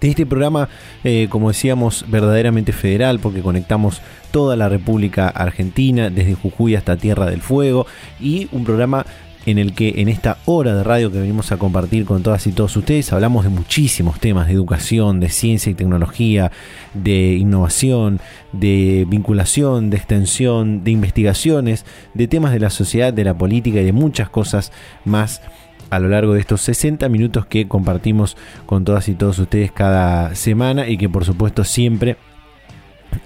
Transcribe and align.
Este 0.00 0.26
programa, 0.26 0.68
eh, 1.04 1.28
como 1.30 1.48
decíamos, 1.48 2.04
verdaderamente 2.08 2.72
federal, 2.72 3.20
porque 3.20 3.42
conectamos 3.42 4.02
toda 4.32 4.56
la 4.56 4.68
República 4.68 5.28
Argentina, 5.28 6.10
desde 6.10 6.34
Jujuy 6.34 6.74
hasta 6.74 6.96
Tierra 6.96 7.26
del 7.26 7.42
Fuego, 7.42 7.86
y 8.20 8.48
un 8.52 8.64
programa 8.64 9.06
en 9.46 9.58
el 9.58 9.74
que 9.74 9.94
en 9.96 10.08
esta 10.08 10.38
hora 10.44 10.74
de 10.74 10.84
radio 10.84 11.10
que 11.10 11.20
venimos 11.20 11.50
a 11.52 11.56
compartir 11.56 12.04
con 12.04 12.22
todas 12.22 12.46
y 12.46 12.52
todos 12.52 12.76
ustedes 12.76 13.12
hablamos 13.12 13.44
de 13.44 13.50
muchísimos 13.50 14.20
temas 14.20 14.46
de 14.46 14.52
educación, 14.52 15.20
de 15.20 15.28
ciencia 15.28 15.70
y 15.70 15.74
tecnología, 15.74 16.52
de 16.94 17.34
innovación, 17.34 18.20
de 18.52 19.06
vinculación, 19.08 19.90
de 19.90 19.96
extensión, 19.96 20.84
de 20.84 20.90
investigaciones, 20.90 21.86
de 22.14 22.28
temas 22.28 22.52
de 22.52 22.60
la 22.60 22.70
sociedad, 22.70 23.12
de 23.12 23.24
la 23.24 23.36
política 23.36 23.80
y 23.80 23.84
de 23.84 23.92
muchas 23.92 24.28
cosas 24.28 24.72
más 25.04 25.40
a 25.88 25.98
lo 25.98 26.08
largo 26.08 26.34
de 26.34 26.40
estos 26.40 26.60
60 26.60 27.08
minutos 27.08 27.46
que 27.46 27.66
compartimos 27.66 28.36
con 28.66 28.84
todas 28.84 29.08
y 29.08 29.14
todos 29.14 29.38
ustedes 29.38 29.72
cada 29.72 30.34
semana 30.34 30.88
y 30.88 30.96
que 30.96 31.08
por 31.08 31.24
supuesto 31.24 31.64
siempre 31.64 32.16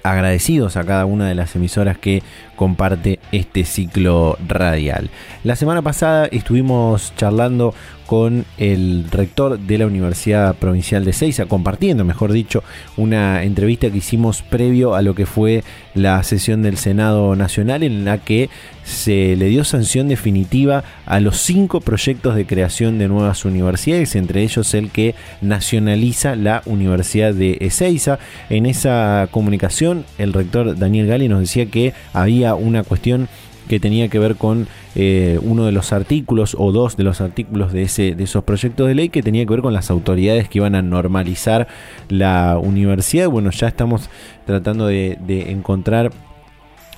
agradecidos 0.03 0.77
a 0.77 0.83
cada 0.83 1.05
una 1.05 1.27
de 1.27 1.35
las 1.35 1.55
emisoras 1.55 1.97
que 1.97 2.23
comparte 2.55 3.19
este 3.31 3.65
ciclo 3.65 4.37
radial. 4.47 5.09
La 5.43 5.55
semana 5.55 5.81
pasada 5.81 6.25
estuvimos 6.25 7.13
charlando 7.15 7.73
con 8.05 8.45
el 8.57 9.05
rector 9.11 9.59
de 9.59 9.77
la 9.77 9.87
Universidad 9.87 10.55
Provincial 10.55 11.05
de 11.05 11.13
Ceiza, 11.13 11.47
compartiendo, 11.47 12.05
mejor 12.05 12.31
dicho, 12.31 12.63
una 12.97 13.43
entrevista 13.43 13.89
que 13.89 13.97
hicimos 13.97 14.41
previo 14.43 14.95
a 14.95 15.01
lo 15.01 15.15
que 15.15 15.25
fue 15.25 15.63
la 15.95 16.21
sesión 16.23 16.61
del 16.61 16.77
Senado 16.77 17.35
Nacional 17.35 17.83
en 17.83 18.05
la 18.05 18.19
que 18.19 18.49
se 18.83 19.35
le 19.35 19.47
dio 19.47 19.63
sanción 19.63 20.07
definitiva 20.07 20.83
a 21.07 21.19
los 21.19 21.37
cinco 21.37 21.81
proyectos 21.81 22.35
de 22.35 22.45
creación 22.45 22.99
de 22.99 23.07
nuevas 23.07 23.43
universidades, 23.43 24.15
entre 24.15 24.43
ellos 24.43 24.75
el 24.75 24.91
que 24.91 25.15
nacionaliza 25.41 26.35
la 26.35 26.61
Universidad 26.65 27.33
de 27.33 27.57
Ezeiza. 27.61 28.19
En 28.49 28.67
esa 28.67 29.27
comunicación, 29.31 30.05
el 30.19 30.33
rector 30.33 30.77
Daniel 30.77 31.07
Gali 31.07 31.27
nos 31.27 31.39
decía 31.39 31.65
que 31.65 31.93
había 32.13 32.44
una 32.53 32.83
cuestión 32.83 33.27
que 33.67 33.79
tenía 33.79 34.07
que 34.09 34.19
ver 34.19 34.35
con 34.35 34.67
eh, 34.95 35.39
uno 35.41 35.65
de 35.65 35.71
los 35.71 35.91
artículos 35.91 36.55
o 36.57 36.71
dos 36.71 36.97
de 36.97 37.03
los 37.03 37.21
artículos 37.21 37.73
de, 37.73 37.83
ese, 37.83 38.15
de 38.15 38.23
esos 38.23 38.43
proyectos 38.43 38.87
de 38.87 38.95
ley 38.95 39.09
que 39.09 39.23
tenía 39.23 39.45
que 39.45 39.51
ver 39.51 39.61
con 39.61 39.73
las 39.73 39.89
autoridades 39.89 40.47
que 40.49 40.59
iban 40.59 40.75
a 40.75 40.81
normalizar 40.81 41.67
la 42.09 42.57
universidad. 42.61 43.29
Bueno, 43.29 43.49
ya 43.51 43.67
estamos 43.67 44.09
tratando 44.45 44.87
de, 44.87 45.17
encontrar 45.49 46.11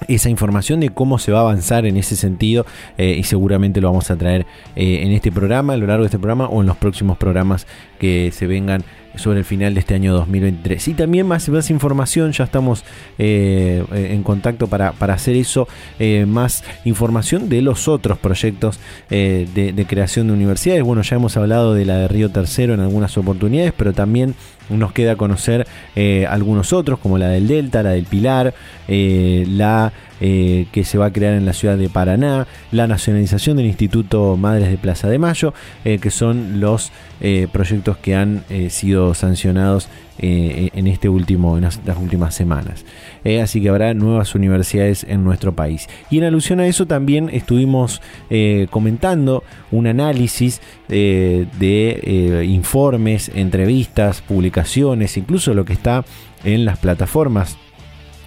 esa 0.08 0.30
información 0.30 0.80
de 0.80 0.90
cómo 0.90 1.18
se 1.18 1.32
va 1.32 1.40
a 1.40 1.42
avanzar 1.42 1.86
en 1.86 1.98
ese 1.98 2.16
sentido 2.16 2.66
eh, 2.98 3.16
y 3.18 3.24
seguramente 3.24 3.82
lo 3.82 3.88
vamos 3.90 4.12
a 4.12 4.16
traer 4.16 4.46
eh, 4.76 5.02
en 5.04 5.12
este 5.12 5.32
programa, 5.32 5.74
a 5.74 5.78
lo 5.78 5.88
largo 5.88 6.04
de 6.04 6.08
este 6.08 6.20
programa 6.20 6.48
o 6.48 6.62
en 6.62 6.68
los 6.68 6.78
próximos 6.78 7.18
programas 7.18 7.66
que 7.98 8.32
se 8.32 8.46
vengan 8.46 8.84
sobre 9.18 9.40
el 9.40 9.46
final 9.46 9.74
de 9.74 9.80
este 9.80 9.96
año 9.96 10.14
2023. 10.14 10.88
Y 10.88 10.94
también 10.94 11.28
más, 11.28 11.48
más 11.50 11.70
información, 11.70 12.32
ya 12.32 12.44
estamos 12.44 12.84
eh, 13.18 13.84
en 13.92 14.24
contacto 14.24 14.68
para, 14.68 14.90
hacer 15.00 15.36
eso, 15.36 15.68
eh, 16.00 16.26
más 16.26 16.64
información 16.86 17.50
de 17.50 17.62
los 17.62 17.88
otros 17.88 18.18
proyectos 18.18 18.80
eh, 19.10 19.48
de, 19.54 19.86
creación 19.86 20.28
de 20.28 20.34
universidades. 20.34 20.84
Bueno, 20.84 21.02
ya 21.02 21.16
hemos 21.16 21.38
hablado 21.38 21.74
de 21.74 21.86
la 21.86 21.98
de 21.98 22.08
Río 22.08 22.30
Tercero 22.30 22.74
en 22.74 22.80
algunas 22.80 23.18
oportunidades, 23.18 23.74
pero 23.76 23.94
también 23.94 24.36
nos 24.70 24.92
queda 24.92 25.16
conocer 25.16 25.66
algunos 26.28 26.74
otros, 26.74 27.00
como 27.00 27.18
la 27.18 27.30
del 27.30 27.48
Delta, 27.48 27.84
la 27.84 27.92
del 27.92 28.06
Pilar, 28.06 28.54
la 28.88 29.94
que 30.20 30.84
se 30.84 30.98
va 30.98 31.08
a 31.08 31.14
crear 31.14 31.34
en 31.34 31.46
la 31.46 31.54
ciudad 31.54 31.78
de 31.78 31.90
Paraná, 31.90 32.48
la 32.72 32.88
nacionalización 32.88 33.58
del 33.58 33.68
Instituto 33.68 34.36
Madres 34.38 34.70
de 34.70 34.78
Plaza 34.78 35.08
de 35.10 35.20
Mayo, 35.20 35.54
que 35.84 36.10
son 36.10 36.60
los 36.60 36.92
proyectos 37.52 37.98
que 37.98 38.16
han 38.16 38.44
sido 38.70 39.14
sancionados 39.14 39.90
eh, 40.20 40.72
en 40.74 40.88
este 40.88 41.10
último 41.10 41.58
en 41.58 41.64
las, 41.64 41.80
últimas 42.02 42.34
semanas. 42.34 42.86
Eh, 43.24 43.40
así 43.40 43.62
que 43.62 43.70
habrá 43.70 43.94
nuevas 43.94 44.34
universidades 44.34 45.06
en 45.08 45.24
nuestro 45.24 45.54
país. 45.54 45.88
Y 46.10 46.18
en 46.18 46.24
alusión 46.24 46.60
a 46.60 46.66
eso 46.66 46.88
también 46.88 47.30
estuvimos 47.32 48.02
eh, 48.32 48.66
comentando 48.72 49.44
un 49.70 49.86
análisis 49.86 50.60
de 50.88 52.46
informes 52.48 53.30
entrevistas 53.36 54.22
publicaciones 54.22 55.18
incluso 55.18 55.54
lo 55.54 55.66
que 55.66 55.74
está 55.74 56.06
en 56.46 56.64
las 56.64 56.80
plataformas 56.80 57.58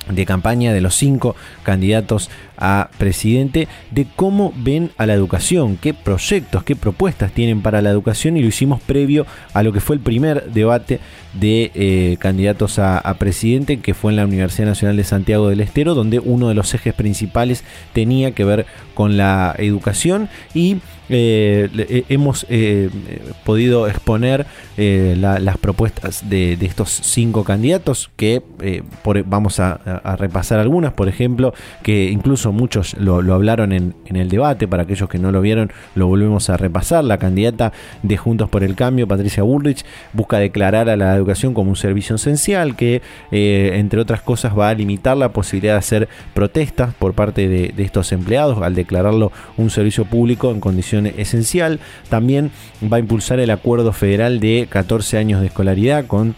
de 0.08 0.26
campaña 0.26 0.72
de 0.72 0.80
los 0.80 0.94
cinco 0.94 1.36
candidatos 1.62 2.30
a 2.60 2.90
presidente 2.98 3.68
de 3.90 4.06
cómo 4.16 4.52
ven 4.56 4.90
a 4.96 5.06
la 5.06 5.14
educación, 5.14 5.76
qué 5.76 5.94
proyectos, 5.94 6.62
qué 6.62 6.76
propuestas 6.76 7.32
tienen 7.32 7.62
para 7.62 7.82
la 7.82 7.90
educación 7.90 8.36
y 8.36 8.42
lo 8.42 8.48
hicimos 8.48 8.80
previo 8.82 9.26
a 9.54 9.62
lo 9.62 9.72
que 9.72 9.80
fue 9.80 9.96
el 9.96 10.02
primer 10.02 10.52
debate 10.52 11.00
de 11.34 11.70
eh, 11.74 12.16
candidatos 12.18 12.78
a, 12.78 13.00
presidente 13.18 13.80
que 13.80 13.94
fue 13.94 14.12
en 14.12 14.16
la 14.16 14.24
Universidad 14.24 14.66
Nacional 14.66 14.96
de 14.96 15.04
Santiago 15.04 15.48
del 15.48 15.60
Estero 15.60 15.94
donde 15.94 16.18
uno 16.18 16.48
de 16.48 16.54
los 16.54 16.74
ejes 16.74 16.94
principales 16.94 17.64
tenía 17.92 18.32
que 18.32 18.44
ver 18.44 18.66
con 18.94 19.16
la 19.16 19.54
educación 19.58 20.28
y 20.54 20.78
eh, 21.08 21.68
eh, 21.76 22.04
hemos 22.08 22.46
podido 23.44 23.88
exponer 23.88 24.46
las 24.76 25.58
propuestas 25.58 26.28
de, 26.28 26.52
estos 26.60 26.90
cinco 26.90 27.44
candidatos 27.44 28.10
que 28.16 28.42
vamos 29.26 29.60
a 29.60 30.16
repasar 30.18 30.60
algunas, 30.60 30.92
por 30.92 31.08
ejemplo, 31.08 31.52
que 31.82 32.10
incluso 32.10 32.49
muchos 32.52 32.94
lo, 32.94 33.16
hablaron 33.32 33.72
en, 33.72 33.94
el 34.06 34.28
debate, 34.28 34.68
para 34.68 34.84
aquellos 34.84 35.08
que 35.08 35.18
no 35.18 35.32
lo 35.32 35.40
vieron 35.40 35.70
lo 35.94 36.06
volvemos 36.06 36.50
a 36.50 36.56
repasar, 36.56 37.04
la 37.04 37.18
candidata 37.18 37.72
de 38.02 38.16
Juntos 38.16 38.48
por 38.48 38.64
el 38.64 38.74
Cambio, 38.74 39.08
Patricia 39.08 39.42
Bullrich, 39.42 39.84
busca 40.12 40.38
declarar 40.38 40.88
a 40.88 40.96
la 40.96 41.14
educación 41.14 41.54
como 41.54 41.70
un 41.70 41.76
servicio 41.76 42.16
esencial 42.16 42.76
que, 42.76 43.02
eh, 43.30 43.72
entre 43.74 44.00
otras 44.00 44.22
cosas, 44.22 44.58
va 44.58 44.68
a 44.68 44.74
limitar 44.74 45.16
la 45.16 45.32
posibilidad 45.32 45.74
de 45.74 45.78
hacer 45.78 46.08
protestas 46.34 46.94
por 46.94 47.14
parte 47.14 47.48
de, 47.48 47.72
de 47.74 47.82
estos 47.82 48.12
empleados 48.12 48.60
al 48.62 48.74
declararlo 48.74 49.32
un 49.56 49.70
servicio 49.70 50.04
público 50.04 50.50
en 50.50 50.60
condición 50.60 51.06
esencial. 51.06 51.80
También 52.08 52.50
va 52.92 52.96
a 52.96 53.00
impulsar 53.00 53.40
el 53.40 53.50
acuerdo 53.50 53.92
federal 53.92 54.40
de 54.40 54.66
14 54.68 55.18
años 55.18 55.40
de 55.40 55.48
escolaridad 55.48 56.06
con 56.06 56.34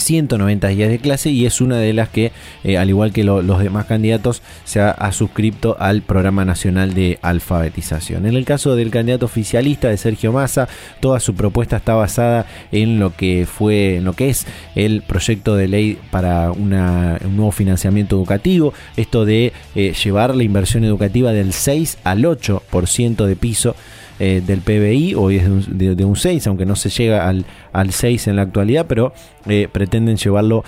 190 0.00 0.68
días 0.68 0.90
de 0.90 0.98
clase 0.98 1.30
y 1.30 1.46
es 1.46 1.60
una 1.60 1.78
de 1.78 1.92
las 1.92 2.08
que, 2.08 2.32
eh, 2.64 2.78
al 2.78 2.88
igual 2.88 3.12
que 3.12 3.24
los 3.24 3.62
demás 3.62 3.86
candidatos, 3.86 4.42
se 4.64 4.80
ha, 4.80 5.10
suscrito 5.12 5.76
al 5.78 6.02
Programa 6.02 6.44
Nacional 6.44 6.94
de 6.94 7.18
Alfabetización. 7.22 8.26
En 8.26 8.36
el 8.36 8.44
caso 8.44 8.76
del 8.76 8.90
candidato 8.90 9.26
oficialista 9.26 9.88
de 9.88 9.96
Sergio 9.96 10.32
Massa, 10.32 10.68
toda 11.00 11.20
su 11.20 11.34
propuesta 11.34 11.76
está 11.76 11.94
basada 11.94 12.46
en 12.70 12.98
lo 12.98 13.14
que 13.16 13.46
fue, 13.50 13.96
en 13.96 14.04
lo 14.04 14.12
que 14.12 14.30
es 14.30 14.46
el 14.74 15.02
proyecto 15.02 15.56
de 15.56 15.68
ley 15.68 15.98
para 16.10 16.52
un 16.52 16.70
nuevo 16.70 17.52
financiamiento 17.52 18.16
educativo, 18.16 18.72
esto 18.96 19.24
de 19.24 19.52
eh, 19.74 19.94
llevar 20.02 20.34
la 20.34 20.42
inversión 20.42 20.84
educativa 20.84 21.32
del 21.32 21.52
6 21.52 21.98
al 22.04 22.22
8% 22.22 23.26
de 23.26 23.36
piso 23.36 23.74
eh, 24.22 24.42
del 24.46 24.60
PBI, 24.60 25.14
hoy 25.14 25.36
es 25.36 25.44
de 25.68 26.04
un, 26.04 26.14
6, 26.14 26.46
aunque 26.46 26.66
no 26.66 26.76
se 26.76 26.90
llega 26.90 27.26
al, 27.26 27.46
al 27.72 27.90
6 27.90 28.28
en 28.28 28.36
la 28.36 28.42
actualidad, 28.42 28.84
pero 28.86 29.14
eh, 29.46 29.68
pretenden 29.70 30.16
llevarlo 30.16 30.64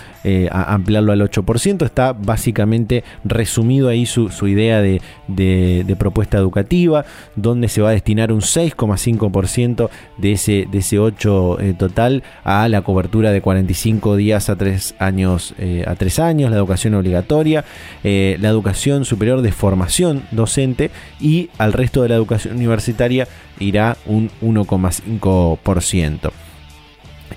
a 0.51 0.75
ampliarlo 0.75 1.13
al 1.13 1.21
8%. 1.21 1.85
Está 1.85 2.13
básicamente 2.13 3.05
resumido 3.25 3.89
ahí 3.89 4.07
su, 4.07 4.29
idea 4.47 4.81
de, 4.81 5.01
de, 5.29 5.97
propuesta 5.97 6.39
educativa, 6.39 7.05
donde 7.37 7.69
se 7.69 7.83
va 7.83 7.91
a 7.91 7.93
destinar 7.93 8.33
un 8.33 8.41
6,5% 8.41 9.91
de 10.19 10.33
ese, 10.33 10.67
de 10.71 10.79
ese 10.79 10.99
8 10.99 11.59
total 11.79 12.23
a 12.45 12.69
la 12.69 12.83
cobertura 12.83 13.31
de 13.33 13.41
45 13.41 14.17
días 14.17 14.49
a 14.49 14.57
3 14.57 14.95
años, 14.99 15.55
a 15.87 15.95
3 15.95 16.19
años, 16.21 16.51
la 16.51 16.57
educación 16.57 16.95
obligatoria, 16.95 17.65
la 18.03 18.49
educación 18.49 19.05
superior 19.05 19.43
de 19.43 19.53
formación 19.53 20.23
docente 20.31 20.91
y 21.21 21.51
al 21.59 21.73
resto 21.73 22.03
de 22.03 22.09
la 22.09 22.15
educación 22.15 22.57
universitaria 22.57 23.29
irá 23.59 23.97
un 24.07 24.31
1,5%. 24.41 26.33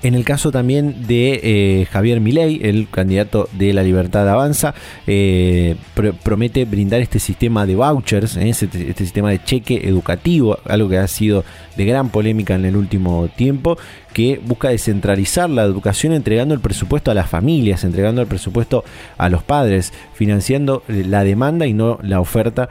En 0.06 0.14
el 0.14 0.24
caso 0.24 0.52
también 0.52 1.08
de 1.08 1.40
eh, 1.42 1.88
Javier 1.88 2.22
Milei, 2.22 2.60
el 2.62 2.88
candidato 2.92 3.50
de 3.54 3.74
la 3.74 3.82
Libertad 3.82 4.30
Avanza, 4.30 4.76
eh, 5.08 5.78
promete 6.22 6.66
brindar 6.66 7.02
este 7.02 7.18
sistema 7.18 7.66
de 7.66 7.76
vouchers, 7.76 8.38
eh, 8.38 8.50
este, 8.50 8.66
este, 8.66 9.04
sistema 9.04 9.32
de 9.32 9.44
cheque 9.44 9.90
educativo, 9.90 10.60
algo 10.66 10.90
que 10.90 11.00
ha 11.00 11.08
sido 11.08 11.44
de 11.76 11.86
gran 11.86 12.10
polémica 12.10 12.54
en 12.54 12.66
el 12.66 12.78
último 12.78 13.28
tiempo, 13.36 13.80
que 14.14 14.40
busca 14.46 14.70
descentralizar 14.70 15.50
la 15.50 15.64
educación 15.64 16.14
entregando 16.14 16.54
el 16.54 16.62
presupuesto 16.62 17.10
a 17.10 17.16
las 17.16 17.28
familias, 17.28 17.84
entregando 17.84 18.22
el 18.22 18.28
presupuesto 18.28 18.86
a 19.18 19.28
los 19.28 19.44
padres, 19.44 19.92
financiando 20.14 20.84
la 20.88 21.26
demanda 21.26 21.66
y 21.66 21.74
no 21.74 22.00
la 22.02 22.22
oferta, 22.22 22.70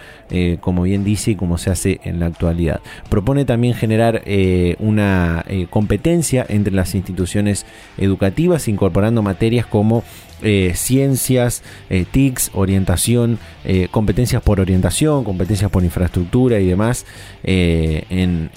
como 0.61 0.85
bien 0.85 1.05
dice 1.05 1.33
y 1.33 1.35
como 1.35 1.59
se 1.59 1.69
hace 1.69 2.01
en 2.05 2.19
la 2.19 2.27
actualidad. 2.27 2.81
Propone 3.11 3.45
también 3.45 3.75
generar 3.75 4.23
una 4.79 5.45
competencia 5.69 6.47
entre 6.49 6.73
las 6.73 6.95
instituciones 6.95 7.24
educativas, 7.97 8.69
incorporando 8.69 9.23
materias 9.23 9.67
como 9.67 10.05
eh, 10.43 10.73
ciencias, 10.75 11.63
eh, 11.89 12.05
TICs, 12.11 12.51
orientación, 12.55 13.39
eh, 13.65 13.89
competencias 13.91 14.43
por 14.43 14.61
orientación, 14.61 15.25
competencias 15.25 15.71
por 15.71 15.85
infraestructura 15.85 16.61
y 16.61 16.67
demás 16.67 17.07
en, 17.43 18.51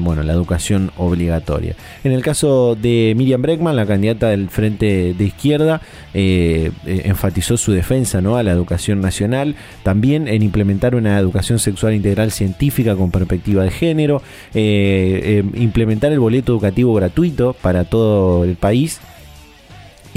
bueno, 0.00 0.22
la 0.22 0.32
educación 0.32 0.90
obligatoria. 0.96 1.74
En 2.04 2.12
el 2.12 2.22
caso 2.22 2.76
de 2.76 3.14
Miriam 3.16 3.42
Breckman, 3.42 3.76
la 3.76 3.86
candidata 3.86 4.28
del 4.28 4.48
Frente 4.48 5.14
de 5.14 5.24
Izquierda, 5.24 5.80
enfatizó 6.14 7.56
su 7.56 7.72
defensa 7.72 8.20
¿no? 8.20 8.36
a 8.36 8.42
la 8.42 8.52
educación 8.52 9.00
nacional, 9.00 9.54
también 9.82 10.28
en 10.28 10.42
implementar 10.42 10.94
una 10.94 11.18
educación 11.18 11.58
sexual 11.58 11.94
integral 11.94 12.30
científica 12.32 12.96
con 12.96 13.10
perspectiva 13.10 13.64
de 13.64 13.70
género, 13.70 14.22
implementar 14.54 16.12
el 16.12 16.20
boleto 16.20 16.52
educativo 16.52 16.94
gratuito 16.94 17.54
para 17.54 17.84
todo 17.84 18.44
el 18.44 18.56
país 18.56 19.00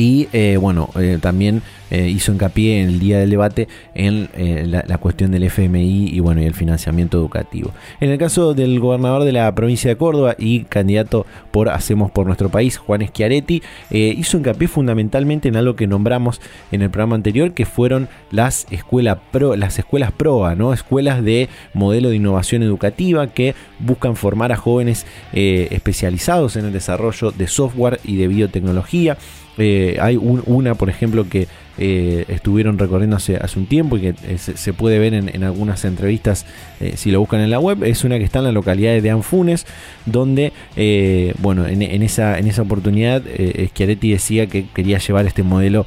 y 0.02 0.28
eh, 0.34 0.58
bueno, 0.60 0.90
eh, 1.00 1.20
también 1.22 1.62
eh, 1.92 2.10
hizo 2.10 2.32
hincapié 2.32 2.82
en 2.82 2.90
el 2.90 3.00
día 3.00 3.20
del 3.20 3.30
debate 3.30 3.68
en 3.94 4.30
la, 4.72 4.98
cuestión 4.98 5.30
del 5.30 5.44
FMI 5.44 6.08
y 6.08 6.20
bueno 6.22 6.42
el 6.42 6.56
financiamiento 6.56 7.20
educativo. 7.20 7.72
En 8.00 8.10
el 8.10 8.18
caso 8.18 8.56
del 8.56 8.80
gobernador 8.80 9.26
de 9.26 9.32
la 9.32 9.54
provincia 9.54 9.92
de 9.92 9.98
Córdoba 9.98 10.36
y 10.40 10.62
candidato 10.64 11.28
por 11.52 11.70
Hacemos 11.70 12.10
por 12.10 12.26
nuestro 12.26 12.50
país, 12.50 12.78
Juan 12.78 13.06
Schiaretti, 13.06 13.62
hizo 13.92 14.38
hincapié 14.38 14.68
fundamentalmente 14.68 15.50
en 15.50 15.56
algo 15.56 15.76
que 15.76 15.86
nombramos 15.86 16.42
en 16.72 16.82
el 16.82 16.90
programa 16.90 17.16
anterior, 17.16 17.54
que 17.54 17.66
fueron 17.66 18.10
las 18.32 18.66
escuelas 18.72 19.20
pro, 19.32 19.56
las 19.56 19.78
escuelas 19.78 20.12
PROA, 20.12 20.56
¿no? 20.56 20.74
Escuelas 20.74 21.24
de 21.24 21.50
modelo 21.74 22.10
de 22.10 22.16
innovación 22.16 22.64
educativa 22.64 23.28
que 23.28 23.54
buscan 23.80 24.16
formar 24.16 24.52
a 24.52 24.56
jóvenes 24.56 25.06
especializados 25.34 26.56
en 26.56 26.66
el 26.66 26.74
desarrollo 26.74 27.32
de 27.32 27.48
software 27.48 28.00
y 28.04 28.16
de 28.16 28.28
biotecnología 28.28 29.18
eh, 29.58 29.98
hay 30.02 30.18
una, 30.18 30.76
por 30.76 30.90
ejemplo, 30.90 31.28
que 31.28 31.48
eh, 31.78 32.26
estuvieron 32.28 32.78
recorriendo 32.78 33.16
hace, 33.16 33.38
hace, 33.38 33.60
un 33.60 33.66
tiempo 33.66 33.98
y 33.98 34.02
que 34.02 34.16
eh, 34.28 34.38
se, 34.38 34.74
puede 34.74 35.00
ver 35.00 35.14
en, 35.14 35.44
algunas 35.44 35.84
entrevistas 35.86 36.46
si 36.96 37.12
lo 37.12 37.20
buscan 37.20 37.42
en 37.42 37.50
la 37.50 37.60
web. 37.60 37.84
Es 37.84 38.04
una 38.04 38.18
que 38.18 38.24
está 38.24 38.40
en 38.40 38.46
la 38.46 38.52
localidad 38.52 39.02
de 39.02 39.10
Anfunes, 39.10 39.66
donde, 40.06 40.54
bueno, 41.40 41.68
en, 41.68 41.82
esa, 42.04 42.40
en 42.40 42.48
esa 42.48 42.62
oportunidad 42.62 43.24
Schiaretti 43.68 44.12
decía 44.12 44.48
que 44.48 44.66
quería 44.74 45.00
llevar 45.00 45.26
este 45.26 45.44
modelo 45.44 45.86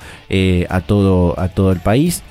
a, 0.69 0.81
todo, 0.81 1.39
a 1.39 1.49
todo 1.49 1.73
el 1.73 1.81
país 1.81 2.23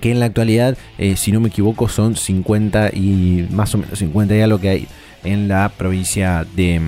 que 0.00 0.10
en 0.10 0.20
la 0.20 0.26
actualidad, 0.26 0.76
si 1.16 1.32
no 1.32 1.40
me 1.40 1.48
equivoco, 1.48 1.88
son 1.88 2.16
50 2.16 2.90
y 2.92 3.46
más 3.50 3.74
o 3.74 3.78
menos 3.78 3.98
50 3.98 4.36
ya 4.36 4.46
lo 4.46 4.60
que 4.60 4.68
hay 4.68 4.88
en 5.24 5.48
la 5.48 5.70
provincia 5.70 6.46
de, 6.54 6.80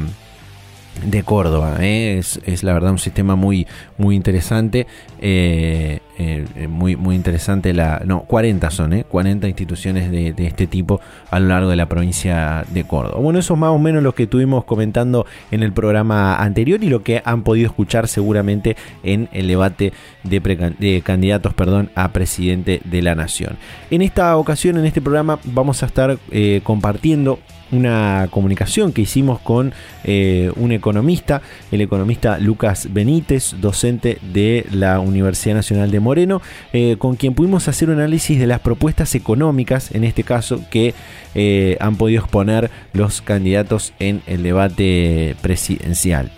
de 1.04 1.22
Córdoba. 1.22 1.76
¿eh? 1.80 2.18
Es, 2.18 2.62
la 2.62 2.72
verdad 2.72 2.92
un 2.92 2.98
sistema 2.98 3.36
muy, 3.36 3.66
muy 3.96 4.16
interesante. 4.16 4.86
Eh, 5.20 6.00
eh, 6.18 6.66
muy, 6.68 6.96
muy 6.96 7.14
interesante 7.14 7.72
la. 7.72 8.02
No, 8.04 8.22
40 8.22 8.70
son, 8.70 9.04
40 9.08 9.46
instituciones 9.46 10.10
de, 10.10 10.34
este 10.38 10.66
tipo 10.66 11.00
a 11.30 11.38
lo 11.38 11.48
largo 11.48 11.70
de 11.70 11.76
la 11.76 11.86
provincia 11.86 12.64
de 12.68 12.84
Córdoba. 12.84 13.20
Bueno, 13.20 13.38
eso 13.38 13.54
es 13.54 13.60
más 13.60 13.70
o 13.70 13.78
menos 13.78 14.02
lo 14.02 14.14
que 14.14 14.24
estuvimos 14.24 14.64
comentando 14.64 15.26
en 15.50 15.62
el 15.62 15.72
programa 15.72 16.36
anterior 16.36 16.82
y 16.82 16.88
lo 16.88 17.02
que 17.02 17.22
han 17.24 17.42
podido 17.44 17.66
escuchar 17.66 18.08
seguramente 18.08 18.76
en 19.04 19.28
el 19.32 19.46
debate 19.46 19.92
de, 20.24 20.74
de 20.78 21.02
candidatos 21.02 21.54
perdón, 21.54 21.90
a 21.94 22.08
presidente 22.08 22.80
de 22.84 23.02
la 23.02 23.14
nación. 23.14 23.56
En 23.90 24.02
esta 24.02 24.36
ocasión, 24.36 24.76
en 24.76 24.86
este 24.86 25.00
programa, 25.00 25.38
vamos 25.44 25.82
a 25.82 25.86
estar 25.86 26.18
compartiendo 26.64 27.38
una 27.72 28.28
comunicación 28.30 28.92
que 28.92 29.02
hicimos 29.02 29.40
con 29.40 29.72
eh, 30.04 30.50
un 30.56 30.72
economista, 30.72 31.42
el 31.70 31.80
economista 31.80 32.38
Lucas 32.38 32.88
Benítez, 32.92 33.54
docente 33.60 34.18
de 34.32 34.66
la 34.72 35.00
Universidad 35.00 35.54
Nacional 35.54 35.90
de 35.90 36.00
Moreno, 36.00 36.42
eh, 36.72 36.96
con 36.98 37.16
quien 37.16 37.34
pudimos 37.34 37.68
hacer 37.68 37.90
un 37.90 37.96
análisis 37.96 38.38
de 38.38 38.46
las 38.46 38.60
propuestas 38.60 39.14
económicas, 39.14 39.94
en 39.94 40.04
este 40.04 40.24
caso, 40.24 40.60
que 40.70 40.94
eh, 41.34 41.76
han 41.80 41.96
podido 41.96 42.22
exponer 42.22 42.70
los 42.92 43.20
candidatos 43.22 43.92
en 43.98 44.22
el 44.26 44.42
debate 44.42 45.36
presidencial 45.42 46.30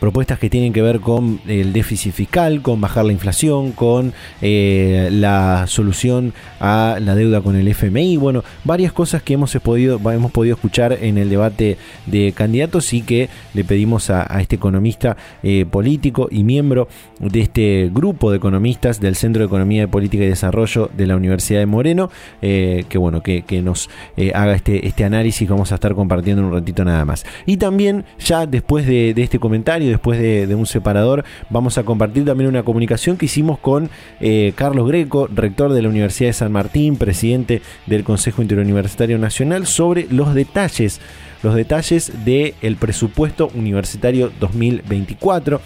propuestas 0.00 0.38
que 0.38 0.50
tienen 0.50 0.72
que 0.72 0.82
ver 0.82 1.00
con 1.00 1.40
el 1.46 1.72
déficit 1.72 2.12
fiscal, 2.12 2.62
con 2.62 2.80
bajar 2.80 3.04
la 3.04 3.12
inflación, 3.12 3.72
con 3.72 4.12
eh, 4.42 5.08
la 5.12 5.66
solución 5.66 6.34
a 6.60 6.98
la 7.00 7.14
deuda 7.14 7.40
con 7.40 7.56
el 7.56 7.68
FMI, 7.68 8.16
bueno, 8.16 8.44
varias 8.64 8.92
cosas 8.92 9.22
que 9.22 9.34
hemos 9.34 9.54
podido, 9.56 9.98
hemos 10.10 10.32
podido 10.32 10.54
escuchar 10.54 10.98
en 11.00 11.18
el 11.18 11.30
debate 11.30 11.78
de 12.06 12.32
candidatos 12.32 12.92
y 12.92 13.02
que 13.02 13.28
le 13.54 13.64
pedimos 13.64 14.10
a, 14.10 14.24
este 14.40 14.56
economista 14.56 15.16
eh, 15.42 15.64
político 15.64 16.28
y 16.30 16.44
miembro 16.44 16.88
de 17.20 17.40
este 17.40 17.90
grupo 17.92 18.30
de 18.30 18.38
economistas 18.38 19.00
del 19.00 19.16
Centro 19.16 19.40
de 19.40 19.46
Economía 19.46 19.82
de 19.82 19.88
Política 19.88 20.24
y 20.24 20.28
Desarrollo 20.28 20.90
de 20.96 21.06
la 21.06 21.16
Universidad 21.16 21.60
de 21.60 21.66
Moreno, 21.66 22.10
eh, 22.42 22.84
que 22.88 22.98
bueno, 22.98 23.22
que, 23.22 23.44
nos 23.62 23.88
haga 24.34 24.54
este, 24.54 24.86
este 24.86 25.04
análisis 25.04 25.46
que 25.46 25.52
vamos 25.52 25.72
a 25.72 25.76
estar 25.76 25.94
compartiendo 25.94 26.42
en 26.42 26.48
un 26.48 26.54
ratito 26.54 26.84
nada 26.84 27.04
más. 27.04 27.24
Y 27.46 27.56
también 27.56 28.04
ya 28.18 28.46
después 28.46 28.86
de, 28.86 29.14
de 29.14 29.22
este 29.22 29.38
comentario, 29.38 29.83
después 29.86 30.18
de, 30.20 30.54
un 30.54 30.66
separador, 30.66 31.24
vamos 31.50 31.78
a 31.78 31.84
compartir 31.84 32.24
también 32.24 32.48
una 32.48 32.62
comunicación 32.62 33.16
que 33.16 33.26
hicimos 33.26 33.58
con 33.58 33.90
eh, 34.20 34.52
Carlos 34.56 34.88
Greco, 34.88 35.26
rector 35.26 35.72
de 35.72 35.82
la 35.82 35.88
Universidad 35.88 36.28
de 36.28 36.34
San 36.34 36.52
Martín, 36.52 36.96
presidente 36.96 37.62
del 37.86 38.04
Consejo 38.04 38.42
Interuniversitario 38.42 39.18
Nacional, 39.18 39.66
sobre 39.66 40.06
los 40.10 40.34
detalles, 40.34 41.00
los 41.42 41.54
detalles 41.54 42.12
del 42.24 42.76
presupuesto 42.76 43.50
universitario 43.54 44.30
2024 44.40 45.60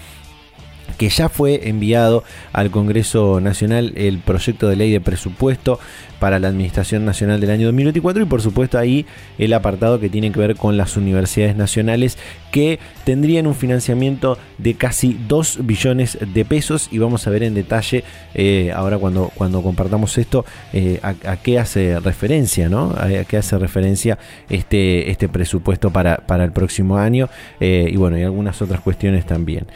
que 0.97 1.09
ya 1.09 1.29
fue 1.29 1.69
enviado 1.69 2.25
al 2.53 2.71
Congreso 2.71 3.41
Nacional 3.41 3.93
el 3.97 4.19
proyecto 4.19 4.69
de 4.69 4.77
ley 4.77 4.91
de 4.91 5.01
presupuesto 5.01 5.79
para 6.19 6.39
la 6.39 6.49
Administración 6.49 7.05
Nacional 7.05 7.41
del 7.41 7.51
año 7.51 7.67
2024 7.67 8.23
y 8.23 8.27
por 8.27 8.43
supuesto 8.43 8.79
ahí 8.79 9.07
el 9.39 9.53
apartado 9.53 10.01
que 10.01 10.09
tiene 10.09 10.33
que 10.33 10.41
ver 10.41 10.57
con 10.57 10.77
las 10.77 10.97
universidades 10.97 11.57
nacionales 11.57 12.19
que 12.51 12.79
tendrían 13.05 13.47
un 13.47 13.55
financiamiento 13.55 14.39
de 14.59 14.75
casi 14.75 15.19
2 15.29 15.61
billones 15.67 16.19
de 16.21 16.45
pesos 16.45 16.89
y 16.91 16.99
vamos 16.99 17.27
a 17.27 17.31
ver 17.31 17.43
en 17.43 17.55
detalle 17.55 18.05
eh, 18.35 18.73
ahora 18.75 18.99
cuando, 18.99 19.31
cuando 19.35 19.63
compartamos 19.63 20.17
esto 20.19 20.45
eh, 20.73 21.01
a, 21.03 21.37
qué 21.37 21.59
hace 21.59 22.01
referencia, 22.01 22.69
¿no? 22.69 22.95
A, 22.97 23.09
qué 23.25 23.37
hace 23.37 23.59
referencia 23.59 24.19
este, 24.49 25.11
este 25.11 25.29
presupuesto 25.29 25.91
para, 25.91 26.17
para 26.19 26.45
el 26.45 26.53
próximo 26.53 26.99
año 26.99 27.29
eh, 27.61 27.89
y 27.91 27.97
bueno, 27.97 28.19
y 28.19 28.23
algunas 28.23 28.61
otras 28.63 28.81
cuestiones 28.81 29.27
también. 29.27 29.67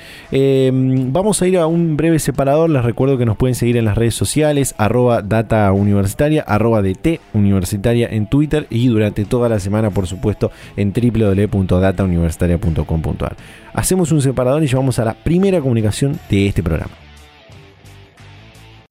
vamos 1.12 1.42
a 1.42 1.46
ir 1.46 1.58
a 1.58 1.66
un 1.66 1.96
breve 1.96 2.18
separador, 2.18 2.70
les 2.70 2.84
recuerdo 2.84 3.18
que 3.18 3.26
nos 3.26 3.36
pueden 3.36 3.54
seguir 3.54 3.76
en 3.76 3.84
las 3.84 3.96
redes 3.96 4.14
sociales, 4.14 4.74
arroba 4.78 5.22
data 5.22 5.70
arroba 6.40 6.82
DT 6.82 7.20
Universitaria 7.34 8.08
en 8.10 8.26
Twitter 8.26 8.66
y 8.70 8.88
durante 8.88 9.24
toda 9.24 9.48
la 9.48 9.60
semana, 9.60 9.90
por 9.90 10.06
supuesto, 10.06 10.50
en 10.76 10.92
www.datauniversitaria.com.ar. 10.92 13.36
Hacemos 13.74 14.12
un 14.12 14.22
separador 14.22 14.62
y 14.62 14.68
llevamos 14.68 14.98
a 14.98 15.04
la 15.04 15.14
primera 15.14 15.60
comunicación 15.60 16.18
de 16.28 16.46
este 16.46 16.62
programa. 16.62 17.01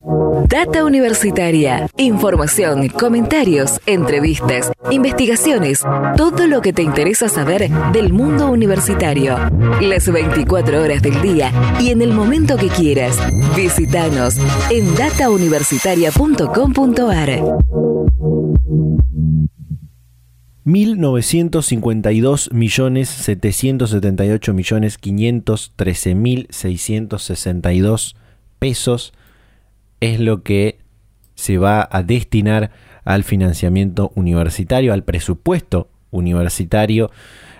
Data 0.03 0.84
Universitaria. 0.84 1.88
Información, 1.98 2.88
comentarios, 2.88 3.79
entrevistas, 3.86 4.72
investigaciones, 4.89 5.84
todo 6.17 6.48
lo 6.48 6.62
que 6.62 6.74
te 6.74 6.81
interesa 6.81 7.29
saber 7.29 7.70
del 7.93 8.12
mundo 8.12 8.50
universitario. 8.50 9.38
Las 9.79 10.12
24 10.12 10.81
horas 10.81 11.03
del 11.03 11.22
día 11.22 11.51
y 11.79 11.91
en 11.91 12.01
el 12.01 12.13
momento 12.13 12.58
que 12.58 12.70
quieras. 12.70 13.15
Visítanos 13.55 14.39
en 14.72 14.96
datauniversitaria.com.ar. 14.96 17.29
1.952 20.65 22.51
millones 22.53 23.10
778 23.10 24.53
millones 24.53 24.98
513 24.98 26.15
mil 26.15 26.48
662 26.50 28.15
pesos 28.60 29.13
es 30.01 30.20
lo 30.20 30.43
que 30.43 30.79
se 31.36 31.58
va 31.58 31.88
a 31.89 32.03
destinar 32.03 32.72
al 33.05 33.24
financiamiento 33.24 34.12
universitario, 34.15 34.93
al 34.93 35.03
presupuesto 35.03 35.89
universitario 36.12 37.10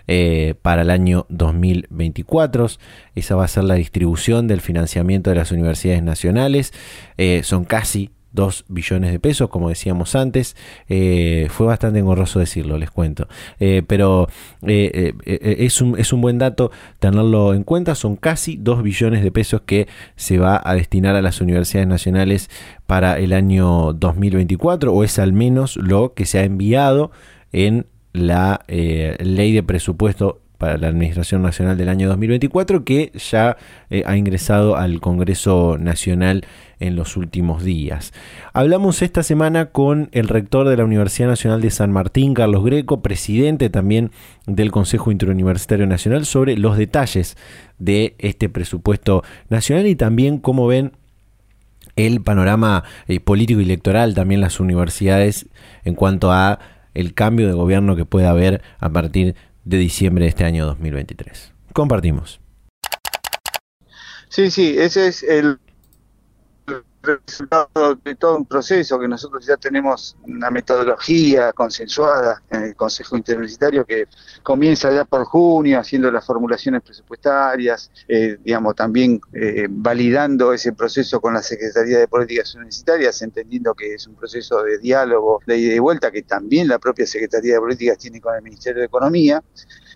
eh, 0.08 0.56
para 0.62 0.82
el 0.82 0.90
año 0.90 1.26
2024. 1.30 2.68
Esa 3.16 3.36
va 3.36 3.46
a 3.46 3.48
ser 3.48 3.64
la 3.64 3.76
distribución 3.76 4.48
del 4.48 4.62
financiamiento 4.62 5.30
de 5.30 5.38
las 5.38 5.52
universidades 5.52 6.04
nacionales. 6.04 6.74
Eh, 7.18 7.42
son 7.44 7.64
casi 7.64 8.10
2 8.34 8.66
billones 8.70 9.12
de 9.12 9.20
pesos, 9.20 9.50
como 9.50 9.70
decíamos 9.70 10.16
antes. 10.16 10.56
Eh, 10.90 11.48
fue 11.50 11.68
bastante 11.68 12.00
engorroso 12.00 12.40
decirlo, 12.40 12.78
les 12.78 12.92
cuento. 12.92 13.28
Eh, 13.60 13.84
pero 13.86 14.28
eh, 14.66 15.14
es, 15.26 15.82
un, 15.82 16.00
es 16.00 16.14
un 16.14 16.22
buen 16.22 16.38
dato 16.38 16.72
tenerlo 17.00 17.54
en 17.54 17.64
cuenta. 17.64 17.96
Son 17.96 18.16
casi 18.16 18.58
2 18.58 18.84
billones 18.84 19.24
de 19.24 19.32
pesos 19.32 19.62
que 19.66 19.88
se 20.16 20.38
va 20.38 20.62
a 20.64 20.76
destinar 20.76 21.16
a 21.16 21.22
las 21.22 21.42
universidades 21.42 21.88
nacionales 21.88 22.50
para 22.88 23.20
el 23.20 23.34
año 23.34 23.94
2024, 23.94 24.94
o 24.94 25.04
es 25.04 25.20
al 25.20 25.34
menos 25.34 25.78
lo 25.78 26.14
que 26.14 26.26
se 26.26 26.40
ha 26.40 26.44
enviado 26.44 27.12
en 27.52 27.88
la 28.14 28.66
ley 28.68 29.54
de 29.54 29.64
presupuesto 29.64 30.41
para 30.62 30.78
la 30.78 30.90
Administración 30.90 31.42
Nacional 31.42 31.76
del 31.76 31.90
año 31.90 32.08
2024 32.08 32.86
que 32.86 33.12
ya 33.16 33.58
ha 34.06 34.16
ingresado 34.16 34.78
al 34.78 35.02
Congreso 35.02 35.78
Nacional 35.80 36.46
en 36.80 36.96
los 36.96 37.18
últimos 37.18 37.64
días. 37.64 38.14
Hablamos 38.54 39.02
esta 39.02 39.24
semana 39.24 39.72
con 39.72 40.10
el 40.12 40.28
rector 40.28 40.70
de 40.70 40.78
la 40.78 40.86
Universidad 40.86 41.30
Nacional 41.30 41.62
de 41.62 41.72
San 41.72 41.92
Martín, 41.92 42.36
Carlos 42.36 42.64
Greco, 42.64 43.02
presidente 43.02 43.72
también 43.72 44.12
del 44.46 44.72
Consejo 44.72 45.12
Interuniversitario 45.12 45.88
Nacional, 45.88 46.28
sobre 46.28 46.56
los 46.56 46.78
detalles 46.78 47.38
de 47.80 48.14
este 48.20 48.48
presupuesto 48.48 49.24
nacional 49.50 49.88
y 49.88 49.96
también 49.96 50.38
cómo 50.38 50.68
ven 50.68 50.92
el 51.96 52.22
panorama 52.22 52.84
eh, 53.08 53.20
político 53.20 53.62
y 53.62 53.64
electoral, 53.64 54.14
también 54.14 54.42
las 54.42 54.60
universidades 54.60 55.48
en 55.84 55.96
cuanto 55.96 56.32
a 56.32 56.60
el 56.94 57.16
cambio 57.16 57.48
de 57.48 57.54
gobierno 57.54 57.96
que 57.96 58.06
puede 58.06 58.28
haber 58.28 58.62
a 58.80 58.90
partir 58.90 59.36
de 59.64 59.78
diciembre 59.78 60.26
de 60.26 60.30
este 60.30 60.44
año 60.44 60.66
2023. 60.66 61.54
Compartimos. 61.74 62.40
Sí, 64.30 64.50
sí, 64.50 64.76
ese 64.78 65.08
es 65.08 65.24
el 65.24 65.60
resultado 67.02 67.96
de 67.96 68.16
todo 68.16 68.38
un 68.38 68.46
proceso 68.46 69.00
que 69.00 69.08
nosotros 69.08 69.46
ya 69.46 69.58
tenemos 69.58 70.16
una 70.24 70.52
metodología 70.52 71.52
consensuada 71.54 72.42
en 72.50 72.64
el 72.64 72.76
Consejo 72.76 73.18
Interuniversitario 73.18 73.86
que 73.86 74.08
comienza 74.44 74.92
ya 74.92 75.06
por 75.06 75.26
junio 75.26 75.80
haciendo 75.80 76.12
las 76.12 76.26
formulaciones 76.26 76.82
presupuestarias, 76.82 77.92
eh, 78.08 78.38
digamos 78.44 78.76
también 78.76 79.20
eh, 79.34 79.68
validando 79.70 80.54
ese 80.54 80.74
proceso 80.74 81.20
con 81.20 81.34
la 81.34 81.42
Secretaría 81.42 82.00
de 82.00 82.08
Políticas 82.08 82.54
Universitarias, 82.56 83.22
entendiendo 83.22 83.74
que 83.74 83.96
es 83.96 84.08
un 84.08 84.16
proceso 84.16 84.64
de 84.64 84.78
diálogo, 84.78 85.42
de 85.46 85.58
ida 85.58 85.76
y 85.76 85.80
vuelta 85.80 86.12
que 86.12 86.24
también 86.24 86.68
la 86.68 86.80
propia 86.80 87.08
Secretaría 87.08 87.56
de 87.56 87.60
Políticas 87.60 87.98
tiene 87.98 88.22
con 88.22 88.36
el 88.36 88.42
Ministerio 88.42 88.80
de 88.80 88.86
Economía. 88.86 89.44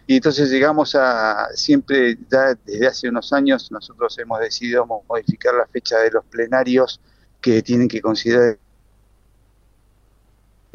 Y 0.07 0.17
entonces 0.17 0.49
llegamos 0.51 0.93
a, 0.95 1.47
siempre, 1.55 2.17
ya 2.31 2.55
desde 2.63 2.87
hace 2.87 3.09
unos 3.09 3.33
años, 3.33 3.71
nosotros 3.71 4.17
hemos 4.19 4.39
decidido 4.39 4.85
modificar 4.85 5.55
la 5.55 5.65
fecha 5.65 5.97
de 5.99 6.11
los 6.11 6.25
plenarios 6.25 7.01
que 7.41 7.61
tienen 7.63 7.87
que 7.87 8.01
considerar 8.01 8.57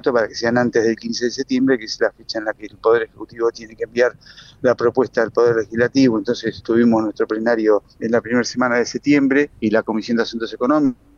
para 0.03 0.29
que 0.29 0.35
sean 0.35 0.57
antes 0.57 0.83
del 0.83 0.97
15 0.97 1.27
de 1.27 1.31
septiembre, 1.31 1.79
que 1.79 1.85
es 1.85 2.01
la 2.01 2.11
fecha 2.11 2.39
en 2.39 2.47
la 2.47 2.55
que 2.55 2.65
el 2.65 2.79
Poder 2.79 3.03
Ejecutivo 3.03 3.51
tiene 3.51 3.77
que 3.77 3.85
enviar 3.85 4.17
la 4.63 4.75
propuesta 4.75 5.23
al 5.23 5.31
Poder 5.31 5.57
Legislativo. 5.57 6.17
Entonces 6.17 6.63
tuvimos 6.63 7.03
nuestro 7.03 7.27
plenario 7.27 7.83
en 8.01 8.11
la 8.11 8.23
primera 8.23 8.45
semana 8.45 8.77
de 8.77 8.87
septiembre 8.87 9.51
y 9.61 9.71
la 9.71 9.83
Comisión 9.83 10.17
de 10.17 10.23
Asuntos 10.23 10.53
Económicos 10.55 11.11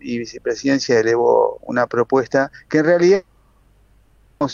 y 0.00 0.18
Vicepresidencia 0.18 0.98
elevó 0.98 1.58
una 1.62 1.86
propuesta 1.86 2.50
que 2.68 2.78
en 2.78 2.84
realidad 2.84 3.22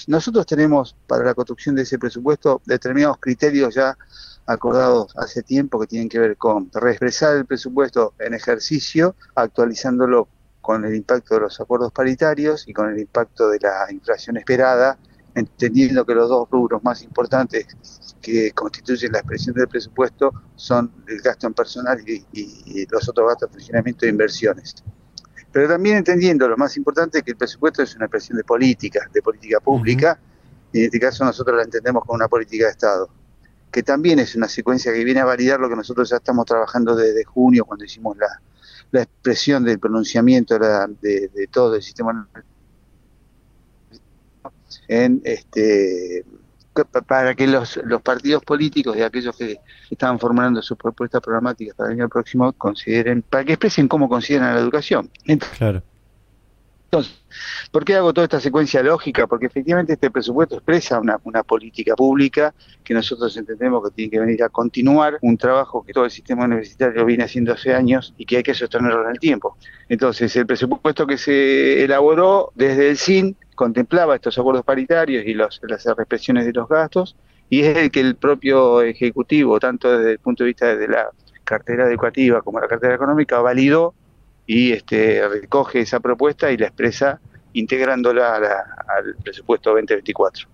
nosotros 0.09 0.47
tenemos 0.47 0.97
para 1.07 1.25
la 1.25 1.35
construcción 1.35 1.77
de 1.77 1.83
ese 1.83 1.97
presupuesto 1.97 2.61
determinados 2.65 3.19
criterios 3.21 3.75
ya 3.75 3.97
acordados 4.45 5.13
hace 5.17 5.45
tiempo 5.45 5.79
que 5.79 5.87
tienen 5.87 6.09
que 6.09 6.19
ver 6.19 6.37
con 6.37 6.71
reexpresar 6.73 7.37
el 7.37 7.47
presupuesto 7.47 8.15
en 8.19 8.35
ejercicio, 8.35 9.15
actualizándolo 9.37 10.29
con 10.61 10.85
el 10.85 10.95
impacto 10.97 11.35
de 11.35 11.43
los 11.43 11.61
acuerdos 11.61 11.93
paritarios 11.93 12.67
y 12.67 12.73
con 12.73 12.91
el 12.91 12.99
impacto 12.99 13.49
de 13.49 13.61
la 13.61 13.87
inflación 13.93 14.37
esperada, 14.37 14.99
entendiendo 15.37 16.05
que 16.05 16.15
los 16.15 16.29
dos 16.29 16.49
rubros 16.51 16.83
más 16.83 17.03
importantes 17.03 17.67
que 18.21 18.51
constituyen 18.53 19.13
la 19.13 19.19
expresión 19.19 19.55
del 19.55 19.69
presupuesto 19.69 20.33
son 20.57 20.91
el 21.07 21.21
gasto 21.21 21.47
en 21.47 21.55
personal 21.55 22.01
y, 22.07 22.87
los 22.91 23.09
otros 23.09 23.29
gastos 23.29 23.51
de 23.51 23.55
funcionamiento 23.55 24.07
de 24.07 24.11
inversiones 24.11 24.75
pero 25.57 25.69
también 25.69 25.97
entendiendo 25.97 26.47
lo 26.47 26.59
más 26.59 26.77
importante 26.77 27.23
que 27.23 27.31
el 27.31 27.39
presupuesto 27.39 27.83
es 27.83 27.97
una 27.97 28.05
expresión 28.05 28.37
de 28.37 28.45
política, 28.45 29.09
de 29.11 29.23
política 29.23 29.59
pública, 29.59 30.21
y 30.71 30.81
en 30.81 30.85
este 30.85 31.01
caso 31.01 31.25
nosotros 31.25 31.57
la 31.57 31.63
entendemos 31.63 32.05
como 32.05 32.15
una 32.15 32.29
política 32.29 32.67
de 32.67 32.73
Estado, 32.73 33.09
que 33.73 33.83
también 33.83 34.19
es 34.19 34.37
una 34.37 34.51
secuencia 34.51 34.93
que 34.93 35.03
viene 35.03 35.21
a 35.21 35.25
validar 35.25 35.59
lo 35.59 35.71
que 35.71 35.77
nosotros 35.77 36.11
ya 36.11 36.17
estamos 36.17 36.45
trabajando 36.45 36.95
desde 36.95 37.25
junio, 37.25 37.65
cuando 37.65 37.87
hicimos 37.87 38.19
la, 38.19 39.01
expresión 39.01 39.65
del 39.65 39.79
pronunciamiento 39.79 40.59
de, 40.59 41.29
de 41.29 41.47
todo 41.47 41.77
el 41.77 41.83
sistema 41.83 42.29
en 44.89 45.23
este 45.25 46.23
para 46.85 47.35
que 47.35 47.47
los, 47.47 47.79
los 47.85 48.03
partidos 48.03 48.43
políticos 48.45 48.97
y 48.97 49.03
aquellos 49.03 49.37
que 49.37 49.59
estaban 49.91 50.19
formulando 50.19 50.63
sus 50.63 50.77
propuestas 50.77 51.21
programáticas 51.21 51.75
para 51.77 51.91
el 51.91 52.01
año 52.01 52.09
próximo 52.09 52.53
consideren, 52.53 53.23
para 53.23 53.45
que 53.45 53.53
expresen 53.53 53.89
cómo 53.89 54.09
consideran 54.09 54.55
la 54.55 54.61
educación. 54.61 55.11
Claro. 55.57 55.83
Entonces, 56.97 57.23
¿por 57.71 57.85
qué 57.85 57.95
hago 57.95 58.15
toda 58.15 58.25
esta 58.25 58.41
secuencia 58.41 58.83
lógica? 58.83 59.27
Porque 59.27 59.47
efectivamente 59.47 59.93
este 59.93 60.11
presupuesto 60.11 60.57
expresa 60.57 60.99
una, 60.99 61.43
política 61.43 61.95
pública 61.95 62.55
que 62.83 62.95
nosotros 62.95 63.37
entendemos 63.37 63.85
que 63.85 63.95
tiene 63.95 64.11
que 64.11 64.21
venir 64.21 64.43
a 64.43 64.49
continuar 64.49 65.19
un 65.21 65.37
trabajo 65.37 65.85
que 65.85 65.93
todo 65.93 66.07
el 66.07 66.11
sistema 66.11 66.45
universitario 66.45 67.05
viene 67.05 67.25
haciendo 67.25 67.53
hace 67.53 67.75
años 67.75 68.15
y 68.17 68.25
que 68.25 68.39
hay 68.39 68.43
que 68.43 68.55
sostenerlo 68.55 69.05
en 69.05 69.11
el 69.11 69.19
tiempo. 69.19 69.57
Entonces, 69.89 70.35
el 70.37 70.47
presupuesto 70.47 71.07
que 71.07 71.19
se 71.19 71.85
elaboró 71.85 72.53
desde 72.55 72.89
el 72.89 72.97
SIN 72.97 73.37
contemplaba 73.55 74.15
estos 74.15 74.39
acuerdos 74.39 74.65
paritarios 74.65 75.27
y 75.27 75.35
las 75.35 75.61
represiones 75.97 76.47
de 76.47 76.53
los 76.53 76.69
gastos, 76.69 77.17
y 77.49 77.61
es 77.61 77.77
el 77.77 77.91
que 77.91 78.01
el 78.01 78.17
propio 78.17 78.83
Ejecutivo, 78.83 79.61
tanto 79.61 79.99
desde 79.99 80.13
el 80.13 80.19
punto 80.19 80.45
de 80.45 80.49
vista 80.49 80.75
de 80.75 80.89
la 80.89 81.11
cartera 81.45 81.87
educativa 81.87 82.43
como 82.43 82.61
la 82.61 82.67
cartera 82.67 82.95
económica, 82.95 83.41
validó 83.41 83.95
y 84.47 84.73
este, 84.73 85.27
recoge 85.29 85.81
esa 85.81 86.01
propuesta 86.01 86.51
y 86.51 86.57
la 86.57 86.67
expresa 86.67 87.21
integrándola 87.53 88.37
al 88.37 89.17
presupuesto 89.23 89.71
2024. 89.71 90.49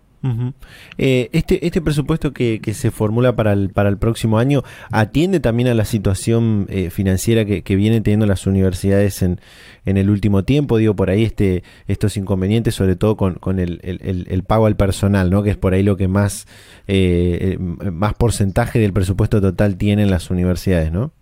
Eh, 0.99 1.31
este, 1.33 1.67
este 1.67 1.81
presupuesto 1.81 2.33
que, 2.33 2.61
se 2.75 2.91
formula 2.91 3.35
para 3.35 3.53
el, 3.53 3.71
para 3.71 3.89
el 3.89 3.99
próximo 3.99 4.39
año 4.39 4.63
atiende 4.91 5.41
también 5.41 5.69
a 5.69 5.75
la 5.75 5.85
situación 5.85 6.67
eh, 6.69 6.91
financiera 6.91 7.45
que, 7.45 7.63
que, 7.63 7.75
vienen 7.75 8.05
teniendo 8.05 8.27
las 8.27 8.47
universidades 8.47 9.23
en, 9.23 9.41
en 9.85 9.97
el 9.97 10.11
último 10.11 10.45
tiempo. 10.45 10.79
Digo, 10.79 10.95
por 10.95 11.11
ahí 11.11 11.25
este, 11.25 11.65
estos 11.89 12.17
inconvenientes, 12.17 12.75
sobre 12.75 12.95
todo 12.95 13.17
con, 13.17 13.35
con 13.35 13.59
el, 13.59 13.81
el, 13.83 14.45
pago 14.45 14.67
al 14.67 14.77
personal, 14.77 15.31
¿no? 15.31 15.43
que 15.43 15.51
es 15.51 15.57
por 15.57 15.75
ahí 15.75 15.83
lo 15.83 15.97
que 15.97 16.07
más, 16.07 16.47
eh, 16.87 17.57
más 17.59 18.15
porcentaje 18.15 18.79
del 18.79 18.93
presupuesto 18.93 19.41
total 19.41 19.77
tienen 19.77 20.11
las 20.11 20.31
universidades, 20.31 20.93
¿no? 20.93 21.13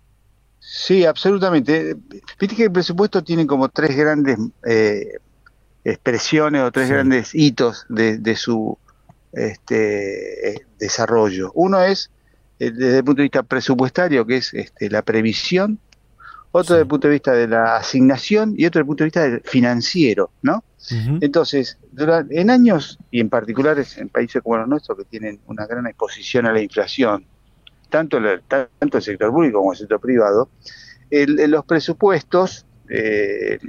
Sí, 0.63 1.03
absolutamente. 1.05 1.97
Viste 2.39 2.55
que 2.55 2.63
el 2.65 2.71
presupuesto 2.71 3.23
tiene 3.23 3.45
como 3.45 3.67
tres 3.67 3.95
grandes 3.97 4.37
expresiones 5.83 6.61
o 6.61 6.71
tres 6.71 6.89
grandes 6.89 7.33
hitos 7.33 7.85
de, 7.89 8.19
de, 8.19 8.35
su 8.35 8.77
este, 9.33 10.65
desarrollo. 10.79 11.51
Uno 11.55 11.81
es 11.81 12.11
eh, 12.59 12.69
desde 12.69 12.99
el 12.99 13.03
punto 13.03 13.21
de 13.21 13.23
vista 13.23 13.43
presupuestario, 13.43 14.25
que 14.25 14.37
es 14.37 14.53
este, 14.53 14.89
la 14.89 15.01
previsión, 15.01 15.79
otro 16.51 16.75
desde 16.75 16.83
el 16.83 16.87
punto 16.87 17.07
de 17.07 17.13
vista 17.13 17.31
de 17.31 17.47
la 17.47 17.77
asignación 17.77 18.53
y 18.55 18.65
otro 18.65 18.77
desde 18.77 18.81
el 18.81 18.85
punto 18.85 19.03
de 19.03 19.07
vista 19.07 19.49
financiero, 19.49 20.31
¿no? 20.43 20.63
Entonces, 21.21 21.77
en 22.29 22.49
años, 22.49 22.97
y 23.11 23.19
en 23.19 23.29
particular 23.29 23.77
en 23.97 24.09
países 24.09 24.41
como 24.41 24.57
los 24.57 24.67
nuestros, 24.67 24.97
que 24.97 25.05
tienen 25.05 25.39
una 25.45 25.67
gran 25.67 25.85
exposición 25.85 26.47
a 26.47 26.51
la 26.51 26.59
inflación, 26.59 27.25
tanto, 27.91 28.19
tanto 28.47 28.97
el 28.97 29.03
sector 29.03 29.29
público 29.31 29.59
como 29.59 29.73
el 29.73 29.77
sector 29.77 29.99
privado, 29.99 30.49
los 31.11 31.65
presupuestos, 31.65 32.65
eh, 32.89 33.59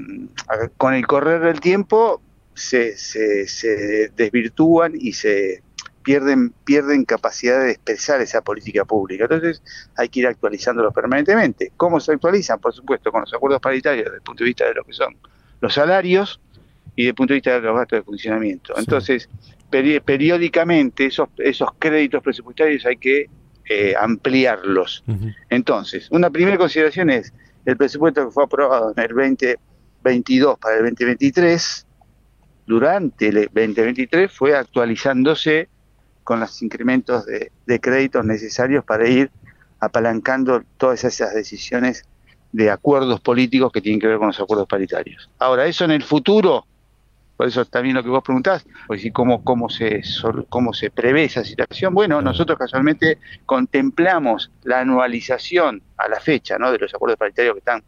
con 0.78 0.94
el 0.94 1.06
correr 1.06 1.42
del 1.42 1.60
tiempo, 1.60 2.22
se, 2.54 2.96
se, 2.96 4.08
desvirtúan 4.16 4.92
y 4.98 5.12
se 5.12 5.62
pierden, 6.02 6.50
pierden 6.64 7.04
capacidad 7.04 7.60
de 7.60 7.72
expresar 7.72 8.20
esa 8.20 8.42
política 8.42 8.84
pública. 8.84 9.24
Entonces 9.24 9.62
hay 9.96 10.08
que 10.08 10.20
ir 10.20 10.26
actualizándolos 10.26 10.94
permanentemente. 10.94 11.72
¿Cómo 11.76 12.00
se 12.00 12.12
actualizan? 12.12 12.60
Por 12.60 12.72
supuesto, 12.72 13.10
con 13.10 13.22
los 13.22 13.34
acuerdos 13.34 13.60
paritarios 13.60 14.04
desde 14.04 14.16
el 14.16 14.22
punto 14.22 14.44
de 14.44 14.48
vista 14.48 14.66
de 14.66 14.74
lo 14.74 14.84
que 14.84 14.92
son 14.92 15.16
los 15.60 15.74
salarios 15.74 16.40
y 16.94 17.02
desde 17.02 17.10
el 17.10 17.14
punto 17.14 17.32
de 17.32 17.36
vista 17.36 17.54
de 17.54 17.60
los 17.60 17.76
gastos 17.76 17.98
de 18.00 18.02
funcionamiento. 18.02 18.74
Entonces, 18.76 19.28
periódicamente 19.70 21.06
esos, 21.06 21.28
esos 21.38 21.70
créditos 21.78 22.22
presupuestarios 22.22 22.84
hay 22.84 22.96
que 22.96 23.30
eh, 23.68 23.94
ampliarlos. 23.98 25.04
Entonces, 25.48 26.08
una 26.10 26.30
primera 26.30 26.58
consideración 26.58 27.10
es 27.10 27.32
el 27.64 27.76
presupuesto 27.76 28.26
que 28.26 28.32
fue 28.32 28.44
aprobado 28.44 28.92
en 28.96 29.02
el 29.02 29.08
2022 29.08 30.58
para 30.58 30.76
el 30.76 30.82
2023, 30.82 31.86
durante 32.66 33.28
el 33.28 33.34
2023 33.52 34.30
fue 34.30 34.56
actualizándose 34.56 35.68
con 36.24 36.40
los 36.40 36.62
incrementos 36.62 37.26
de, 37.26 37.50
de 37.66 37.80
créditos 37.80 38.24
necesarios 38.24 38.84
para 38.84 39.08
ir 39.08 39.30
apalancando 39.80 40.62
todas 40.76 41.02
esas 41.04 41.34
decisiones 41.34 42.04
de 42.52 42.70
acuerdos 42.70 43.20
políticos 43.20 43.72
que 43.72 43.80
tienen 43.80 44.00
que 44.00 44.06
ver 44.06 44.18
con 44.18 44.28
los 44.28 44.40
acuerdos 44.40 44.68
paritarios. 44.68 45.28
Ahora, 45.38 45.66
eso 45.66 45.84
en 45.84 45.90
el 45.90 46.02
futuro 46.02 46.66
por 47.42 47.48
eso 47.48 47.64
también 47.64 47.96
lo 47.96 48.04
que 48.04 48.08
vos 48.08 48.22
preguntás, 48.22 48.64
pues, 48.86 49.02
¿cómo, 49.12 49.42
cómo, 49.42 49.68
se, 49.68 50.00
cómo 50.48 50.72
se 50.72 50.92
prevé 50.92 51.24
esa 51.24 51.42
situación. 51.42 51.92
Bueno, 51.92 52.22
nosotros 52.22 52.56
casualmente 52.56 53.18
contemplamos 53.46 54.52
la 54.62 54.78
anualización 54.78 55.82
a 55.96 56.08
la 56.08 56.20
fecha 56.20 56.56
¿no? 56.56 56.70
de 56.70 56.78
los 56.78 56.94
acuerdos 56.94 57.18
paritarios 57.18 57.54
que 57.54 57.58
están 57.58 57.82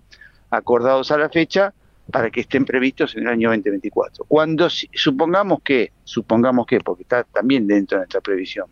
acordados 0.51 1.13
a 1.13 1.19
la 1.19 1.29
fecha 1.29 1.73
para 2.11 2.33
que 2.33 2.41
estén 2.41 2.65
previstos 2.65 3.15
en 3.15 3.23
el 3.23 3.29
año 3.29 3.51
2024. 3.51 4.25
Cuando 4.25 4.69
supongamos 4.69 5.61
que, 5.63 5.93
supongamos 6.03 6.67
que, 6.67 6.81
porque 6.81 7.05
está 7.05 7.23
también 7.23 7.69
dentro 7.69 7.99
de 7.99 8.01
nuestra 8.01 8.23
previsión, 8.23 8.67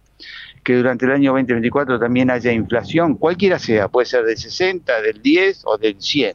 que 0.64 0.74
durante 0.74 1.04
el 1.04 1.12
año 1.12 1.30
2024 1.30 2.00
también 2.00 2.28
haya 2.28 2.50
inflación, 2.50 3.14
cualquiera 3.14 3.60
sea, 3.60 3.86
puede 3.86 4.06
ser 4.06 4.24
del 4.24 4.36
60, 4.36 5.00
del 5.00 5.22
10 5.22 5.62
o 5.64 5.78
del 5.78 6.02
100. 6.02 6.34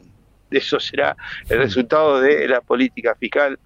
Eso 0.50 0.80
será 0.80 1.14
el 1.50 1.58
resultado 1.58 2.22
de 2.22 2.48
la 2.48 2.62
política 2.62 3.14
fiscal 3.14 3.58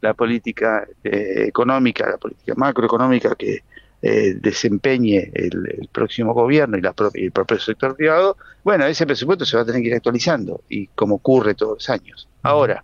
la 0.00 0.14
política 0.14 0.86
eh, 1.04 1.44
económica, 1.46 2.08
la 2.08 2.18
política 2.18 2.54
macroeconómica 2.56 3.34
que 3.34 3.62
eh, 4.02 4.34
desempeñe 4.40 5.30
el, 5.34 5.88
próximo 5.92 6.32
gobierno 6.32 6.78
y, 6.78 6.80
la 6.80 6.94
el 7.14 7.32
propio 7.32 7.58
sector 7.58 7.96
privado, 7.96 8.36
bueno, 8.64 8.86
ese 8.86 9.06
presupuesto 9.06 9.44
se 9.44 9.56
va 9.56 9.62
a 9.62 9.66
tener 9.66 9.82
que 9.82 9.88
ir 9.88 9.94
actualizando, 9.94 10.62
y 10.68 10.86
como 10.88 11.16
ocurre 11.16 11.54
todos 11.54 11.74
los 11.74 11.90
años. 11.90 12.28
Ahora, 12.42 12.82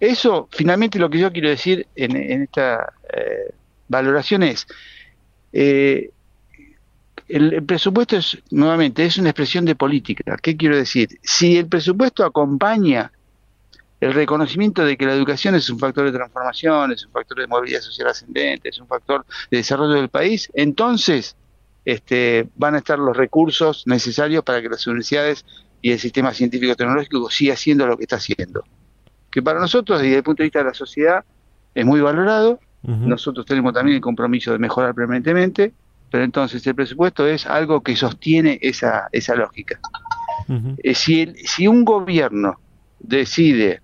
eso 0.00 0.48
finalmente 0.50 0.98
lo 0.98 1.08
que 1.08 1.18
yo 1.18 1.30
quiero 1.30 1.48
decir 1.48 1.86
en, 1.94 2.16
esta 2.42 2.94
eh, 3.12 3.52
valoración 3.88 4.42
es, 4.42 4.66
el, 5.52 6.10
el, 7.28 7.62
presupuesto 7.62 8.16
es, 8.16 8.38
nuevamente, 8.50 9.04
es 9.04 9.18
una 9.18 9.30
expresión 9.30 9.64
de 9.64 9.76
política. 9.76 10.36
¿Qué 10.42 10.56
quiero 10.56 10.76
decir? 10.76 11.20
Si 11.22 11.58
el 11.58 11.66
presupuesto 11.66 12.24
acompaña 12.24 13.12
el 14.00 14.14
reconocimiento 14.14 14.84
de 14.84 14.96
que 14.96 15.04
la 15.04 15.14
educación 15.14 15.54
es 15.54 15.68
un 15.68 15.78
factor 15.78 16.06
de 16.06 16.12
transformación, 16.12 16.92
es 16.92 17.04
un 17.04 17.12
factor 17.12 17.38
de 17.38 17.46
movilidad 17.46 17.80
social 17.80 18.08
ascendente, 18.08 18.70
es 18.70 18.78
un 18.80 18.86
factor 18.86 19.26
de 19.50 19.58
desarrollo 19.58 19.94
del 19.94 20.08
país, 20.08 20.50
entonces 20.54 21.36
este, 21.84 22.48
van 22.56 22.74
a 22.74 22.78
estar 22.78 22.98
los 22.98 23.16
recursos 23.16 23.84
necesarios 23.86 24.42
para 24.42 24.62
que 24.62 24.68
las 24.68 24.86
universidades 24.86 25.44
y 25.82 25.92
el 25.92 25.98
sistema 25.98 26.32
científico-tecnológico 26.32 27.30
siga 27.30 27.54
haciendo 27.54 27.86
lo 27.86 27.96
que 27.96 28.04
está 28.04 28.16
haciendo. 28.16 28.64
Que 29.30 29.42
para 29.42 29.60
nosotros, 29.60 30.00
desde 30.00 30.16
el 30.16 30.22
punto 30.22 30.42
de 30.42 30.46
vista 30.46 30.60
de 30.60 30.66
la 30.66 30.74
sociedad, 30.74 31.24
es 31.74 31.86
muy 31.86 32.00
valorado. 32.00 32.58
Nosotros 32.82 33.44
tenemos 33.44 33.74
también 33.74 33.96
el 33.96 34.00
compromiso 34.00 34.52
de 34.52 34.58
mejorar 34.58 34.94
permanentemente, 34.94 35.72
pero 36.10 36.24
entonces 36.24 36.66
el 36.66 36.74
presupuesto 36.74 37.26
es 37.26 37.46
algo 37.46 37.82
que 37.82 37.94
sostiene 37.94 38.58
esa, 38.62 39.08
esa 39.12 39.34
lógica. 39.34 39.78
Eh, 40.82 40.94
si, 40.94 41.32
si 41.44 41.68
un 41.68 41.84
gobierno 41.84 42.58
decide 42.98 43.80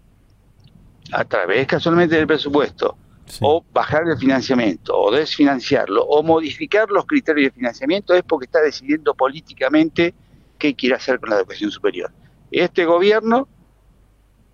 a 1.12 1.24
través 1.24 1.66
casualmente 1.66 2.16
del 2.16 2.26
presupuesto, 2.26 2.96
o 3.40 3.64
bajar 3.72 4.08
el 4.08 4.16
financiamiento, 4.16 4.96
o 4.96 5.10
desfinanciarlo, 5.10 6.04
o 6.04 6.22
modificar 6.22 6.88
los 6.90 7.06
criterios 7.06 7.52
de 7.52 7.56
financiamiento, 7.56 8.14
es 8.14 8.22
porque 8.22 8.46
está 8.46 8.60
decidiendo 8.60 9.14
políticamente 9.14 10.14
qué 10.58 10.74
quiere 10.74 10.94
hacer 10.94 11.18
con 11.18 11.30
la 11.30 11.36
educación 11.36 11.70
superior. 11.70 12.12
Este 12.50 12.84
gobierno, 12.84 13.48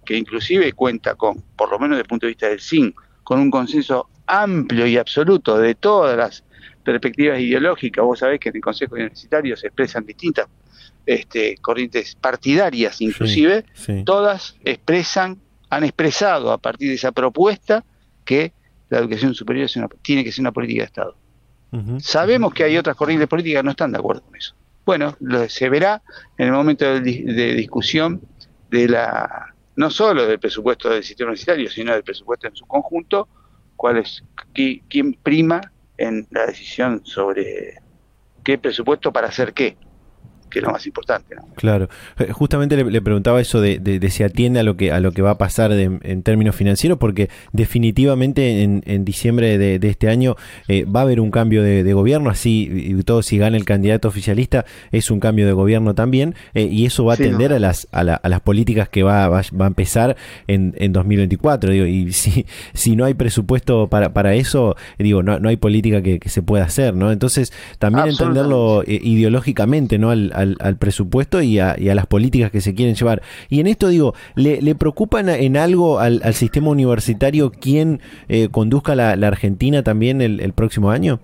que 0.05 0.17
inclusive 0.17 0.73
cuenta 0.73 1.15
con, 1.15 1.43
por 1.57 1.71
lo 1.71 1.79
menos 1.79 1.97
desde 1.97 2.03
el 2.03 2.09
punto 2.09 2.27
de 2.27 2.31
vista 2.31 2.49
del 2.49 2.61
SIN, 2.61 2.95
con 3.23 3.39
un 3.39 3.51
consenso 3.51 4.09
amplio 4.27 4.87
y 4.87 4.97
absoluto 4.97 5.59
de 5.59 5.75
todas 5.75 6.17
las 6.17 6.45
perspectivas 6.83 7.39
ideológicas, 7.39 8.05
vos 8.05 8.19
sabés 8.19 8.41
que 8.41 8.49
en 8.49 8.57
el 8.57 8.63
Consejo 8.63 8.95
Universitario 8.95 9.57
se 9.57 9.69
expresan 9.69 10.05
distintas 10.05 10.49
este, 11.05 11.57
corrientes 11.61 12.15
partidarias 12.15 13.01
inclusive, 13.01 13.65
todas 14.05 14.57
expresan 14.65 15.42
han 15.73 15.85
expresado 15.85 16.53
a 16.53 16.59
partir 16.59 16.91
de 16.91 16.97
esa 16.97 17.13
propuesta 17.13 17.83
que 18.27 18.53
la 18.91 18.99
educación 18.99 19.33
superior 19.33 19.71
tiene 20.03 20.23
que 20.23 20.31
ser 20.31 20.43
una 20.43 20.53
política 20.53 20.83
de 20.83 20.87
Estado. 20.87 21.17
Sabemos 21.99 22.53
que 22.53 22.65
hay 22.65 22.77
otras 22.77 22.95
corrientes 22.95 23.27
políticas 23.27 23.61
que 23.61 23.65
no 23.65 23.71
están 23.71 23.91
de 23.91 23.99
acuerdo 23.99 24.21
con 24.21 24.37
eso. 24.37 24.55
Bueno, 24.85 25.17
se 25.49 25.71
verá 25.71 26.03
en 26.37 26.49
el 26.49 26.53
momento 26.53 26.85
de, 26.85 27.55
discusión 27.55 28.21
de 28.71 28.87
la 28.87 29.55
no 29.75 29.89
solo 29.89 30.27
del 30.27 30.39
presupuesto 30.39 30.91
del 30.91 31.03
sistema 31.03 31.29
universitario, 31.29 31.71
sino 31.71 31.95
del 31.95 32.03
presupuesto 32.03 32.49
en 32.49 32.55
su 32.55 32.67
conjunto, 32.67 33.27
cuál 33.75 33.97
es 33.97 34.23
quién 34.53 35.15
prima 35.23 35.73
en 35.97 36.27
la 36.33 36.45
decisión 36.45 37.01
sobre 37.07 37.81
qué 38.45 38.59
presupuesto 38.59 39.11
para 39.11 39.29
hacer 39.29 39.55
qué 39.55 39.79
que 40.53 40.59
es 40.59 40.65
lo 40.65 40.71
más 40.71 40.87
importante. 40.87 41.35
Claro, 41.57 41.89
eh, 42.19 42.31
justamente 42.33 42.77
le, 42.77 43.03
preguntaba 43.03 43.41
eso 43.41 43.61
de, 43.61 43.79
de, 43.79 44.11
si 44.11 44.23
atiende 44.23 44.61
a 44.61 44.63
lo 44.63 44.77
que 44.77 44.93
a 44.93 45.01
lo 45.01 45.13
que 45.13 45.23
va 45.23 45.33
a 45.33 45.39
pasar 45.39 45.73
en 45.73 46.23
términos 46.23 46.55
financieros, 46.55 46.99
porque 46.99 47.31
definitivamente 47.53 48.63
en, 48.63 48.83
en 48.87 49.05
diciembre 49.05 49.59
de, 49.59 49.89
este 49.89 50.09
año 50.09 50.37
eh, 50.69 50.85
va 50.85 51.01
a 51.01 51.03
haber 51.05 51.21
un 51.21 51.31
cambio 51.31 51.63
de, 51.63 51.93
gobierno, 51.93 52.31
así 52.31 52.69
y 52.71 53.03
todo 53.03 53.23
si 53.23 53.39
gana 53.39 53.57
el 53.57 53.65
candidato 53.65 54.09
oficialista 54.09 54.65
es 54.93 55.11
un 55.11 55.21
cambio 55.21 55.47
de 55.47 55.53
gobierno 55.53 55.95
también, 55.95 56.35
eh, 56.55 56.65
y 56.65 56.87
eso 56.87 57.05
va 57.05 57.15
a 57.15 57.17
atender 57.17 57.53
a 57.53 57.59
las 57.59 57.89
a, 57.93 58.05
las 58.05 58.41
políticas 58.41 58.89
que 58.89 59.03
va, 59.03 59.29
va, 59.29 59.41
a 59.41 59.67
empezar 59.67 60.17
en, 60.47 60.75
en 60.79 60.93
2024. 60.93 61.73
Digo, 61.73 61.87
y 61.87 62.13
si, 62.13 62.47
si 62.75 62.97
no 62.97 63.05
hay 63.05 63.15
presupuesto 63.15 63.89
para, 63.89 64.13
para 64.13 64.35
eso, 64.35 64.77
digo, 64.99 65.23
no, 65.23 65.39
no 65.39 65.49
hay 65.49 65.57
política 65.57 66.03
que, 66.03 66.21
se 66.27 66.43
pueda 66.43 66.65
hacer, 66.65 66.95
¿no? 66.95 67.11
Entonces, 67.11 67.53
también 67.79 68.09
entenderlo 68.09 68.85
ideológicamente, 68.87 69.99
¿no? 69.99 70.11
al 70.11 70.33
al, 70.43 70.77
presupuesto 70.77 71.41
y 71.41 71.59
a, 71.59 71.77
las 71.79 72.07
políticas 72.07 72.51
que 72.51 72.61
se 72.61 72.75
quieren 72.75 72.95
llevar. 72.95 73.23
Y 73.49 73.61
en 73.61 73.67
esto 73.67 73.89
digo, 73.89 74.15
¿le, 74.35 74.61
le 74.61 74.75
preocupa 74.75 75.21
en 75.21 75.57
algo 75.57 75.99
al, 75.99 76.35
sistema 76.35 76.69
universitario 76.69 77.51
quién 77.51 78.01
eh, 78.29 78.49
conduzca 78.51 78.95
la, 78.95 79.13
Argentina 79.13 79.83
también 79.83 80.21
el, 80.21 80.53
próximo 80.53 80.91
año? 80.91 81.21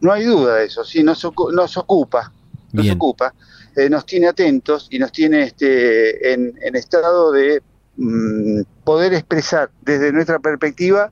No 0.00 0.12
hay 0.12 0.24
duda 0.24 0.56
de 0.56 0.66
eso, 0.66 0.84
sí, 0.84 1.02
nos, 1.02 1.24
nos 1.52 1.76
ocupa, 1.76 2.32
nos 2.72 2.90
ocupa, 2.90 3.34
eh, 3.76 3.90
nos 3.90 4.06
tiene 4.06 4.28
atentos 4.28 4.88
y 4.90 4.98
nos 4.98 5.12
tiene 5.12 5.42
este, 5.42 6.32
en, 6.32 6.54
estado 6.74 7.32
de 7.32 7.62
mm, 7.96 8.62
poder 8.84 9.14
expresar 9.14 9.70
desde 9.82 10.12
nuestra 10.12 10.38
perspectiva 10.38 11.10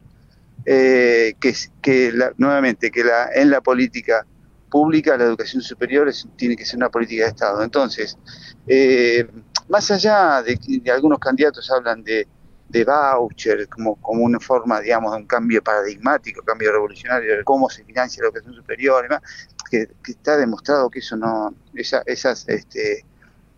eh, 0.64 1.34
que, 1.40 1.54
que 1.82 2.12
nuevamente 2.36 2.90
que 2.90 3.04
la, 3.04 3.28
en 3.34 3.50
la 3.50 3.60
política 3.60 4.26
pública, 4.76 5.16
la 5.16 5.24
educación 5.24 5.62
superior 5.62 6.12
tiene 6.36 6.54
que 6.54 6.66
ser 6.66 6.76
una 6.76 6.90
política 6.90 7.24
de 7.24 7.30
Estado. 7.30 7.62
Entonces, 7.62 8.18
eh, 8.66 9.26
más 9.70 9.90
allá 9.90 10.42
de 10.42 10.58
que 10.58 10.90
algunos 10.90 11.18
candidatos 11.18 11.70
hablan 11.70 12.04
de, 12.04 12.28
de 12.68 12.84
voucher 12.84 13.66
como, 13.68 13.96
como 14.02 14.22
una 14.22 14.38
forma, 14.38 14.82
digamos, 14.82 15.12
de 15.12 15.18
un 15.22 15.26
cambio 15.26 15.62
paradigmático, 15.62 16.42
cambio 16.42 16.72
revolucionario 16.72 17.38
de 17.38 17.44
cómo 17.44 17.70
se 17.70 17.84
financia 17.84 18.22
la 18.22 18.28
educación 18.28 18.54
superior 18.54 19.02
y 19.02 19.08
demás, 19.08 19.22
que, 19.70 19.88
está 20.06 20.36
demostrado 20.36 20.90
que 20.90 20.98
eso 20.98 21.16
no, 21.16 21.54
esas 21.74 22.46
este, 22.48 23.06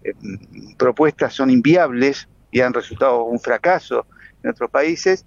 eh, 0.04 0.14
propuestas 0.76 1.35
son 1.35 1.50
inviables 1.50 2.28
y 2.52 2.61
han 2.61 2.72
resultado 2.72 3.24
un 3.24 3.40
fracaso 3.40 4.07
en 4.44 4.50
otros 4.50 4.70
países, 4.70 5.26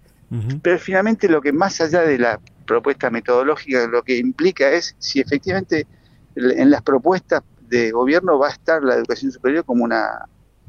pero 0.61 0.79
finalmente 0.79 1.27
lo 1.27 1.41
que 1.41 1.51
más 1.51 1.81
allá 1.81 2.01
de 2.03 2.17
la 2.17 2.39
propuesta 2.65 3.09
metodológica 3.09 3.85
lo 3.87 4.01
que 4.01 4.17
implica 4.17 4.69
es 4.71 4.95
si 4.97 5.19
efectivamente 5.19 5.85
en 6.35 6.69
las 6.69 6.81
propuestas 6.83 7.41
de 7.67 7.91
gobierno 7.91 8.39
va 8.39 8.47
a 8.47 8.51
estar 8.51 8.81
la 8.83 8.95
educación 8.95 9.31
superior 9.31 9.65
como 9.65 9.83
una, 9.83 10.25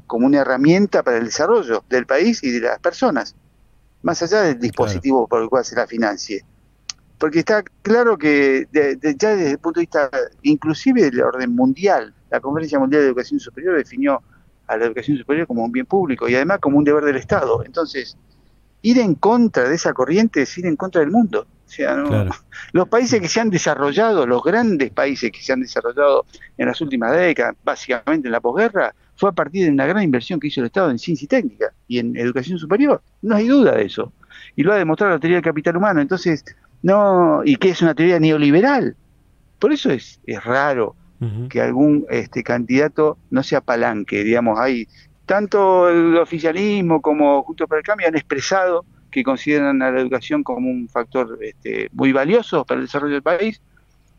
como 0.06 0.26
una 0.26 0.40
herramienta 0.40 1.02
para 1.02 1.18
el 1.18 1.26
desarrollo 1.26 1.84
del 1.88 2.06
país 2.06 2.42
y 2.42 2.50
de 2.50 2.60
las 2.60 2.78
personas, 2.80 3.36
más 4.02 4.22
allá 4.22 4.42
del 4.42 4.58
dispositivo 4.58 5.28
por 5.28 5.42
el 5.42 5.48
cual 5.48 5.64
se 5.64 5.76
la 5.76 5.86
financie. 5.86 6.44
Porque 7.18 7.38
está 7.38 7.62
claro 7.82 8.18
que 8.18 8.66
ya 8.72 9.36
desde 9.36 9.52
el 9.52 9.58
punto 9.58 9.78
de 9.78 9.84
vista 9.84 10.10
inclusive 10.42 11.02
del 11.02 11.22
orden 11.22 11.54
mundial, 11.54 12.12
la 12.30 12.40
Conferencia 12.40 12.80
Mundial 12.80 13.02
de 13.02 13.08
Educación 13.08 13.38
Superior 13.38 13.76
definió 13.76 14.20
a 14.66 14.76
la 14.76 14.86
educación 14.86 15.18
superior 15.18 15.46
como 15.46 15.64
un 15.64 15.70
bien 15.70 15.86
público 15.86 16.28
y 16.28 16.34
además 16.34 16.58
como 16.60 16.78
un 16.78 16.84
deber 16.84 17.04
del 17.04 17.16
Estado. 17.16 17.64
Entonces, 17.64 18.16
ir 18.82 18.98
en 18.98 19.14
contra 19.14 19.68
de 19.68 19.74
esa 19.74 19.92
corriente 19.94 20.42
es 20.42 20.58
ir 20.58 20.66
en 20.66 20.76
contra 20.76 21.00
del 21.00 21.10
mundo. 21.10 21.46
O 21.66 21.68
sea, 21.68 21.96
los 22.72 22.88
países 22.88 23.20
que 23.20 23.28
se 23.28 23.40
han 23.40 23.48
desarrollado, 23.48 24.26
los 24.26 24.42
grandes 24.42 24.90
países 24.90 25.32
que 25.32 25.40
se 25.40 25.52
han 25.52 25.60
desarrollado 25.60 26.26
en 26.58 26.66
las 26.66 26.80
últimas 26.80 27.12
décadas, 27.12 27.56
básicamente 27.64 28.28
en 28.28 28.32
la 28.32 28.40
posguerra, 28.40 28.94
fue 29.16 29.30
a 29.30 29.32
partir 29.32 29.64
de 29.64 29.70
una 29.70 29.86
gran 29.86 30.02
inversión 30.02 30.38
que 30.38 30.48
hizo 30.48 30.60
el 30.60 30.66
Estado 30.66 30.90
en 30.90 30.98
ciencia 30.98 31.24
y 31.24 31.28
técnica 31.28 31.72
y 31.88 31.98
en 31.98 32.16
educación 32.16 32.58
superior. 32.58 33.02
No 33.22 33.36
hay 33.36 33.48
duda 33.48 33.76
de 33.76 33.84
eso. 33.84 34.12
Y 34.56 34.62
lo 34.62 34.72
ha 34.72 34.76
demostrado 34.76 35.14
la 35.14 35.20
teoría 35.20 35.36
del 35.36 35.44
capital 35.44 35.76
humano. 35.76 36.00
Entonces, 36.00 36.44
no, 36.82 37.42
y 37.44 37.56
que 37.56 37.70
es 37.70 37.80
una 37.80 37.94
teoría 37.94 38.18
neoliberal. 38.18 38.96
Por 39.58 39.72
eso 39.72 39.90
es, 39.90 40.20
es 40.26 40.42
raro 40.42 40.96
que 41.48 41.60
algún 41.60 42.04
este, 42.10 42.42
candidato 42.42 43.16
no 43.30 43.44
se 43.44 43.54
apalanque, 43.54 44.24
digamos, 44.24 44.58
hay 44.58 44.88
tanto 45.32 45.88
el 45.88 46.18
oficialismo 46.18 47.00
como 47.00 47.42
Juntos 47.42 47.66
para 47.66 47.78
el 47.78 47.86
Cambio 47.86 48.06
han 48.06 48.14
expresado 48.14 48.84
que 49.10 49.24
consideran 49.24 49.80
a 49.80 49.90
la 49.90 49.98
educación 49.98 50.42
como 50.42 50.68
un 50.68 50.90
factor 50.90 51.38
este, 51.40 51.88
muy 51.94 52.12
valioso 52.12 52.66
para 52.66 52.80
el 52.80 52.86
desarrollo 52.86 53.14
del 53.14 53.22
país 53.22 53.62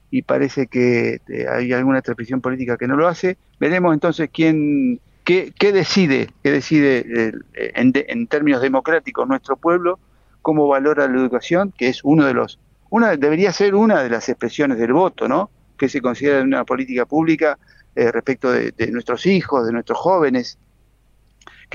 y 0.10 0.24
parece 0.24 0.66
que 0.66 1.16
este, 1.16 1.48
hay 1.48 1.72
alguna 1.72 2.00
expresión 2.00 2.42
política 2.42 2.78
que 2.78 2.88
no 2.88 2.96
lo 2.96 3.08
hace. 3.08 3.38
Veremos 3.60 3.94
entonces 3.94 4.32
quién, 4.34 5.00
qué, 5.24 5.54
decide, 5.60 6.32
qué 6.42 6.50
decide 6.50 7.32
en, 7.54 7.94
en, 7.96 8.26
términos 8.26 8.64
democráticos 8.64 9.28
nuestro 9.28 9.56
pueblo, 9.56 10.00
cómo 10.42 10.68
valora 10.68 11.08
la 11.08 11.16
educación, 11.16 11.72
que 11.78 11.90
es 11.90 12.00
uno 12.04 12.26
de 12.26 12.34
los, 12.34 12.58
una 12.90 13.16
debería 13.18 13.54
ser 13.54 13.76
una 13.76 14.02
de 14.02 14.10
las 14.10 14.30
expresiones 14.30 14.80
del 14.80 14.94
voto, 14.94 15.28
¿no? 15.28 15.52
Que 15.78 15.90
se 15.90 16.02
considera 16.02 16.42
una 16.42 16.64
política 16.64 17.06
pública 17.06 17.60
eh, 17.96 18.12
respecto 18.12 18.52
de, 18.52 18.74
nuestros 18.92 19.28
hijos, 19.28 19.68
de 19.68 19.74
nuestros 19.74 20.00
jóvenes, 20.00 20.58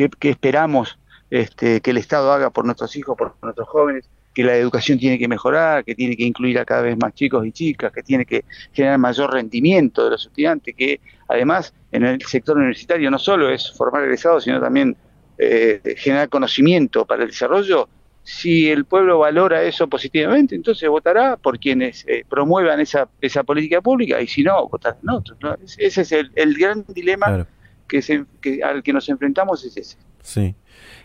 que, 0.06 0.30
esperamos 0.30 0.98
este, 1.30 1.80
que 1.80 1.90
el 1.90 1.96
Estado 1.96 2.32
haga 2.32 2.50
por 2.50 2.64
nuestros 2.64 2.94
hijos, 2.96 3.16
por 3.16 3.34
nuestros 3.42 3.68
jóvenes 3.68 4.08
que 4.34 4.44
la 4.44 4.54
educación 4.54 5.00
tiene 5.00 5.18
que 5.18 5.26
mejorar, 5.26 5.84
que 5.84 5.96
tiene 5.96 6.16
que 6.16 6.22
incluir 6.22 6.61
a 6.61 6.64
cada 6.64 6.82
vez 6.82 6.96
más 6.96 7.12
chicos 7.12 7.44
y 7.44 7.50
chicas, 7.50 7.90
que 7.90 8.04
tiene 8.04 8.24
que 8.24 8.44
generar 8.72 8.96
mayor 8.96 9.32
rendimiento 9.32 10.04
de 10.04 10.11
los 10.11 10.26
estudiantes, 10.26 10.76
que 10.76 11.00
además 11.26 11.74
en 11.90 12.04
el 12.04 12.22
sector 12.22 12.56
universitario 12.56 13.11
no 13.11 13.18
solo 13.18 13.50
es 13.50 13.72
formar 13.72 14.04
egresados, 14.04 14.44
sino 14.44 14.61
también 14.61 14.96
eh, 15.38 15.80
generar 15.96 16.28
conocimiento 16.28 17.04
para 17.04 17.24
el 17.24 17.30
desarrollo. 17.30 17.88
Si 18.22 18.70
el 18.70 18.84
pueblo 18.84 19.18
valora 19.18 19.62
eso 19.62 19.88
positivamente, 19.88 20.54
entonces 20.54 20.88
votará 20.88 21.37
por 21.37 21.58
quienes 21.58 22.04
eh, 22.06 22.24
promuevan 22.28 22.78
esa, 22.78 23.08
esa 23.20 23.42
política 23.42 23.80
pública 23.80 24.20
y 24.20 24.28
si 24.28 24.44
no, 24.44 24.68
votará 24.68 24.98
en 25.02 25.11
otros. 25.11 25.38
Ese 25.78 26.02
es 26.02 26.12
el, 26.12 26.54
gran 26.54 26.84
dilema 26.87 27.44
que, 27.88 28.24
que 28.40 28.62
al 28.62 28.83
que 28.83 28.92
nos 28.92 29.09
enfrentamos, 29.09 29.64
es 29.64 29.77
ese. 29.77 29.96
Sí. 30.22 30.55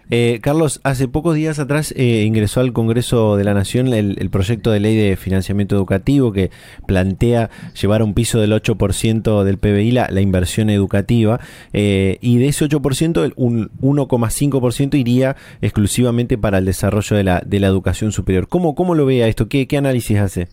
Eh, 0.10 0.40
Carlos, 0.42 0.82
hace 0.84 1.08
pocos 1.08 1.36
días 1.36 1.60
atrás 1.60 1.94
eh, 1.96 2.24
ingresó 2.26 2.60
al 2.60 2.74
Congreso 2.74 3.38
de 3.38 3.46
la 3.46 3.54
Nación 3.54 3.94
el, 3.94 4.30
proyecto 4.30 4.72
de 4.72 4.82
ley 4.82 4.98
de 4.98 5.16
financiamiento 5.16 5.76
educativo 5.76 6.34
que 6.34 6.52
plantea 6.86 7.50
llevar 7.80 8.02
a 8.02 8.04
un 8.04 8.14
piso 8.14 8.40
del 8.40 8.52
8% 8.52 9.44
del 9.44 9.58
PBI 9.58 9.92
la, 9.92 10.10
la 10.10 10.22
inversión 10.22 10.70
educativa 10.70 11.40
eh, 11.72 12.18
y 12.22 12.38
de 12.38 12.48
ese 12.48 12.66
8% 12.66 13.34
un 13.38 13.70
1,5% 13.80 14.96
iría 15.00 15.38
exclusivamente 15.62 16.38
para 16.38 16.58
el 16.58 16.66
desarrollo 16.66 17.16
de 17.16 17.24
la, 17.24 17.42
de 17.46 17.60
la 17.60 17.68
educación 17.68 18.12
superior. 18.12 18.50
¿Cómo, 18.50 18.76
cómo 18.76 18.96
lo 18.96 19.06
ve 19.06 19.24
a 19.24 19.28
esto? 19.28 19.48
¿Qué, 19.48 19.68
qué 19.68 19.78
análisis 19.78 20.20
hace? 20.20 20.50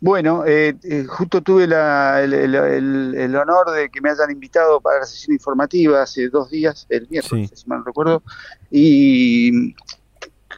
Bueno, 0.00 0.44
eh, 0.46 0.76
eh, 0.84 1.04
justo 1.08 1.42
tuve 1.42 1.64
el, 1.64 1.74
honor 1.74 3.72
de 3.72 3.88
que 3.90 4.00
me 4.00 4.10
hayan 4.10 4.30
invitado 4.30 4.80
para 4.80 5.00
la 5.00 5.06
sesión 5.06 5.34
informativa 5.34 6.02
hace 6.02 6.28
dos 6.28 6.50
días, 6.50 6.86
el 6.88 7.08
miércoles, 7.08 7.50
si 7.52 7.66
mal 7.68 7.80
no 7.80 7.84
recuerdo, 7.84 8.22
y 8.70 9.74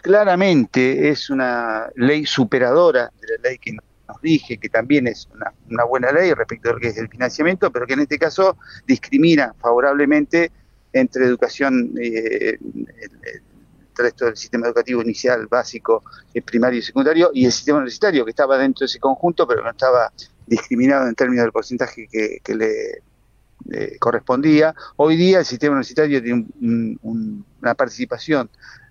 claramente 0.02 1.08
es 1.08 1.30
una 1.30 1.88
ley 1.96 2.26
superadora 2.26 3.10
de 3.18 3.28
la 3.28 3.48
ley 3.48 3.58
que 3.58 3.72
nos 3.72 4.20
dije, 4.20 4.58
que 4.58 4.68
también 4.68 5.06
es 5.06 5.26
una, 5.68 5.84
buena 5.84 6.12
ley 6.12 6.34
respecto 6.34 6.68
a 6.68 6.72
lo 6.74 6.78
que 6.78 6.88
es 6.88 6.98
el 6.98 7.08
financiamiento, 7.08 7.70
pero 7.70 7.86
que 7.86 7.94
en 7.94 8.00
este 8.00 8.18
caso 8.18 8.58
discrimina 8.86 9.54
favorablemente 9.58 10.52
entre 10.92 11.24
educación, 11.24 11.94
eh, 11.98 12.58
resto 14.00 14.26
del 14.26 14.36
sistema 14.36 14.66
educativo 14.66 15.02
inicial, 15.02 15.46
básico, 15.46 16.02
eh, 16.34 16.42
primario 16.42 16.78
y 16.78 16.82
secundario, 16.82 17.30
y 17.32 17.44
el 17.44 17.52
sistema 17.52 17.78
universitario, 17.78 18.24
que 18.24 18.30
estaba 18.30 18.58
dentro 18.58 18.80
de 18.80 18.86
ese 18.86 18.98
conjunto, 18.98 19.46
pero 19.46 19.62
no 19.62 19.70
estaba 19.70 20.12
discriminado 20.46 21.06
en 21.08 21.14
términos 21.14 21.44
del 21.44 21.52
porcentaje 21.52 22.08
que, 22.10 22.54
le 22.54 23.02
correspondía. 24.00 24.74
Hoy 24.96 25.16
día 25.16 25.40
el 25.40 25.44
sistema 25.44 25.74
universitario 25.74 26.22
tiene 26.22 26.46
una 27.02 27.74
participación 27.74 28.50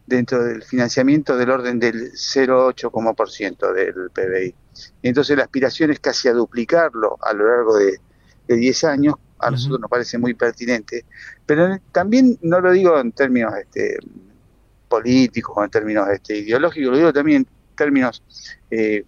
dentro 0.10 0.44
del 0.44 0.64
financiamiento 0.64 1.38
del 1.38 1.52
orden 1.52 1.80
del 1.80 2.12
0,8% 2.14 3.74
del 3.74 4.10
PBI. 4.12 4.56
Entonces 5.04 5.38
la 5.38 5.44
aspiración 5.44 5.92
es 5.92 6.00
casi 6.00 6.28
a 6.28 6.34
duplicarlo 6.34 7.18
a 7.22 7.34
lo 7.34 7.48
largo 7.48 7.78
de, 7.78 8.00
10 8.48 8.84
años, 8.86 9.14
a 9.38 9.52
nosotros 9.52 9.80
nos 9.80 9.92
parece 9.92 10.18
muy 10.18 10.34
pertinente, 10.34 11.06
pero 11.46 11.78
también 11.92 12.40
no 12.42 12.60
lo 12.60 12.72
digo 12.72 13.00
en 13.00 13.12
términos 13.12 13.54
este, 13.62 14.00
políticos 14.90 15.56
en 15.64 15.70
términos 15.70 16.10
este, 16.10 16.40
ideológicos, 16.40 16.92
lo 16.92 16.98
digo 16.98 17.14
también 17.14 17.44
en 17.44 17.76
términos 17.76 18.22
eh, 18.72 19.06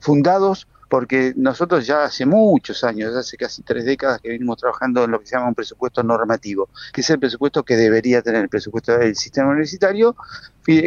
fundados, 0.00 0.66
porque 0.90 1.32
nosotros 1.36 1.86
ya 1.86 2.04
hace 2.04 2.26
muchos 2.26 2.84
años, 2.84 3.16
hace 3.16 3.38
casi 3.38 3.62
tres 3.62 3.86
décadas 3.86 4.20
que 4.20 4.28
venimos 4.28 4.58
trabajando 4.58 5.04
en 5.04 5.12
lo 5.12 5.20
que 5.20 5.26
se 5.26 5.36
llama 5.36 5.48
un 5.48 5.54
presupuesto 5.54 6.02
normativo, 6.02 6.68
que 6.92 7.00
es 7.00 7.08
el 7.08 7.18
presupuesto 7.18 7.62
que 7.62 7.76
debería 7.76 8.20
tener 8.20 8.42
el 8.42 8.50
presupuesto 8.50 8.98
del 8.98 9.16
sistema 9.16 9.48
universitario, 9.48 10.14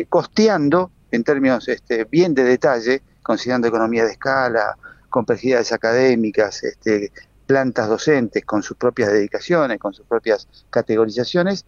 costeando 0.08 0.92
en 1.10 1.24
términos 1.24 1.68
este, 1.68 2.04
bien 2.04 2.36
de 2.36 2.44
detalle, 2.44 3.02
considerando 3.24 3.68
economía 3.68 4.06
de 4.06 4.12
escala, 4.12 4.78
complejidades 5.10 5.72
académicas, 5.72 6.64
este, 6.64 7.12
plantas 7.46 7.88
docentes 7.88 8.44
con 8.46 8.64
sus 8.64 8.78
propias 8.78 9.12
dedicaciones, 9.12 9.80
con 9.80 9.94
sus 9.94 10.06
propias 10.06 10.48
categorizaciones, 10.70 11.66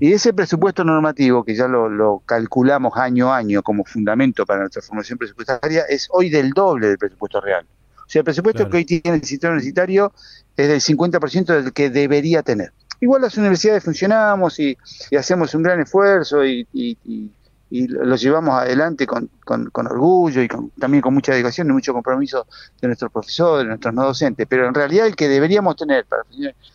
y 0.00 0.12
ese 0.12 0.32
presupuesto 0.32 0.84
normativo, 0.84 1.44
que 1.44 1.54
ya 1.54 1.68
lo, 1.68 2.22
calculamos 2.26 2.96
año 2.96 3.32
a 3.32 3.38
año 3.38 3.62
como 3.62 3.84
fundamento 3.84 4.44
para 4.44 4.60
nuestra 4.60 4.82
formación 4.82 5.18
presupuestaria, 5.18 5.84
es 5.88 6.08
hoy 6.10 6.30
del 6.30 6.50
doble 6.50 6.88
del 6.88 6.98
presupuesto 6.98 7.40
real. 7.40 7.66
O 7.96 8.12
sea, 8.12 8.20
el 8.20 8.24
presupuesto 8.24 8.68
que 8.68 8.76
hoy 8.78 8.84
tiene 8.84 9.18
el 9.18 9.24
sistema 9.24 9.52
universitario 9.52 10.12
es 10.56 10.68
del 10.68 10.80
50% 10.80 11.44
del 11.46 11.72
que 11.72 11.90
debería 11.90 12.42
tener. 12.42 12.72
Igual 13.00 13.22
las 13.22 13.36
universidades 13.38 13.84
funcionamos 13.84 14.58
y, 14.58 14.76
hacemos 15.16 15.54
un 15.54 15.62
gran 15.62 15.80
esfuerzo 15.80 16.44
y 16.44 16.66
y 16.72 17.30
lo 17.70 18.16
llevamos 18.16 18.58
adelante 18.58 19.06
con, 19.06 19.30
con, 19.44 19.86
orgullo 19.86 20.42
y 20.42 20.48
también 20.78 21.00
con 21.00 21.14
mucha 21.14 21.32
dedicación 21.32 21.70
y 21.70 21.72
mucho 21.72 21.92
compromiso 21.92 22.46
de 22.80 22.88
nuestros 22.88 23.12
profesores, 23.12 23.64
de 23.64 23.68
nuestros 23.68 23.94
no 23.94 24.04
docentes, 24.04 24.46
pero 24.48 24.66
en 24.66 24.74
realidad 24.74 25.06
el 25.06 25.14
que 25.14 25.28
deberíamos 25.28 25.76
tener 25.76 26.04
para 26.04 26.24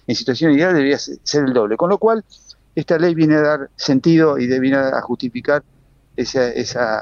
en 0.08 0.16
situación 0.16 0.54
ideal 0.54 0.74
debería 0.74 0.98
ser 0.98 1.46
el 1.46 1.54
doble, 1.54 1.76
con 1.76 1.90
lo 1.90 1.98
cual 1.98 2.24
esta 2.76 2.98
ley 2.98 3.14
viene 3.14 3.36
a 3.36 3.42
dar 3.42 3.70
sentido 3.76 4.38
y 4.38 4.48
viene 4.60 4.78
a 4.78 5.02
justificar 5.02 5.64
esa, 6.16 6.50
esa 6.50 7.02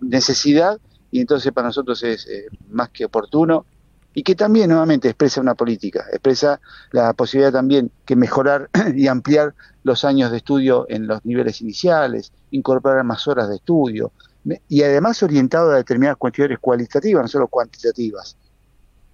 necesidad 0.00 0.78
y 1.10 1.20
entonces 1.20 1.52
para 1.52 1.68
nosotros 1.68 2.02
es 2.04 2.26
eh, 2.26 2.46
más 2.70 2.90
que 2.90 3.04
oportuno 3.04 3.66
y 4.14 4.22
que 4.22 4.34
también 4.34 4.70
nuevamente 4.70 5.08
expresa 5.08 5.40
una 5.40 5.54
política, 5.54 6.04
expresa 6.10 6.60
la 6.90 7.12
posibilidad 7.12 7.52
también 7.52 7.90
que 8.04 8.16
mejorar 8.16 8.68
y 8.94 9.06
ampliar 9.06 9.54
los 9.84 10.04
años 10.04 10.30
de 10.30 10.38
estudio 10.38 10.86
en 10.88 11.06
los 11.06 11.24
niveles 11.24 11.60
iniciales, 11.60 12.32
incorporar 12.50 13.04
más 13.04 13.26
horas 13.26 13.48
de 13.48 13.56
estudio 13.56 14.12
y 14.68 14.82
además 14.82 15.22
orientado 15.22 15.70
a 15.70 15.76
determinadas 15.76 16.16
cuestiones 16.16 16.58
cualitativas, 16.58 17.22
no 17.22 17.28
solo 17.28 17.48
cuantitativas, 17.48 18.36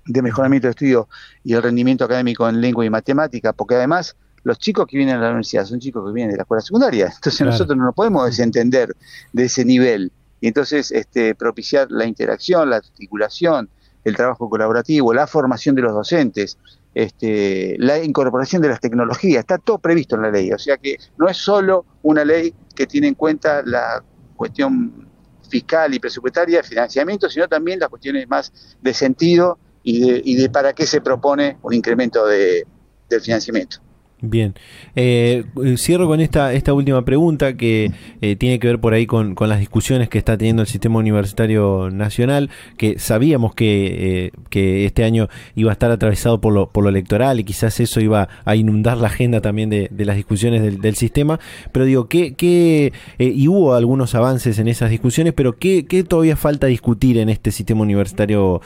de 0.06 0.22
mejoramiento 0.22 0.66
de 0.68 0.70
estudio 0.70 1.08
y 1.44 1.52
el 1.52 1.62
rendimiento 1.62 2.04
académico 2.04 2.48
en 2.48 2.60
lengua 2.60 2.84
y 2.84 2.90
matemática, 2.90 3.52
porque 3.52 3.74
además 3.74 4.16
los 4.42 4.58
chicos 4.58 4.86
que 4.86 4.96
vienen 4.96 5.16
a 5.16 5.20
la 5.20 5.28
universidad 5.28 5.66
son 5.66 5.80
chicos 5.80 6.04
que 6.06 6.12
vienen 6.12 6.32
de 6.32 6.38
la 6.38 6.42
escuela 6.42 6.62
secundaria, 6.62 7.06
entonces 7.14 7.42
nosotros 7.42 7.76
no 7.76 7.84
nos 7.84 7.94
podemos 7.94 8.24
desentender 8.24 8.96
de 9.32 9.44
ese 9.44 9.64
nivel 9.64 10.10
y 10.40 10.48
entonces 10.48 10.90
este, 10.92 11.34
propiciar 11.34 11.90
la 11.90 12.06
interacción, 12.06 12.70
la 12.70 12.76
articulación, 12.76 13.68
el 14.04 14.16
trabajo 14.16 14.48
colaborativo, 14.48 15.12
la 15.12 15.26
formación 15.26 15.74
de 15.74 15.82
los 15.82 15.92
docentes, 15.92 16.58
este, 16.94 17.76
la 17.78 18.02
incorporación 18.02 18.62
de 18.62 18.68
las 18.68 18.80
tecnologías, 18.80 19.40
está 19.40 19.58
todo 19.58 19.78
previsto 19.78 20.16
en 20.16 20.22
la 20.22 20.30
ley. 20.30 20.52
O 20.52 20.58
sea 20.58 20.76
que 20.76 20.96
no 21.16 21.28
es 21.28 21.36
solo 21.36 21.84
una 22.02 22.24
ley 22.24 22.54
que 22.74 22.86
tiene 22.86 23.08
en 23.08 23.14
cuenta 23.14 23.62
la 23.64 24.02
cuestión 24.36 25.08
fiscal 25.48 25.94
y 25.94 25.98
presupuestaria, 25.98 26.58
de 26.58 26.62
financiamiento, 26.62 27.28
sino 27.28 27.48
también 27.48 27.80
las 27.80 27.88
cuestiones 27.88 28.28
más 28.28 28.52
de 28.80 28.94
sentido 28.94 29.58
y 29.82 30.36
de, 30.36 30.50
para 30.50 30.74
qué 30.74 30.84
se 30.84 31.00
propone 31.00 31.56
un 31.62 31.72
incremento 31.72 32.26
de, 32.26 32.66
del 33.08 33.20
financiamiento. 33.22 33.78
Bien, 34.20 34.54
eh, 34.96 35.44
cierro 35.76 36.08
con 36.08 36.20
esta, 36.20 36.52
esta 36.52 36.72
última 36.72 37.04
pregunta 37.04 37.56
que 37.56 37.92
eh, 38.20 38.34
tiene 38.34 38.58
que 38.58 38.66
ver 38.66 38.80
por 38.80 38.92
ahí 38.92 39.06
con, 39.06 39.36
las 39.38 39.60
discusiones 39.60 40.08
que 40.08 40.18
está 40.18 40.36
teniendo 40.36 40.62
el 40.62 40.66
sistema 40.66 40.98
universitario 40.98 41.88
nacional, 41.92 42.50
que 42.76 42.98
sabíamos 42.98 43.54
que, 43.54 44.26
eh, 44.26 44.32
que 44.50 44.86
este 44.86 45.04
año 45.04 45.28
iba 45.54 45.70
a 45.70 45.74
estar 45.74 45.92
atravesado 45.92 46.40
por 46.40 46.52
lo, 46.52 46.68
por 46.68 46.82
lo 46.82 46.90
electoral 46.90 47.38
y 47.38 47.44
quizás 47.44 47.78
eso 47.78 48.00
iba 48.00 48.28
a 48.44 48.56
inundar 48.56 48.96
la 48.96 49.06
agenda 49.06 49.40
también 49.40 49.70
de, 49.70 49.88
las 49.96 50.16
discusiones 50.16 50.62
del, 50.80 50.96
sistema, 50.96 51.38
pero 51.70 51.84
digo, 51.84 52.08
¿qué, 52.08 52.34
qué 52.34 52.92
y 53.18 53.46
hubo 53.46 53.74
algunos 53.74 54.16
avances 54.16 54.58
en 54.58 54.66
esas 54.66 54.90
discusiones, 54.90 55.32
pero 55.32 55.58
¿qué, 55.58 55.86
qué 55.86 56.02
todavía 56.02 56.34
falta 56.34 56.66
discutir 56.66 57.18
en 57.18 57.28
este 57.28 57.52
sistema 57.52 57.82
universitario 57.82 58.62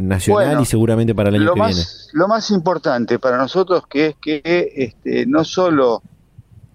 nacional 0.00 0.62
y 0.62 0.66
seguramente 0.66 1.16
para 1.16 1.30
el 1.30 1.36
año 1.36 1.52
que 1.52 1.60
viene? 1.60 1.82
Lo 2.14 2.28
más 2.28 2.52
importante 2.52 3.18
para 3.18 3.36
nosotros 3.36 3.88
que 3.88 4.06
es 4.06 4.14
que 4.22 4.40
este, 4.76 5.26
no 5.26 5.44
solo 5.44 6.00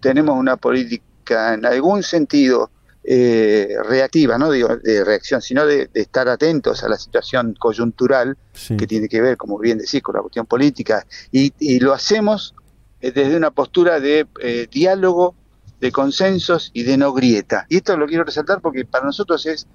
tenemos 0.02 0.38
una 0.38 0.58
política 0.58 1.54
en 1.54 1.66
algún 1.66 2.04
sentido 2.04 2.70
eh, 3.06 3.74
reactiva, 3.86 4.38
no 4.38 4.52
digo 4.52 4.76
de 4.76 5.06
reacción, 5.06 5.42
sino 5.42 5.66
de, 5.66 5.90
estar 5.94 6.28
atentos 6.28 6.84
a 6.84 6.90
la 6.90 6.98
situación 6.98 7.56
coyuntural 7.58 8.38
que 8.78 8.86
tiene 8.86 9.08
que 9.08 9.22
ver, 9.22 9.38
como 9.38 9.58
bien 9.58 9.78
decís, 9.78 10.02
con 10.02 10.16
la 10.16 10.22
cuestión 10.22 10.46
política, 10.46 11.08
y, 11.32 11.80
lo 11.80 11.94
hacemos 11.94 12.54
eh, 13.00 13.14
desde 13.14 13.38
una 13.38 13.52
postura 13.52 14.02
de 14.02 14.28
eh, 14.42 14.68
diálogo, 14.70 15.36
de 15.80 15.90
consensos 15.94 16.70
y 16.74 16.84
de 16.84 16.98
no 16.98 17.14
grieta. 17.14 17.66
Y 17.70 17.78
esto 17.78 17.96
lo 17.96 18.08
quiero 18.08 18.26
resaltar 18.26 18.60
porque 18.60 18.84
para 18.84 19.06
nosotros 19.06 19.46
es 19.46 19.68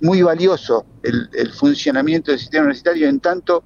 muy 0.00 0.22
valioso 0.22 0.86
el, 1.04 1.28
el 1.32 1.52
funcionamiento 1.52 2.32
del 2.32 2.40
sistema 2.40 2.64
universitario 2.64 3.08
en 3.08 3.20
tanto 3.20 3.62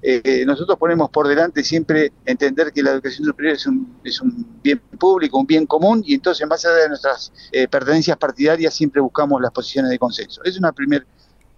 eh, 0.00 0.44
nosotros 0.46 0.78
ponemos 0.78 1.10
por 1.10 1.26
delante 1.26 1.64
siempre 1.64 2.12
entender 2.24 2.72
que 2.72 2.82
la 2.82 2.92
educación 2.92 3.24
superior 3.24 3.54
es 3.54 3.66
un, 3.66 3.98
es 4.04 4.20
un 4.20 4.60
bien 4.62 4.80
público, 4.98 5.38
un 5.38 5.46
bien 5.46 5.66
común, 5.66 6.02
y 6.06 6.14
entonces 6.14 6.46
más 6.46 6.64
allá 6.64 6.76
de 6.76 6.88
nuestras 6.88 7.32
eh, 7.50 7.66
pertenencias 7.66 8.16
partidarias 8.16 8.74
siempre 8.74 9.00
buscamos 9.00 9.40
las 9.40 9.50
posiciones 9.50 9.90
de 9.90 9.98
consenso. 9.98 10.42
Es 10.44 10.58
una 10.58 10.72
primera 10.72 11.04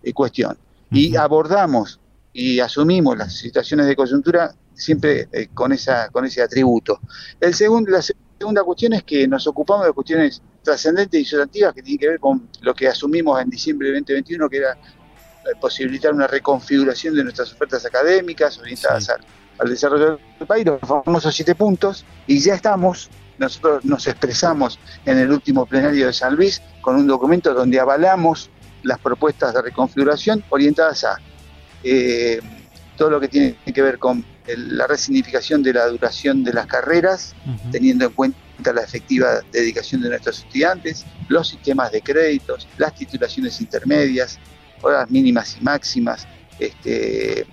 eh, 0.03 0.13
cuestión. 0.13 0.57
Y 0.91 1.17
abordamos 1.17 2.01
y 2.33 2.61
asumimos 2.61 3.17
las 3.17 3.35
situaciones 3.37 3.87
de 3.87 3.95
coyuntura 3.95 4.55
siempre 4.75 5.29
con, 5.53 5.73
esa, 5.73 6.09
con 6.09 6.25
ese 6.25 6.43
atributo. 6.43 7.01
El 7.39 7.55
segundo, 7.55 7.91
la 7.91 8.03
segunda 8.03 8.65
cuestión 8.65 8.95
es 8.95 9.05
que 9.05 9.29
nos 9.29 9.47
ocupamos 9.47 9.85
de 9.85 9.93
cuestiones 9.93 10.43
trascendentes 10.63 11.21
y 11.21 11.25
sustantivas 11.25 11.75
que 11.75 11.83
tienen 11.83 11.99
que 11.99 12.09
ver 12.09 12.21
con 12.21 12.49
lo 12.63 12.75
que 12.75 12.89
asumimos 12.89 13.41
en 13.41 13.51
diciembre 13.51 13.89
de 13.89 13.95
2021, 14.01 14.49
que 14.49 14.57
era 14.57 14.73
eh, 14.73 15.00
posibilitar 15.61 16.13
una 16.13 16.27
reconfiguración 16.27 17.15
de 17.15 17.25
nuestras 17.25 17.53
ofertas 17.53 17.85
académicas 17.85 18.59
orientadas 18.59 19.11
al, 19.59 19.69
desarrollo 19.69 20.19
del 20.39 20.47
país, 20.47 20.65
los 20.65 20.81
famosos 20.81 21.35
siete 21.35 21.55
puntos, 21.55 22.05
y 22.27 22.41
ya 22.41 22.55
estamos, 22.55 23.11
nosotros 23.39 23.85
nos 23.85 24.07
expresamos 24.07 24.79
en 25.05 25.19
el 25.19 25.31
último 25.31 25.67
plenario 25.67 26.07
de 26.07 26.13
San 26.13 26.35
Luis 26.35 26.63
con 26.81 26.97
un 26.97 27.07
documento 27.07 27.53
donde 27.53 27.79
avalamos 27.79 28.51
las 28.83 28.99
propuestas 28.99 29.53
de 29.53 29.61
reconfiguración 29.61 30.43
orientadas 30.49 31.05
a 31.05 31.19
eh, 31.83 32.41
todo 32.97 33.11
lo 33.11 33.21
que 33.21 33.29
tiene 33.29 33.57
que 33.75 33.83
ver 33.83 33.99
con 33.99 34.25
la 34.47 34.87
resignificación 34.87 35.63
de 35.63 35.73
la 35.73 35.87
duración 35.87 36.45
de 36.45 36.53
las 36.53 36.67
carreras, 36.67 37.35
teniendo 37.71 38.07
en 38.07 38.13
cuenta 38.13 38.73
la 38.75 38.83
efectiva 38.83 39.41
dedicación 39.53 40.03
de 40.03 40.11
nuestros 40.11 40.41
estudiantes, 40.41 41.07
los 41.29 41.49
sistemas 41.49 41.93
de 41.93 42.03
créditos, 42.03 42.69
las 42.77 42.95
titulaciones 42.95 43.61
intermedias, 43.61 44.39
horas 44.83 45.11
mínimas 45.11 45.57
y 45.59 45.65
máximas, 45.65 46.27
este, 46.59 47.47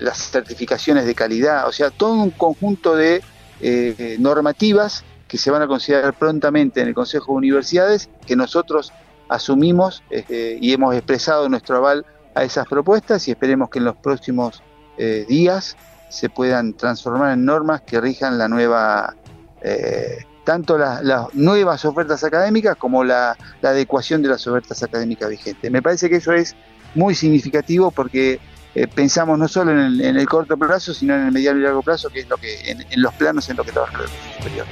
las 0.00 0.18
certificaciones 0.30 1.06
de 1.06 1.14
calidad, 1.14 1.68
o 1.68 1.72
sea, 1.72 1.90
todo 1.90 2.14
un 2.14 2.30
conjunto 2.30 2.96
de 2.96 3.22
eh, 3.60 4.16
normativas 4.18 5.04
que 5.28 5.38
se 5.38 5.50
van 5.50 5.62
a 5.62 5.66
considerar 5.66 6.14
prontamente 6.14 6.80
en 6.80 6.88
el 6.88 6.94
Consejo 6.94 7.32
de 7.32 7.38
Universidades, 7.38 8.08
que 8.26 8.34
nosotros 8.34 8.92
asumimos 9.28 10.02
este, 10.10 10.58
y 10.60 10.72
hemos 10.72 10.94
expresado 10.94 11.48
nuestro 11.48 11.76
aval 11.76 12.06
a 12.34 12.44
esas 12.44 12.66
propuestas 12.66 13.28
y 13.28 13.32
esperemos 13.32 13.68
que 13.68 13.78
en 13.78 13.84
los 13.84 13.96
próximos 13.96 14.62
eh, 14.96 15.26
días 15.28 15.76
se 16.08 16.30
puedan 16.30 16.72
transformar 16.72 17.34
en 17.34 17.44
normas 17.44 17.82
que 17.82 18.00
rijan 18.00 18.38
la 18.38 18.48
nueva 18.48 19.14
eh, 19.62 20.24
tanto 20.48 20.78
las, 20.78 21.02
nuevas 21.34 21.84
ofertas 21.84 22.24
académicas 22.24 22.74
como 22.74 23.04
la, 23.04 23.36
adecuación 23.62 24.22
de 24.22 24.30
las 24.30 24.46
ofertas 24.46 24.82
académicas 24.82 25.28
vigentes. 25.28 25.70
Me 25.70 25.82
parece 25.82 26.08
que 26.08 26.16
eso 26.16 26.32
es 26.32 26.56
muy 26.94 27.14
significativo 27.14 27.90
porque 27.90 28.40
eh, 28.74 28.86
pensamos 28.86 29.38
no 29.38 29.46
solo 29.46 29.72
en 29.72 30.16
el, 30.16 30.26
corto 30.26 30.56
plazo, 30.56 30.94
sino 30.94 31.14
en 31.16 31.26
el 31.26 31.32
mediano 31.32 31.58
y 31.58 31.64
largo 31.64 31.82
plazo, 31.82 32.08
que 32.08 32.20
es 32.20 32.28
lo 32.30 32.38
que 32.38 32.70
en, 32.70 33.02
los 33.02 33.12
planos 33.16 33.46
en 33.50 33.58
lo 33.58 33.64
que 33.64 33.72
trabaja 33.72 34.04
el 34.04 34.08
superior. 34.38 34.66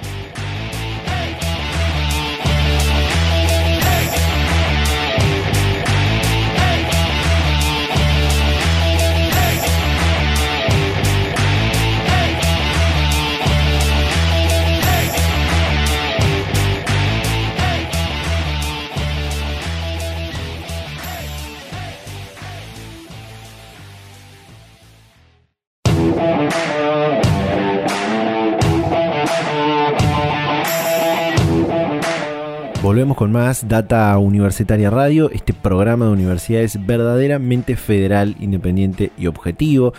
Con 33.16 33.32
más 33.32 33.66
Data 33.66 34.18
Universitaria 34.18 34.90
Radio, 34.90 35.30
este 35.30 35.54
programa 35.54 36.04
de 36.04 36.10
universidades 36.10 36.84
verdaderamente 36.84 37.74
federal, 37.74 38.36
independiente 38.40 39.10
y 39.16 39.26
objetivo. 39.26 39.94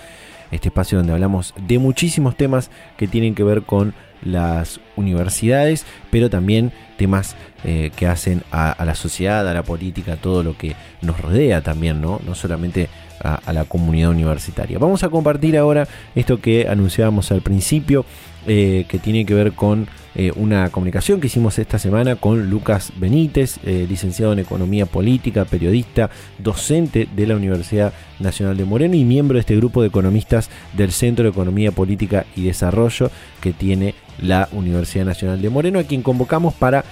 Este 0.51 0.67
espacio 0.67 0.99
donde 0.99 1.13
hablamos 1.13 1.55
de 1.67 1.79
muchísimos 1.79 2.37
temas 2.37 2.69
que 2.95 3.07
tienen 3.07 3.33
que 3.33 3.43
ver 3.43 3.63
con 3.63 3.95
las 4.21 4.79
universidades, 4.95 5.83
pero 6.11 6.29
también 6.29 6.71
temas 6.97 7.35
eh, 7.63 7.89
que 7.95 8.05
hacen 8.05 8.43
a, 8.51 8.85
la 8.85 8.93
sociedad, 8.93 9.47
a 9.47 9.53
la 9.55 9.63
política, 9.63 10.15
todo 10.15 10.43
lo 10.43 10.55
que 10.55 10.75
nos 11.01 11.19
rodea 11.19 11.61
también, 11.61 11.99
¿no? 11.99 12.21
No 12.23 12.35
solamente 12.35 12.87
a, 13.23 13.51
la 13.51 13.65
comunidad 13.65 14.11
universitaria. 14.11 14.77
Vamos 14.77 15.03
a 15.03 15.09
compartir 15.09 15.57
ahora 15.57 15.87
esto 16.13 16.39
que 16.39 16.67
anunciábamos 16.69 17.31
al 17.31 17.41
principio, 17.41 18.05
eh, 18.49 18.85
que 18.87 18.97
tiene 18.97 19.25
que 19.25 19.33
ver 19.33 19.51
con 19.51 19.89
eh, 20.15 20.31
una 20.37 20.69
comunicación 20.69 21.19
que 21.19 21.27
hicimos 21.27 21.59
esta 21.59 21.77
semana 21.79 22.15
con 22.15 22.49
Lucas 22.49 22.93
Benítez, 22.95 23.59
eh, 23.65 23.85
licenciado 23.89 24.31
en 24.31 24.39
Economía 24.39 24.85
Política, 24.85 25.43
periodista, 25.43 26.09
docente 26.39 27.09
de 27.13 27.27
la 27.27 27.35
Universidad 27.35 27.91
Nacional 28.19 28.55
de 28.55 28.63
Moreno 28.63 28.95
y 28.95 29.03
miembro 29.03 29.35
de 29.35 29.41
este 29.41 29.57
grupo 29.57 29.81
de 29.81 29.89
economistas 29.89 30.49
del 30.77 30.93
Centro 30.93 31.23
de 31.23 31.31
Economía 31.31 31.73
Política 31.73 32.25
y 32.37 32.43
Desarrollo 32.43 33.11
que 33.41 33.51
tiene 33.51 33.95
la 34.21 34.47
Universidad 34.53 35.03
Nacional 35.03 35.41
de 35.41 35.49
Moreno, 35.49 35.79
a 35.79 35.83
quien 35.83 36.01
convocamos 36.01 36.53
para 36.53 36.85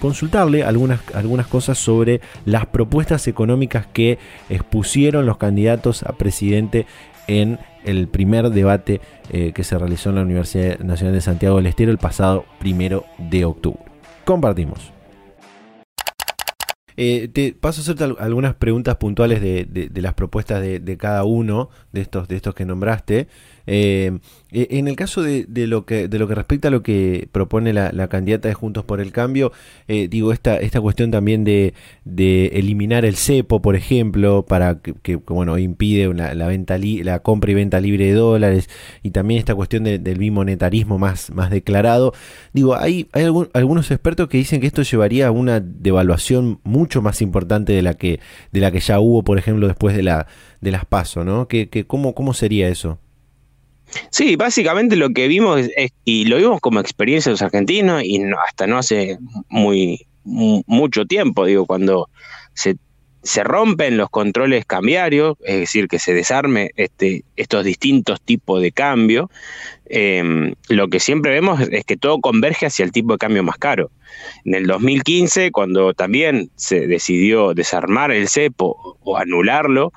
consultarle 0.00 0.64
algunas, 0.64 1.00
algunas 1.14 1.46
cosas 1.46 1.76
sobre 1.76 2.22
las 2.46 2.64
propuestas 2.64 3.28
económicas 3.28 3.86
que 3.86 4.18
expusieron 4.48 5.26
los 5.26 5.36
candidatos 5.36 6.04
a 6.04 6.12
presidente 6.12 6.86
en 7.26 7.58
el 7.84 8.08
primer 8.08 8.50
debate 8.50 9.00
eh, 9.30 9.52
que 9.52 9.64
se 9.64 9.78
realizó 9.78 10.10
en 10.10 10.16
la 10.16 10.22
Universidad 10.22 10.78
Nacional 10.80 11.14
de 11.14 11.20
Santiago 11.20 11.56
del 11.56 11.66
Estero 11.66 11.90
el 11.90 11.98
pasado 11.98 12.44
primero 12.58 13.04
de 13.18 13.44
octubre. 13.44 13.80
Compartimos. 14.24 14.92
Eh, 16.96 17.28
te 17.28 17.52
paso 17.52 17.80
a 17.80 17.82
hacerte 17.82 18.04
algunas 18.22 18.54
preguntas 18.54 18.96
puntuales 18.96 19.40
de, 19.40 19.90
las 19.94 20.12
propuestas 20.12 20.60
de, 20.60 20.80
de, 20.80 20.96
cada 20.98 21.24
uno 21.24 21.70
de 21.92 22.02
estos, 22.02 22.28
de 22.28 22.36
estos 22.36 22.54
que 22.54 22.66
nombraste. 22.66 23.28
Eh, 23.66 24.18
eh, 24.52 24.66
en 24.70 24.88
el 24.88 24.96
caso 24.96 25.22
de, 25.22 25.46
lo 25.66 25.86
que, 25.86 26.08
de 26.08 26.18
lo 26.18 26.26
que 26.26 26.34
respecta 26.34 26.68
a 26.68 26.70
lo 26.70 26.82
que 26.82 27.28
propone 27.30 27.72
la, 27.72 28.08
candidata 28.08 28.48
de 28.48 28.54
Juntos 28.54 28.84
por 28.84 29.00
el 29.00 29.12
Cambio, 29.12 29.52
eh, 29.88 30.08
digo, 30.08 30.32
esta, 30.32 30.56
esta 30.56 30.80
cuestión 30.80 31.10
también 31.10 31.44
de, 31.44 31.74
eliminar 32.52 33.04
el 33.04 33.16
cepo, 33.16 33.62
por 33.62 33.76
ejemplo, 33.76 34.44
para 34.44 34.80
que, 34.80 35.16
bueno, 35.16 35.58
impide 35.58 36.12
la, 36.12 36.46
venta 36.46 36.78
la 36.78 37.20
compra 37.20 37.52
y 37.52 37.54
venta 37.54 37.80
libre 37.80 38.06
de 38.06 38.12
dólares, 38.12 38.68
y 39.02 39.10
también 39.10 39.38
esta 39.38 39.54
cuestión 39.54 39.84
del 39.84 40.18
bimonetarismo 40.18 40.98
más, 40.98 41.30
más 41.30 41.50
declarado. 41.50 42.12
Digo, 42.52 42.74
hay, 42.76 43.08
hay 43.12 43.24
algunos 43.54 43.90
expertos 43.90 44.28
que 44.28 44.38
dicen 44.38 44.60
que 44.60 44.66
esto 44.66 44.82
llevaría 44.82 45.28
a 45.28 45.30
una 45.30 45.60
devaluación 45.60 46.60
mucho 46.64 47.02
más 47.02 47.22
importante 47.22 47.72
de 47.72 47.82
la 47.82 47.94
que, 47.94 48.20
de 48.52 48.60
la 48.60 48.70
que 48.72 48.80
ya 48.80 49.00
hubo, 49.00 49.22
por 49.22 49.38
ejemplo, 49.38 49.68
después 49.68 49.96
de, 49.96 50.02
la, 50.02 50.26
de 50.60 50.70
las 50.70 50.84
PASO, 50.84 51.24
¿no? 51.24 51.48
Que, 51.48 51.68
¿cómo, 51.86 52.14
¿Cómo 52.14 52.34
sería 52.34 52.68
eso? 52.68 52.98
Sí, 54.10 54.36
básicamente 54.36 54.96
lo 54.96 55.10
que 55.10 55.28
vimos 55.28 55.60
es, 55.76 55.92
y 56.04 56.24
lo 56.26 56.36
vimos 56.36 56.60
como 56.60 56.80
experiencia 56.80 57.30
de 57.30 57.34
los 57.34 57.42
argentinos 57.42 58.02
y 58.04 58.22
hasta 58.46 58.66
no 58.66 58.78
hace 58.78 59.18
muy 59.48 60.06
mucho 60.22 61.06
tiempo, 61.06 61.46
digo, 61.46 61.66
cuando 61.66 62.08
se 62.52 62.76
se 63.22 63.44
rompen 63.44 63.96
los 63.96 64.08
controles 64.08 64.64
cambiarios, 64.64 65.36
es 65.44 65.60
decir, 65.60 65.88
que 65.88 65.98
se 65.98 66.14
desarme 66.14 66.70
este, 66.76 67.24
estos 67.36 67.64
distintos 67.64 68.20
tipos 68.22 68.62
de 68.62 68.72
cambio, 68.72 69.30
em, 69.86 70.54
lo 70.68 70.88
que 70.88 71.00
siempre 71.00 71.32
vemos 71.32 71.60
es 71.60 71.84
que 71.84 71.96
todo 71.96 72.20
converge 72.20 72.66
hacia 72.66 72.84
el 72.84 72.92
tipo 72.92 73.12
de 73.12 73.18
cambio 73.18 73.42
más 73.42 73.58
caro. 73.58 73.90
En 74.44 74.54
el 74.54 74.66
2015, 74.66 75.50
cuando 75.50 75.92
también 75.92 76.50
se 76.56 76.86
decidió 76.86 77.52
desarmar 77.52 78.10
el 78.10 78.28
cepo 78.28 78.98
o 79.00 79.16
anularlo, 79.18 79.92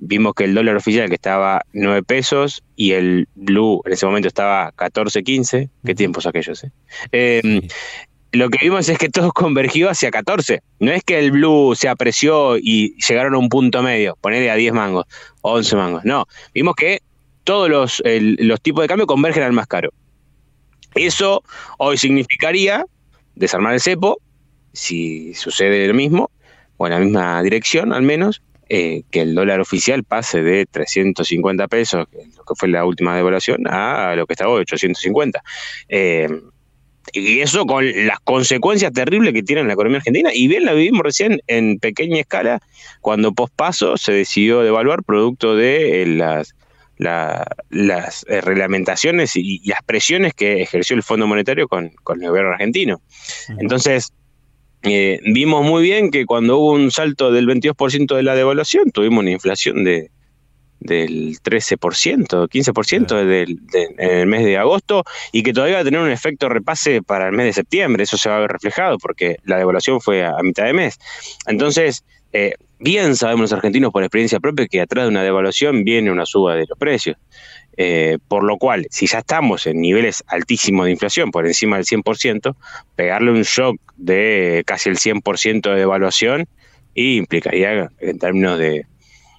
vimos 0.00 0.34
que 0.34 0.44
el 0.44 0.54
dólar 0.54 0.76
oficial 0.76 1.08
que 1.08 1.14
estaba 1.14 1.62
9 1.72 2.02
pesos 2.02 2.62
y 2.74 2.92
el 2.92 3.28
blue 3.34 3.82
en 3.84 3.92
ese 3.92 4.06
momento 4.06 4.28
estaba 4.28 4.72
14, 4.72 5.22
15. 5.22 5.68
¿Qué 5.84 5.94
tiempos 5.94 6.26
aquellos? 6.26 6.64
Eh? 6.64 6.70
Em, 7.12 7.60
lo 8.32 8.48
que 8.48 8.58
vimos 8.62 8.88
es 8.88 8.98
que 8.98 9.08
todo 9.08 9.30
convergió 9.32 9.90
hacia 9.90 10.10
14. 10.10 10.62
No 10.80 10.90
es 10.90 11.04
que 11.04 11.18
el 11.18 11.30
blue 11.30 11.74
se 11.76 11.88
apreció 11.88 12.56
y 12.56 12.96
llegaron 13.06 13.34
a 13.34 13.38
un 13.38 13.48
punto 13.48 13.82
medio, 13.82 14.16
ponerle 14.20 14.50
a 14.50 14.56
10 14.56 14.72
mangos, 14.72 15.04
11 15.42 15.76
mangos. 15.76 16.04
No, 16.04 16.26
vimos 16.54 16.74
que 16.74 17.02
todos 17.44 17.68
los, 17.68 18.02
los 18.04 18.60
tipos 18.60 18.82
de 18.82 18.88
cambio 18.88 19.06
convergen 19.06 19.42
al 19.42 19.52
más 19.52 19.66
caro. 19.66 19.90
Eso 20.94 21.44
hoy 21.78 21.98
significaría 21.98 22.84
desarmar 23.34 23.74
el 23.74 23.80
cepo, 23.80 24.18
si 24.72 25.34
sucede 25.34 25.86
lo 25.86 25.94
mismo, 25.94 26.30
o 26.78 26.86
en 26.86 26.92
la 26.92 26.98
misma 26.98 27.42
dirección 27.42 27.92
al 27.92 28.02
menos, 28.02 28.42
eh, 28.72 29.02
que 29.10 29.22
el 29.22 29.34
dólar 29.34 29.58
oficial 29.58 30.04
pase 30.04 30.42
de 30.44 30.64
350 30.64 31.66
pesos, 31.66 32.06
que 32.08 32.18
lo 32.18 32.44
que 32.44 32.54
fue 32.56 32.68
la 32.68 32.84
última 32.84 33.16
devaluación, 33.16 33.66
a 33.66 34.14
lo 34.14 34.28
que 34.28 34.34
está 34.34 34.48
hoy, 34.48 34.60
850. 34.60 35.42
Eh, 35.88 36.28
y 37.12 37.40
eso 37.40 37.66
con 37.66 37.84
las 38.06 38.20
consecuencias 38.20 38.92
terribles 38.92 39.34
que 39.34 39.42
tiene 39.42 39.62
en 39.62 39.66
la 39.66 39.72
economía 39.72 39.98
argentina. 39.98 40.30
Y 40.32 40.46
bien 40.46 40.66
la 40.66 40.74
vivimos 40.74 41.02
recién 41.02 41.40
en 41.48 41.80
pequeña 41.80 42.20
escala, 42.20 42.60
cuando 43.00 43.32
pospaso 43.32 43.96
se 43.96 44.12
decidió 44.12 44.60
devaluar 44.60 45.02
producto 45.02 45.56
de 45.56 46.02
eh, 46.02 46.06
las, 46.06 46.54
las 46.96 48.24
reglamentaciones 48.28 49.34
y, 49.34 49.68
las 49.68 49.82
presiones 49.82 50.32
que 50.32 50.62
ejerció 50.62 50.94
el 50.94 51.02
Fondo 51.02 51.26
Monetario 51.26 51.66
con, 51.66 51.90
con 52.04 52.22
el 52.22 52.28
gobierno 52.28 52.52
argentino. 52.52 53.02
Entonces, 53.58 54.12
eh, 54.82 55.20
vimos 55.24 55.64
muy 55.64 55.82
bien 55.82 56.10
que 56.10 56.26
cuando 56.26 56.58
hubo 56.58 56.72
un 56.72 56.90
salto 56.90 57.30
del 57.30 57.46
22% 57.46 58.16
de 58.16 58.22
la 58.22 58.34
devaluación, 58.34 58.90
tuvimos 58.90 59.20
una 59.20 59.30
inflación 59.30 59.84
de, 59.84 60.10
del 60.80 61.38
13%, 61.42 62.48
15% 62.48 63.24
del, 63.24 63.60
en 63.74 64.10
el 64.10 64.26
mes 64.26 64.44
de 64.44 64.56
agosto 64.56 65.04
y 65.30 65.42
que 65.42 65.52
todavía 65.52 65.76
va 65.76 65.82
a 65.82 65.84
tener 65.84 66.00
un 66.00 66.10
efecto 66.10 66.48
repase 66.48 67.02
para 67.02 67.26
el 67.26 67.32
mes 67.32 67.46
de 67.46 67.52
septiembre. 67.52 68.02
Eso 68.02 68.16
se 68.16 68.30
va 68.30 68.38
a 68.38 68.40
ver 68.40 68.50
reflejado 68.50 68.98
porque 68.98 69.36
la 69.44 69.58
devaluación 69.58 70.00
fue 70.00 70.24
a, 70.24 70.36
mitad 70.42 70.64
de 70.64 70.72
mes. 70.72 70.98
Entonces, 71.46 72.04
eh, 72.32 72.54
bien 72.78 73.14
sabemos 73.16 73.42
los 73.42 73.52
argentinos 73.52 73.92
por 73.92 74.02
experiencia 74.02 74.40
propia 74.40 74.66
que 74.66 74.80
atrás 74.80 75.04
de 75.04 75.10
una 75.10 75.22
devaluación 75.22 75.84
viene 75.84 76.10
una 76.10 76.24
suba 76.24 76.54
de 76.54 76.66
los 76.66 76.78
precios. 76.78 77.16
Eh, 77.76 78.18
por 78.28 78.44
lo 78.44 78.58
cual, 78.58 78.86
si 78.90 79.06
ya 79.06 79.20
estamos 79.20 79.66
en 79.66 79.80
niveles 79.80 80.22
altísimos 80.26 80.86
de 80.86 80.92
inflación, 80.92 81.30
por 81.30 81.46
encima 81.46 81.76
del 81.76 81.86
100%, 81.86 82.54
pegarle 82.96 83.30
un 83.30 83.42
shock 83.42 83.80
de 83.96 84.62
casi 84.66 84.90
el 84.90 84.98
100% 84.98 85.70
de 85.70 85.78
devaluación 85.78 86.46
implicaría, 86.94 87.90
en 88.00 88.18
términos 88.18 88.58
de, 88.58 88.86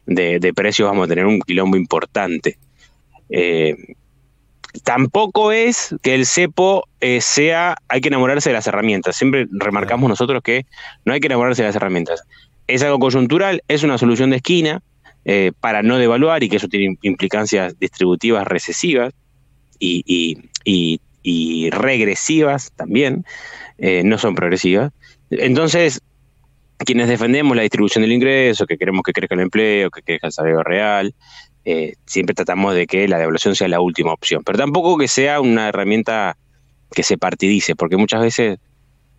de, 0.05 0.53
precios, 0.53 0.89
vamos 0.89 1.05
a 1.05 1.09
tener 1.09 1.25
un 1.25 1.39
quilombo 1.41 1.77
importante. 1.77 2.57
Eh, 3.29 3.75
tampoco 4.83 5.51
es 5.51 5.95
que 6.01 6.15
el 6.15 6.25
cepo 6.25 6.87
eh, 6.99 7.21
sea, 7.21 7.75
hay 7.87 8.01
que 8.01 8.09
enamorarse 8.09 8.49
de 8.49 8.53
las 8.53 8.67
herramientas. 8.67 9.15
Siempre 9.15 9.47
remarcamos 9.51 10.09
nosotros 10.09 10.41
que 10.43 10.65
no 11.05 11.13
hay 11.13 11.19
que 11.19 11.27
enamorarse 11.27 11.61
de 11.61 11.69
las 11.69 11.75
herramientas. 11.75 12.23
Es 12.67 12.83
algo 12.83 12.99
coyuntural, 12.99 13.63
es 13.67 13.83
una 13.83 13.97
solución 13.97 14.29
de 14.29 14.37
esquina, 14.37 14.81
eh, 15.25 15.51
para 15.59 15.83
no 15.83 15.97
devaluar 15.97 16.43
y 16.43 16.49
que 16.49 16.57
eso 16.57 16.67
tiene 16.67 16.97
implicancias 17.01 17.77
distributivas 17.79 18.47
recesivas 18.47 19.13
y, 19.79 20.37
regresivas 21.71 22.71
también, 22.75 23.25
eh, 23.77 24.03
no 24.03 24.17
son 24.17 24.35
progresivas. 24.35 24.91
Entonces, 25.29 26.01
quienes 26.79 27.07
defendemos 27.07 27.55
la 27.55 27.63
distribución 27.63 28.01
del 28.01 28.11
ingreso, 28.11 28.65
que 28.65 28.77
queremos 28.77 29.03
que 29.03 29.13
crezca 29.13 29.35
el 29.35 29.41
empleo, 29.41 29.89
que 29.91 30.01
crezca 30.01 30.27
el 30.27 30.33
salario 30.33 30.63
real, 30.63 31.13
eh, 31.63 31.93
siempre 32.05 32.33
tratamos 32.33 32.73
de 32.73 32.87
que 32.87 33.07
la 33.07 33.19
devaluación 33.19 33.55
sea 33.55 33.67
la 33.67 33.79
última 33.79 34.13
opción, 34.13 34.43
pero 34.43 34.57
tampoco 34.57 34.97
que 34.97 35.07
sea 35.07 35.39
una 35.39 35.69
herramienta 35.69 36.37
que 36.91 37.03
se 37.03 37.17
partidice, 37.17 37.75
porque 37.75 37.97
muchas 37.97 38.21
veces 38.21 38.57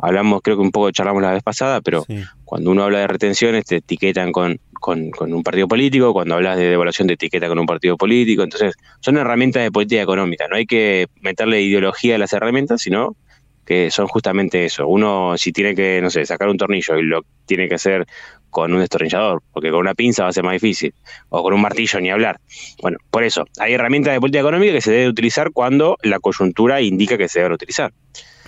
hablamos, 0.02 0.42
creo 0.42 0.56
que 0.56 0.62
un 0.62 0.70
poco 0.70 0.90
charlamos 0.90 1.22
la 1.22 1.32
vez 1.32 1.42
pasada, 1.42 1.80
pero 1.80 2.04
cuando 2.44 2.70
uno 2.70 2.82
habla 2.82 2.98
de 2.98 3.06
retenciones 3.06 3.64
te 3.64 3.76
etiquetan 3.76 4.32
con 4.32 4.60
con, 4.82 5.32
un 5.32 5.42
partido 5.44 5.68
político, 5.68 6.12
cuando 6.12 6.34
hablas 6.34 6.58
de 6.58 6.68
devaluación 6.68 7.06
de 7.06 7.14
etiqueta 7.14 7.46
con 7.46 7.58
un 7.58 7.66
partido 7.66 7.96
político, 7.96 8.42
entonces 8.42 8.74
son 9.00 9.16
herramientas 9.16 9.62
de 9.62 9.70
política 9.70 10.02
económica, 10.02 10.48
no 10.48 10.56
hay 10.56 10.66
que 10.66 11.06
meterle 11.20 11.62
ideología 11.62 12.16
a 12.16 12.18
las 12.18 12.32
herramientas, 12.32 12.82
sino 12.82 13.16
que 13.64 13.92
son 13.92 14.08
justamente 14.08 14.64
eso. 14.64 14.88
Uno 14.88 15.38
si 15.38 15.52
tiene 15.52 15.76
que, 15.76 16.00
no 16.02 16.10
sé, 16.10 16.26
sacar 16.26 16.48
un 16.48 16.58
tornillo 16.58 16.98
y 16.98 17.04
lo 17.04 17.22
tiene 17.46 17.68
que 17.68 17.76
hacer 17.76 18.06
con 18.50 18.72
un 18.74 18.80
destornillador, 18.80 19.40
porque 19.52 19.70
con 19.70 19.80
una 19.80 19.94
pinza 19.94 20.24
va 20.24 20.30
a 20.30 20.32
ser 20.32 20.42
más 20.42 20.54
difícil, 20.54 20.92
o 21.28 21.44
con 21.44 21.54
un 21.54 21.62
martillo 21.62 22.00
ni 22.00 22.10
hablar. 22.10 22.40
Bueno, 22.82 22.98
por 23.10 23.22
eso, 23.22 23.44
hay 23.60 23.74
herramientas 23.74 24.12
de 24.12 24.20
política 24.20 24.40
económica 24.40 24.72
que 24.72 24.80
se 24.80 24.90
deben 24.90 25.08
utilizar 25.08 25.52
cuando 25.52 25.96
la 26.02 26.18
coyuntura 26.18 26.80
indica 26.80 27.16
que 27.16 27.28
se 27.28 27.38
deben 27.38 27.52
utilizar. 27.52 27.92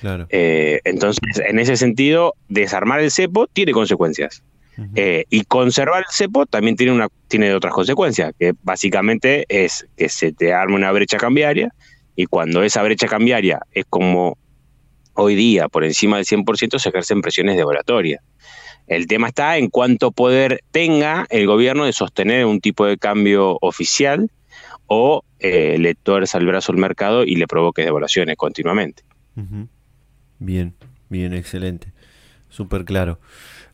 Claro. 0.05 0.27
Eh, 0.29 0.83
entonces, 0.85 1.41
en 1.49 1.59
ese 1.59 1.79
sentido, 1.79 2.35
desarmar 2.51 3.01
el 3.01 3.11
cepo 3.11 3.47
tiene 3.47 3.73
consecuencias. 3.73 4.43
Eh, 4.97 5.25
y 5.31 5.45
conservar 5.45 6.01
el 6.01 6.13
cepo 6.13 6.45
también 6.45 6.77
tiene, 6.77 6.93
una, 6.93 7.09
tiene 7.29 7.55
otras 7.55 7.73
consecuencias, 7.73 8.35
que 8.39 8.53
básicamente 8.63 9.47
es 9.49 9.87
que 9.97 10.11
se 10.11 10.33
te 10.33 10.53
arma 10.53 10.75
una 10.77 10.93
brecha 10.93 11.17
cambiaria 11.17 11.73
y 12.17 12.27
cuando 12.27 12.63
esa 12.63 12.83
brecha 12.83 13.07
cambiaria 13.07 13.61
es 13.73 13.87
como 13.89 14.37
hoy 15.15 15.37
día 15.37 15.69
por 15.69 15.85
encima 15.85 16.17
del 16.17 16.27
100% 16.27 16.79
se 16.79 16.89
ejercen 16.91 17.23
presiones 17.23 17.57
devaluatorias. 17.57 18.21
El 18.87 19.07
tema 19.07 19.29
está 19.29 19.57
en 19.57 19.71
cuánto 19.71 20.11
poder 20.11 20.61
tenga 20.71 21.25
el 21.31 21.47
gobierno 21.47 21.87
de 21.87 21.95
sostener 21.95 22.45
un 22.45 22.61
tipo 22.61 22.85
de 22.85 22.99
cambio 22.99 23.57
oficial 23.63 24.29
o 24.87 25.23
eh, 25.39 25.77
le 25.79 25.95
tuerza 25.95 26.37
el 26.37 26.47
brazo 26.47 26.73
al 26.73 26.79
mercado 26.79 27.25
y 27.25 27.37
le 27.37 27.47
provoque 27.47 27.83
devaluaciones 27.83 28.37
continuamente. 28.37 29.05
Bien, 30.39 30.75
bien, 31.09 31.35
excelente. 31.35 31.93
Súper 32.49 32.85
claro. 32.85 33.19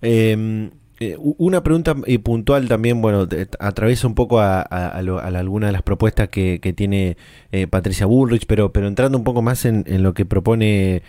Eh, 0.02 0.70
eh, 1.02 1.16
una 1.18 1.62
pregunta 1.62 1.96
eh, 2.04 2.18
puntual 2.18 2.68
también, 2.68 3.00
bueno, 3.00 3.26
atraviesa 3.58 4.06
un 4.06 4.14
poco 4.14 4.38
a, 4.38 4.60
alguna 4.60 5.68
de 5.68 5.72
las 5.72 5.82
propuestas 5.82 6.28
que, 6.28 6.58
tiene 6.76 7.16
eh, 7.52 7.66
Patricia 7.66 8.04
Bullrich, 8.04 8.44
pero, 8.46 8.70
pero 8.70 8.86
entrando 8.86 9.16
un 9.16 9.24
poco 9.24 9.40
más 9.40 9.64
en, 9.64 10.02
lo 10.02 10.12
que 10.12 10.26
propone 10.26 11.02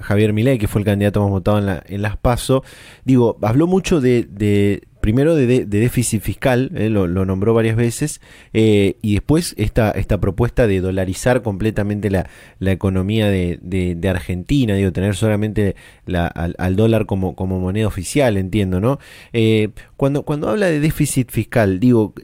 Javier 0.00 0.32
Milei, 0.32 0.58
que 0.58 0.66
fue 0.66 0.80
el 0.80 0.84
candidato 0.84 1.22
más 1.22 1.30
votado 1.30 1.58
en, 1.58 1.66
la, 1.66 1.84
en 1.86 2.02
las 2.02 2.16
PASO, 2.16 2.64
digo, 3.04 3.38
habló 3.42 3.68
mucho 3.68 4.00
de, 4.00 4.82
primero 5.00 5.34
de, 5.34 5.64
déficit 5.66 6.22
fiscal, 6.22 6.70
eh, 6.74 6.88
lo, 6.88 7.06
nombró 7.08 7.54
varias 7.54 7.76
veces, 7.76 8.20
eh, 8.52 8.96
y 9.02 9.14
después 9.14 9.54
esta, 9.58 9.90
esta 9.90 10.20
propuesta 10.20 10.66
de 10.66 10.80
dolarizar 10.80 11.42
completamente 11.42 12.10
la, 12.10 12.28
economía 12.60 13.28
de, 13.28 13.98
Argentina, 14.08 14.74
digo, 14.74 14.92
tener 14.92 15.14
solamente 15.14 15.76
al, 16.12 16.76
dólar 16.76 17.06
como, 17.06 17.34
como 17.34 17.58
moneda 17.58 17.86
oficial, 17.86 18.36
entiendo, 18.36 18.80
¿no? 18.80 18.98
Eh, 19.32 19.70
cuando, 19.96 20.24
cuando 20.24 20.48
habla 20.48 20.66
de 20.66 20.80
déficit 20.80 21.30
fiscal, 21.30 21.80
digo, 21.80 22.14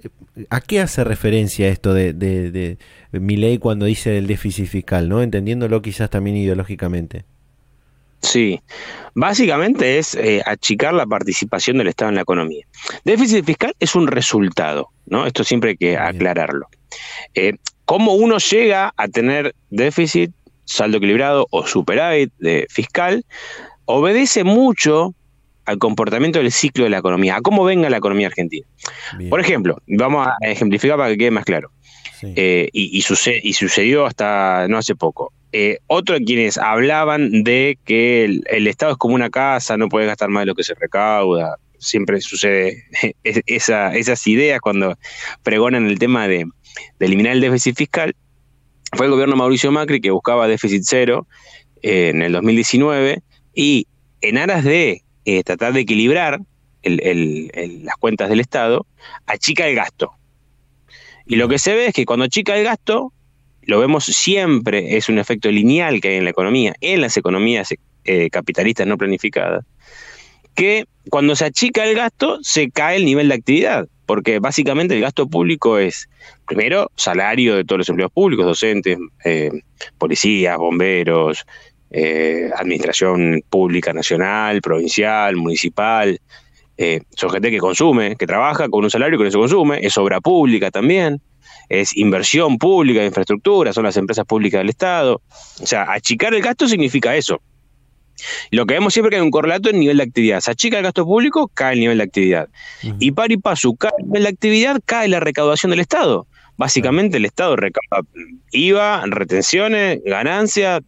¿a 0.50 0.60
qué 0.60 0.80
hace 0.80 1.04
referencia 1.04 1.68
esto 1.68 1.94
de, 1.94 2.12
de, 2.12 2.50
de 2.50 3.58
cuando 3.60 3.86
dice 3.86 4.18
el 4.18 4.26
déficit 4.26 4.66
fiscal, 4.66 5.08
¿no? 5.08 5.22
Entendiéndolo 5.22 5.82
quizás 5.82 6.10
también 6.10 6.36
ideológicamente. 6.36 7.24
Sí, 8.26 8.60
básicamente 9.14 9.98
es 9.98 10.14
eh, 10.16 10.42
achicar 10.44 10.92
la 10.92 11.06
participación 11.06 11.78
del 11.78 11.86
Estado 11.86 12.08
en 12.08 12.16
la 12.16 12.22
economía. 12.22 12.66
Déficit 13.04 13.44
fiscal 13.44 13.74
es 13.78 13.94
un 13.94 14.08
resultado, 14.08 14.90
¿no? 15.06 15.26
Esto 15.26 15.44
siempre 15.44 15.70
hay 15.70 15.76
que 15.76 15.96
aclararlo. 15.96 16.66
Eh, 17.34 17.52
¿Cómo 17.84 18.14
uno 18.14 18.38
llega 18.38 18.92
a 18.96 19.08
tener 19.08 19.54
déficit, 19.70 20.32
saldo 20.64 20.96
equilibrado 20.96 21.46
o 21.50 21.66
superávit 21.66 22.32
de 22.38 22.66
fiscal? 22.68 23.24
Obedece 23.84 24.42
mucho 24.42 25.14
al 25.66 25.78
comportamiento 25.78 26.40
del 26.40 26.50
ciclo 26.50 26.84
de 26.84 26.90
la 26.90 26.98
economía, 26.98 27.36
a 27.36 27.40
cómo 27.42 27.62
venga 27.64 27.88
la 27.90 27.98
economía 27.98 28.26
argentina. 28.26 28.66
Por 29.30 29.40
ejemplo, 29.40 29.80
vamos 29.86 30.26
a 30.26 30.36
ejemplificar 30.40 30.96
para 30.96 31.10
que 31.10 31.18
quede 31.18 31.30
más 31.30 31.44
claro. 31.44 31.70
Eh, 32.22 32.68
y, 32.72 33.02
sucedió 33.02 34.06
hasta 34.06 34.66
no 34.68 34.78
hace 34.78 34.94
poco. 34.94 35.32
Eh, 35.52 35.78
otro 35.86 36.16
quienes 36.18 36.58
hablaban 36.58 37.44
de 37.44 37.78
que 37.84 38.24
el, 38.24 38.66
Estado 38.66 38.92
es 38.92 38.98
como 38.98 39.14
una 39.14 39.30
casa, 39.30 39.76
no 39.76 39.88
puede 39.88 40.06
gastar 40.06 40.28
más 40.28 40.42
de 40.42 40.46
lo 40.46 40.54
que 40.54 40.64
se 40.64 40.74
recauda. 40.74 41.56
Siempre 41.78 42.20
sucede 42.20 42.84
esa, 43.24 43.94
esas 43.94 44.26
ideas 44.26 44.60
cuando 44.60 44.98
pregonan 45.42 45.86
el 45.86 45.98
tema 45.98 46.28
de, 46.28 46.46
eliminar 47.00 47.32
el 47.32 47.40
déficit 47.40 47.76
fiscal. 47.76 48.14
Fue 48.92 49.06
el 49.06 49.12
gobierno 49.12 49.36
Mauricio 49.36 49.72
Macri 49.72 50.00
que 50.00 50.10
buscaba 50.10 50.46
déficit 50.48 50.82
cero 50.84 51.26
eh, 51.82 52.10
en 52.10 52.22
el 52.22 52.32
2019 52.32 53.22
y 53.54 53.86
en 54.20 54.38
aras 54.38 54.64
de 54.64 55.02
tratar 55.44 55.72
de 55.72 55.80
equilibrar 55.80 56.38
las 56.84 57.96
cuentas 57.96 58.28
del 58.28 58.38
Estado, 58.38 58.86
achica 59.26 59.66
el 59.66 59.74
gasto. 59.74 60.12
Y 61.26 61.36
lo 61.36 61.48
que 61.48 61.58
se 61.58 61.74
ve 61.74 61.86
es 61.86 61.94
que 61.94 62.06
cuando 62.06 62.24
achica 62.24 62.56
el 62.56 62.64
gasto, 62.64 63.12
lo 63.62 63.80
vemos 63.80 64.04
siempre, 64.04 64.96
es 64.96 65.08
un 65.08 65.18
efecto 65.18 65.50
lineal 65.50 66.00
que 66.00 66.08
hay 66.08 66.16
en 66.16 66.24
la 66.24 66.30
economía, 66.30 66.74
en 66.80 67.00
las 67.00 67.16
economías 67.16 67.74
eh, 68.04 68.30
capitalistas 68.30 68.86
no 68.86 68.96
planificadas, 68.96 69.64
que 70.54 70.84
cuando 71.10 71.34
se 71.36 71.46
achica 71.46 71.84
el 71.84 71.96
gasto, 71.96 72.38
se 72.42 72.70
cae 72.70 72.96
el 72.96 73.04
nivel 73.04 73.28
de 73.28 73.34
actividad, 73.34 73.88
porque 74.06 74.38
básicamente 74.38 74.94
el 74.94 75.00
gasto 75.00 75.28
público 75.28 75.78
es, 75.78 76.08
primero, 76.46 76.90
salario 76.94 77.56
de 77.56 77.64
todos 77.64 77.80
los 77.80 77.88
empleados 77.88 78.12
públicos, 78.12 78.46
docentes, 78.46 78.96
eh, 79.24 79.50
policías, 79.98 80.56
bomberos, 80.56 81.44
eh, 81.90 82.50
administración 82.56 83.42
pública 83.50 83.92
nacional, 83.92 84.60
provincial, 84.62 85.36
municipal, 85.36 86.20
son 87.16 87.30
gente 87.30 87.50
que 87.50 87.58
consume, 87.58 88.16
que 88.16 88.26
trabaja 88.26 88.68
con 88.68 88.84
un 88.84 88.90
salario 88.90 89.18
que 89.18 89.24
no 89.24 89.30
se 89.30 89.38
consume, 89.38 89.80
es 89.82 89.96
obra 89.96 90.20
pública 90.20 90.70
también 90.70 91.20
es 91.68 91.96
inversión 91.96 92.58
pública 92.58 93.00
de 93.00 93.06
infraestructura, 93.06 93.72
son 93.72 93.84
las 93.84 93.96
empresas 93.96 94.24
públicas 94.24 94.60
del 94.60 94.70
Estado. 94.70 95.20
O 95.60 95.66
sea, 95.66 95.92
achicar 95.92 96.34
el 96.34 96.42
gasto 96.42 96.68
significa 96.68 97.16
eso. 97.16 97.40
Lo 98.50 98.64
que 98.64 98.74
vemos 98.74 98.94
siempre 98.94 99.10
que 99.10 99.16
hay 99.16 99.22
un 99.22 99.30
correlato 99.30 99.68
en 99.68 99.78
nivel 99.78 99.98
de 99.98 100.04
actividad. 100.04 100.40
Se 100.40 100.50
achica 100.50 100.78
el 100.78 100.84
gasto 100.84 101.04
público, 101.04 101.50
cae 101.52 101.74
el 101.74 101.80
nivel 101.80 101.98
de 101.98 102.04
actividad. 102.04 102.48
Y 102.98 103.12
par 103.12 103.30
y 103.30 103.36
paso, 103.36 103.74
cae 103.74 103.92
el 103.98 104.06
nivel 104.06 104.22
de 104.22 104.28
actividad, 104.28 104.80
cae 104.84 105.08
la 105.08 105.20
recaudación 105.20 105.70
del 105.70 105.80
Estado. 105.80 106.26
Básicamente 106.56 107.18
el 107.18 107.26
Estado 107.26 107.56
recauda 107.56 108.08
IVA, 108.52 109.02
retenciones, 109.06 110.00
ganancias, 110.04 110.80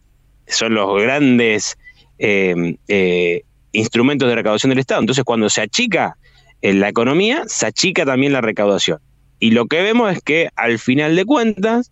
son 0.47 0.73
los 0.73 0.99
grandes 0.99 1.77
eh, 2.17 2.75
eh, 2.87 3.43
instrumentos 3.71 4.27
de 4.27 4.35
recaudación 4.35 4.69
del 4.69 4.79
Estado. 4.79 5.01
Entonces, 5.01 5.23
cuando 5.23 5.49
se 5.49 5.61
achica 5.61 6.17
en 6.61 6.79
la 6.79 6.89
economía, 6.89 7.43
se 7.47 7.65
achica 7.65 8.05
también 8.05 8.33
la 8.33 8.41
recaudación. 8.41 8.99
Y 9.39 9.51
lo 9.51 9.67
que 9.67 9.81
vemos 9.81 10.11
es 10.11 10.21
que 10.21 10.49
al 10.55 10.79
final 10.79 11.15
de 11.15 11.25
cuentas, 11.25 11.91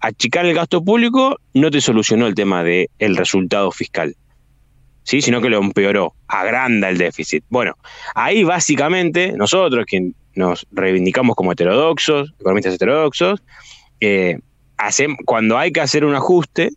achicar 0.00 0.46
el 0.46 0.54
gasto 0.54 0.82
público 0.84 1.38
no 1.54 1.70
te 1.70 1.80
solucionó 1.80 2.26
el 2.26 2.34
tema 2.34 2.62
del 2.62 2.88
el 2.98 3.16
resultado 3.16 3.70
fiscal, 3.70 4.16
¿sí? 5.02 5.22
sino 5.22 5.40
que 5.40 5.48
lo 5.48 5.58
empeoró, 5.58 6.14
agranda 6.26 6.88
el 6.88 6.98
déficit. 6.98 7.44
Bueno, 7.48 7.76
ahí 8.14 8.44
básicamente 8.44 9.32
nosotros, 9.32 9.84
quien 9.86 10.14
nos 10.34 10.66
reivindicamos 10.70 11.36
como 11.36 11.52
heterodoxos, 11.52 12.32
economistas 12.40 12.74
heterodoxos, 12.74 13.42
eh, 14.00 14.38
cuando 15.24 15.58
hay 15.58 15.72
que 15.72 15.80
hacer 15.80 16.04
un 16.04 16.14
ajuste, 16.14 16.70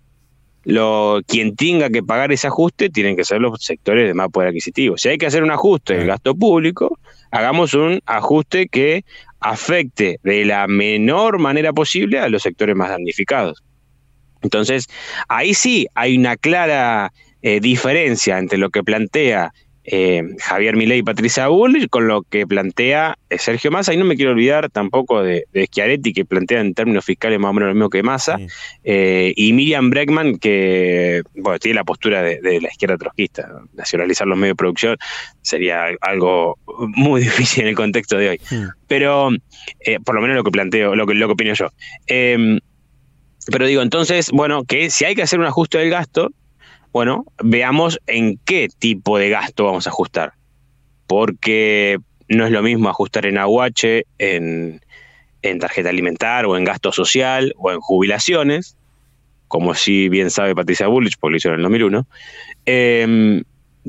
lo, 0.63 1.21
quien 1.27 1.55
tenga 1.55 1.89
que 1.89 2.03
pagar 2.03 2.31
ese 2.31 2.47
ajuste 2.47 2.89
tienen 2.89 3.15
que 3.15 3.23
ser 3.23 3.41
los 3.41 3.63
sectores 3.63 4.07
de 4.07 4.13
más 4.13 4.29
poder 4.29 4.49
adquisitivo. 4.49 4.97
Si 4.97 5.09
hay 5.09 5.17
que 5.17 5.25
hacer 5.25 5.43
un 5.43 5.51
ajuste 5.51 5.95
del 5.95 6.07
gasto 6.07 6.35
público, 6.35 6.99
hagamos 7.31 7.73
un 7.73 8.01
ajuste 8.05 8.67
que 8.67 9.03
afecte 9.39 10.19
de 10.23 10.45
la 10.45 10.67
menor 10.67 11.39
manera 11.39 11.73
posible 11.73 12.19
a 12.19 12.29
los 12.29 12.43
sectores 12.43 12.75
más 12.75 12.89
damnificados. 12.89 13.63
Entonces, 14.43 14.87
ahí 15.27 15.53
sí 15.53 15.87
hay 15.95 16.17
una 16.17 16.37
clara 16.37 17.11
eh, 17.41 17.59
diferencia 17.59 18.37
entre 18.37 18.57
lo 18.57 18.69
que 18.69 18.83
plantea 18.83 19.53
eh, 19.83 20.23
Javier 20.39 20.75
Milei 20.75 20.99
y 20.99 21.03
Patricia 21.03 21.47
Bull 21.47 21.89
con 21.89 22.07
lo 22.07 22.21
que 22.23 22.45
plantea 22.45 23.17
eh, 23.29 23.37
Sergio 23.37 23.71
Massa. 23.71 23.93
Y 23.93 23.97
no 23.97 24.05
me 24.05 24.15
quiero 24.15 24.31
olvidar 24.31 24.69
tampoco 24.69 25.23
de, 25.23 25.45
Schiaretti, 25.53 26.13
que 26.13 26.25
plantea 26.25 26.61
en 26.61 26.73
términos 26.73 27.05
fiscales 27.05 27.39
más 27.39 27.49
o 27.49 27.53
menos 27.53 27.69
lo 27.69 27.75
mismo 27.75 27.89
que 27.89 28.03
Massa. 28.03 28.37
y 28.83 29.53
Miriam 29.53 29.89
Breckman, 29.89 30.37
que 30.37 31.23
bueno, 31.35 31.59
tiene 31.59 31.75
la 31.75 31.83
postura 31.83 32.21
de, 32.21 32.59
la 32.61 32.67
izquierda 32.67 32.97
trotskista. 32.97 33.47
Nacionalizar 33.73 34.27
los 34.27 34.37
medios 34.37 34.53
de 34.53 34.57
producción 34.57 34.97
sería 35.41 35.85
algo 36.01 36.57
muy 36.95 37.21
difícil 37.21 37.63
en 37.63 37.69
el 37.69 37.75
contexto 37.75 38.17
de 38.17 38.29
hoy. 38.29 38.41
Pero, 38.87 39.29
por 40.05 40.15
lo 40.15 40.21
menos 40.21 40.35
lo 40.35 40.43
que 40.43 40.51
planteo, 40.51 40.95
lo 40.95 41.05
que, 41.05 41.13
lo 41.13 41.27
que 41.27 41.33
opino 41.33 41.53
yo. 41.53 41.67
Pero 43.47 43.65
digo, 43.65 43.81
entonces, 43.81 44.29
bueno, 44.31 44.63
que 44.63 44.89
si 44.89 45.05
hay 45.05 45.15
que 45.15 45.23
hacer 45.23 45.39
un 45.39 45.45
ajuste 45.45 45.79
del 45.79 45.89
gasto, 45.89 46.31
bueno, 46.91 47.25
veamos 47.41 47.99
en 48.07 48.37
qué 48.43 48.67
tipo 48.79 49.17
de 49.17 49.29
gasto 49.29 49.65
vamos 49.65 49.87
a 49.87 49.89
ajustar. 49.89 50.33
Porque 51.07 51.97
no 52.27 52.45
es 52.45 52.51
lo 52.51 52.61
mismo 52.61 52.89
ajustar 52.89 53.25
en 53.25 53.37
aguache, 53.37 54.05
en, 54.17 54.81
tarjeta 55.59 55.89
alimentar 55.89 56.45
o 56.45 56.57
en 56.57 56.63
gasto 56.63 56.91
social 56.91 57.53
o 57.57 57.71
en 57.71 57.79
jubilaciones, 57.79 58.77
como 59.47 59.73
si 59.73 60.07
bien 60.09 60.29
sabe 60.29 60.55
Patricia 60.55 60.87
Bullich, 60.87 61.17
porque 61.19 61.31
lo 61.31 61.37
hizo 61.37 61.49
en 61.49 61.55
el 61.55 61.61
2001, 61.63 62.07
eh, 62.65 63.43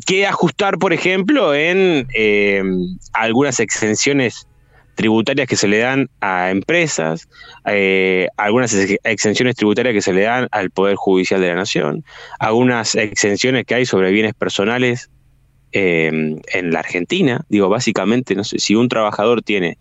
que 0.07 0.27
ajustar, 0.27 0.79
por 0.79 0.93
ejemplo, 0.93 1.55
en 1.55 2.09
em, 2.15 2.99
algunas 3.13 3.61
exenciones 3.61 4.47
tributarias 4.95 5.49
que 5.49 5.57
se 5.57 5.69
le 5.69 5.79
dan 5.79 6.09
a 6.21 6.51
empresas, 6.51 7.29
eh, 7.67 8.29
algunas 8.37 8.75
exenciones 9.05 9.57
tributarias 9.57 9.95
que 9.95 10.03
se 10.03 10.13
le 10.13 10.23
dan 10.23 10.49
al 10.51 10.71
Poder 10.71 10.97
Judicial 10.97 11.41
de 11.41 11.49
la 11.49 11.55
Nación, 11.55 12.05
algunas 12.39 12.95
exenciones 12.95 13.65
que 13.65 13.75
hay 13.75 13.87
sobre 13.87 14.11
bienes 14.11 14.35
personales 14.35 15.11
em, 15.73 16.41
en 16.53 16.73
la 16.73 16.81
Argentina. 16.81 17.45
Digo, 17.49 17.69
básicamente, 17.69 18.35
no 18.35 18.45
sé, 18.45 18.59
si 18.59 18.75
un 18.75 18.89
trabajador 18.89 19.43
tiene 19.43 19.79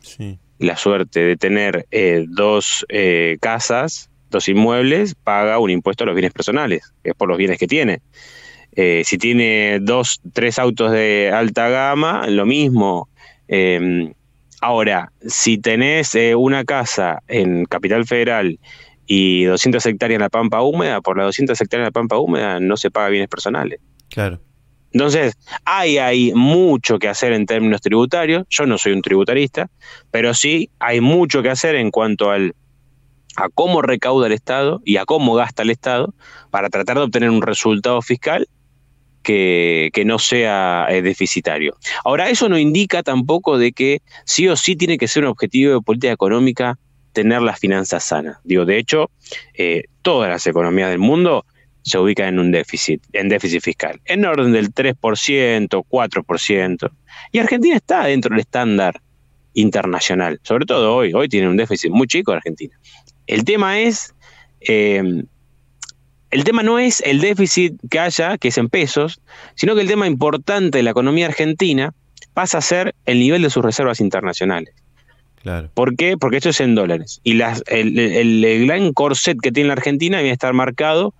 la 0.59 0.77
suerte 0.77 1.21
de 1.21 1.37
tener 1.37 1.87
eh, 1.91 2.25
dos 2.27 2.85
eh, 2.89 3.37
casas, 3.41 4.09
dos 4.29 4.47
inmuebles, 4.47 5.15
paga 5.15 5.59
un 5.59 5.71
impuesto 5.71 6.03
a 6.03 6.07
los 6.07 6.15
bienes 6.15 6.31
personales, 6.31 6.93
que 7.03 7.09
es 7.09 7.15
por 7.15 7.27
los 7.27 7.37
bienes 7.37 7.57
que 7.57 7.67
tiene. 7.67 8.01
si 8.73 9.17
tiene 9.17 9.79
dos, 9.81 10.21
tres 10.31 10.57
autos 10.57 10.91
de 10.93 11.31
alta 11.33 11.67
gama, 11.67 12.25
lo 12.27 12.45
mismo. 12.45 13.09
Em, 13.49 14.13
Ahora, 14.61 15.11
si 15.25 15.57
tenés 15.57 16.13
eh, 16.13 16.35
una 16.35 16.63
casa 16.63 17.23
en 17.27 17.65
Capital 17.65 18.05
Federal 18.05 18.59
y 19.07 19.45
200 19.45 19.83
hectáreas 19.87 20.17
en 20.17 20.21
la 20.21 20.29
Pampa 20.29 20.61
Húmeda, 20.61 21.01
por 21.01 21.17
las 21.17 21.25
200 21.25 21.59
hectáreas 21.59 21.87
en 21.87 21.89
la 21.89 21.91
Pampa 21.91 22.17
Húmeda 22.19 22.59
no 22.59 22.77
se 22.77 22.91
paga 22.91 23.09
bienes 23.09 23.27
personales. 23.27 23.79
Claro. 24.09 24.39
Entonces, 24.93 25.35
hay, 25.65 25.97
hay 25.97 26.31
mucho 26.35 26.99
que 26.99 27.07
hacer 27.07 27.33
en 27.33 27.47
términos 27.47 27.81
tributarios. 27.81 28.45
Yo 28.49 28.67
no 28.67 28.77
soy 28.77 28.91
un 28.91 29.01
tributarista, 29.01 29.67
pero 30.11 30.33
sí 30.35 30.69
hay 30.79 31.01
mucho 31.01 31.41
que 31.41 31.49
hacer 31.49 31.75
en 31.75 31.89
cuanto 31.89 32.29
al, 32.29 32.53
a 33.37 33.49
cómo 33.49 33.81
recauda 33.81 34.27
el 34.27 34.33
Estado 34.33 34.81
y 34.85 34.97
a 34.97 35.05
cómo 35.05 35.33
gasta 35.33 35.63
el 35.63 35.71
Estado 35.71 36.13
para 36.51 36.69
tratar 36.69 36.97
de 36.97 37.03
obtener 37.03 37.31
un 37.31 37.41
resultado 37.41 38.01
fiscal 38.03 38.47
que, 39.21 40.03
no 40.05 40.19
sea 40.19 40.87
eh, 40.89 41.01
deficitario. 41.01 41.77
Ahora, 42.03 42.29
eso 42.29 42.49
no 42.49 42.57
indica 42.57 43.03
tampoco 43.03 43.57
de 43.57 43.71
que 43.71 44.01
sí 44.25 44.47
o 44.47 44.55
sí 44.55 44.75
tiene 44.75 44.97
que 44.97 45.07
ser 45.07 45.23
un 45.23 45.29
objetivo 45.29 45.73
de 45.75 45.81
política 45.81 46.13
económica 46.13 46.77
tener 47.13 47.41
las 47.41 47.59
finanzas 47.59 48.03
sanas. 48.03 48.37
Digo, 48.43 48.65
de 48.65 48.77
hecho, 48.77 49.11
eh, 49.53 49.83
todas 50.01 50.29
las 50.29 50.45
economías 50.47 50.89
del 50.89 50.99
mundo 50.99 51.45
se 51.83 51.97
ubican 51.97 52.27
en 52.27 52.39
un 52.39 52.51
déficit, 52.51 53.03
en 53.13 53.29
déficit 53.29 53.61
fiscal, 53.61 53.99
en 54.05 54.25
orden 54.25 54.51
del 54.51 54.73
3%, 54.73 55.85
4%. 55.89 56.91
Y 57.31 57.39
Argentina 57.39 57.75
está 57.75 58.05
dentro 58.05 58.29
del 58.29 58.41
estándar 58.41 59.01
internacional, 59.53 60.39
sobre 60.43 60.65
todo 60.65 60.95
hoy. 60.95 61.13
Hoy 61.13 61.27
tiene 61.27 61.49
un 61.49 61.57
déficit 61.57 61.91
muy 61.91 62.07
chico 62.07 62.31
Argentina. 62.31 62.79
El 63.27 63.43
tema 63.43 63.79
es 63.79 64.13
eh, 64.61 65.23
el 66.31 66.43
tema 66.45 66.63
no 66.63 66.79
es 66.79 67.01
el 67.01 67.19
déficit 67.19 67.75
que 67.89 67.99
haya, 67.99 68.37
que 68.37 68.47
es 68.47 68.57
en 68.57 68.69
pesos, 68.69 69.21
sino 69.55 69.75
que 69.75 69.81
el 69.81 69.87
tema 69.87 70.07
importante 70.07 70.77
de 70.77 70.83
la 70.83 70.91
economía 70.91 71.27
argentina 71.27 71.93
pasa 72.33 72.59
a 72.59 72.61
ser 72.61 72.95
el 73.05 73.19
nivel 73.19 73.41
de 73.41 73.49
sus 73.49 73.63
reservas 73.63 73.99
internacionales. 73.99 74.73
Claro. 75.41 75.69
¿Por 75.73 75.95
qué? 75.95 76.17
Porque 76.17 76.37
esto 76.37 76.49
es 76.49 76.61
en 76.61 76.75
dólares. 76.75 77.19
Y 77.23 77.33
las, 77.33 77.63
el, 77.67 78.65
gran 78.65 78.93
corset 78.93 79.37
que 79.41 79.51
tiene 79.51 79.67
la 79.67 79.73
Argentina 79.73 80.17
viene 80.17 80.29
a 80.29 80.33
estar 80.33 80.53
marcado 80.53 81.13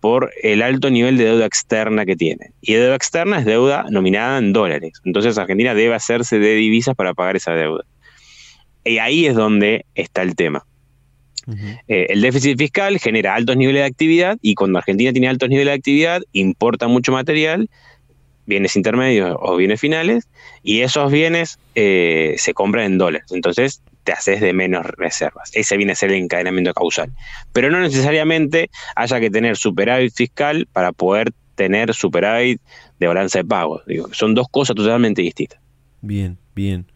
por 0.00 0.30
el 0.42 0.62
alto 0.62 0.90
nivel 0.90 1.16
de 1.16 1.24
deuda 1.24 1.46
externa 1.46 2.06
que 2.06 2.16
tiene. 2.16 2.52
Y 2.60 2.74
deuda 2.74 2.94
externa 2.94 3.38
es 3.38 3.44
deuda 3.44 3.84
nominada 3.90 4.38
en 4.38 4.52
dólares. 4.52 4.92
Entonces 5.04 5.36
Argentina 5.38 5.74
debe 5.74 5.94
hacerse 5.94 6.38
de 6.38 6.54
divisas 6.54 6.94
para 6.94 7.14
pagar 7.14 7.36
esa 7.36 7.52
deuda. 7.52 7.84
Y 8.84 8.98
ahí 8.98 9.26
es 9.26 9.34
donde 9.34 9.86
está 9.94 10.22
el 10.22 10.36
tema. 10.36 10.64
Eh, 11.88 12.06
el 12.10 12.20
déficit 12.20 12.58
fiscal 12.58 12.98
genera 12.98 13.34
altos 13.34 13.56
niveles 13.56 13.82
de 13.82 13.86
actividad 13.86 14.38
y 14.40 14.54
cuando 14.54 14.78
Argentina 14.78 15.12
tiene 15.12 15.28
altos 15.28 15.48
niveles 15.48 15.72
de 15.72 15.76
actividad, 15.78 16.22
importa 16.32 16.88
mucho 16.88 17.12
material, 17.12 17.68
bienes 18.46 18.76
intermedios 18.76 19.36
o 19.40 19.56
bienes 19.56 19.80
finales, 19.80 20.28
y 20.62 20.80
esos 20.80 21.10
bienes 21.10 21.58
eh, 21.74 22.34
se 22.38 22.54
compran 22.54 22.84
en 22.86 22.98
dólares. 22.98 23.30
Entonces 23.32 23.82
te 24.04 24.12
haces 24.12 24.40
de 24.40 24.52
menos 24.52 24.86
reservas. 24.86 25.50
Ese 25.54 25.76
viene 25.76 25.92
a 25.92 25.96
ser 25.96 26.10
el 26.10 26.22
encadenamiento 26.22 26.74
causal. 26.74 27.10
Pero 27.52 27.70
no 27.70 27.80
necesariamente 27.80 28.70
haya 28.96 29.18
que 29.18 29.30
tener 29.30 29.56
superávit 29.56 30.14
fiscal 30.14 30.68
para 30.72 30.92
poder 30.92 31.32
tener 31.54 31.94
superávit 31.94 32.60
de 32.98 33.06
balanza 33.06 33.38
de 33.38 33.44
pagos. 33.44 33.82
Digo, 33.86 34.12
son 34.12 34.34
dos 34.34 34.48
cosas 34.50 34.76
totalmente 34.76 35.22
distintas. 35.22 35.58
Bien, 36.02 36.36
bien. 36.54 36.86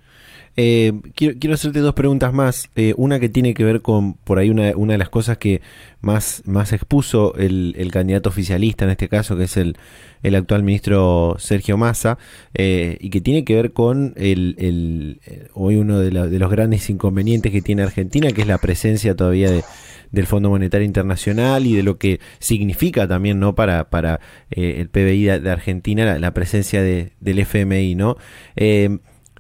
Eh, 0.61 0.93
quiero, 1.15 1.39
quiero, 1.39 1.55
hacerte 1.55 1.79
dos 1.79 1.95
preguntas 1.95 2.33
más. 2.33 2.69
Eh, 2.75 2.93
una 2.97 3.21
que 3.21 3.29
tiene 3.29 3.55
que 3.55 3.63
ver 3.63 3.81
con, 3.81 4.15
por 4.15 4.41
ahí, 4.41 4.51
una, 4.51 4.73
una 4.75 4.95
de 4.95 4.99
las 4.99 5.09
cosas 5.09 5.39
que 5.39 5.63
más, 6.01 6.43
más 6.47 6.73
expuso 6.73 7.33
el, 7.37 7.77
el, 7.79 7.93
candidato 7.93 8.29
oficialista 8.29 8.85
en 8.85 8.91
este 8.91 9.09
caso, 9.09 9.37
que 9.37 9.45
es 9.45 9.57
el, 9.57 9.77
el 10.25 10.35
actual 10.35 10.65
ministro 10.65 11.37
Sergio 11.39 11.77
Massa, 11.77 12.19
eh, 12.55 12.99
y 13.01 13.11
que 13.11 13.21
tiene 13.21 13.45
que 13.45 13.55
ver 13.55 13.73
con 13.73 14.15
el, 14.17 14.57
el 14.59 15.21
hoy 15.55 15.77
uno 15.77 16.01
de, 16.01 16.11
los 16.11 16.51
grandes 16.51 16.91
inconvenientes 16.91 17.53
que 17.53 17.63
tiene 17.63 17.85
Argentina, 17.85 18.33
que 18.33 18.41
es 18.41 18.49
la 18.49 18.59
presencia 18.59 19.15
todavía 19.15 19.53
de, 19.53 19.63
del 20.11 20.27
Fondo 20.27 20.51
Monetario 20.51 20.87
Internacional 20.87 21.67
y 21.67 21.77
de 21.77 21.85
lo 21.85 21.99
que 21.99 22.19
significa 22.41 23.07
también 23.07 23.39
no 23.39 23.55
para, 23.55 23.91
para 23.91 24.19
el 24.51 24.89
PBI 24.89 25.39
de, 25.39 25.51
Argentina 25.53 26.05
la, 26.05 26.19
la 26.19 26.35
presencia 26.35 26.83
de, 26.83 27.13
del 27.21 27.39
FMI. 27.39 27.95
¿no? 27.95 28.17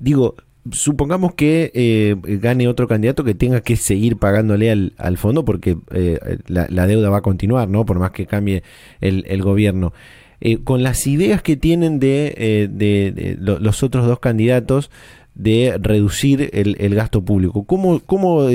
digo, 0.00 0.36
supongamos 0.70 1.34
que 1.34 1.70
eh, 1.74 2.16
gane 2.38 2.68
otro 2.68 2.88
candidato 2.88 3.24
que 3.24 3.34
tenga 3.34 3.60
que 3.60 3.76
seguir 3.76 4.16
pagándole 4.16 4.70
al, 4.70 4.92
al 4.98 5.16
fondo 5.16 5.44
porque 5.44 5.78
eh, 5.92 6.18
la, 6.46 6.86
deuda 6.86 7.10
va 7.10 7.18
a 7.18 7.22
continuar, 7.22 7.68
¿no? 7.68 7.84
Por 7.84 7.98
más 7.98 8.10
que 8.10 8.26
cambie 8.26 8.62
el, 9.00 9.24
el 9.28 9.42
gobierno. 9.42 9.92
Eh, 10.40 10.58
con 10.62 10.82
las 10.82 11.06
ideas 11.06 11.42
que 11.42 11.56
tienen 11.56 11.98
de, 11.98 12.68
de, 12.70 13.36
los 13.40 13.82
otros 13.82 14.06
dos 14.06 14.20
candidatos 14.20 14.90
de 15.34 15.76
reducir 15.80 16.50
el, 16.52 16.76
el 16.80 16.94
gasto 16.94 17.24
público, 17.24 17.64
¿cómo, 17.64 18.00
cómo 18.00 18.46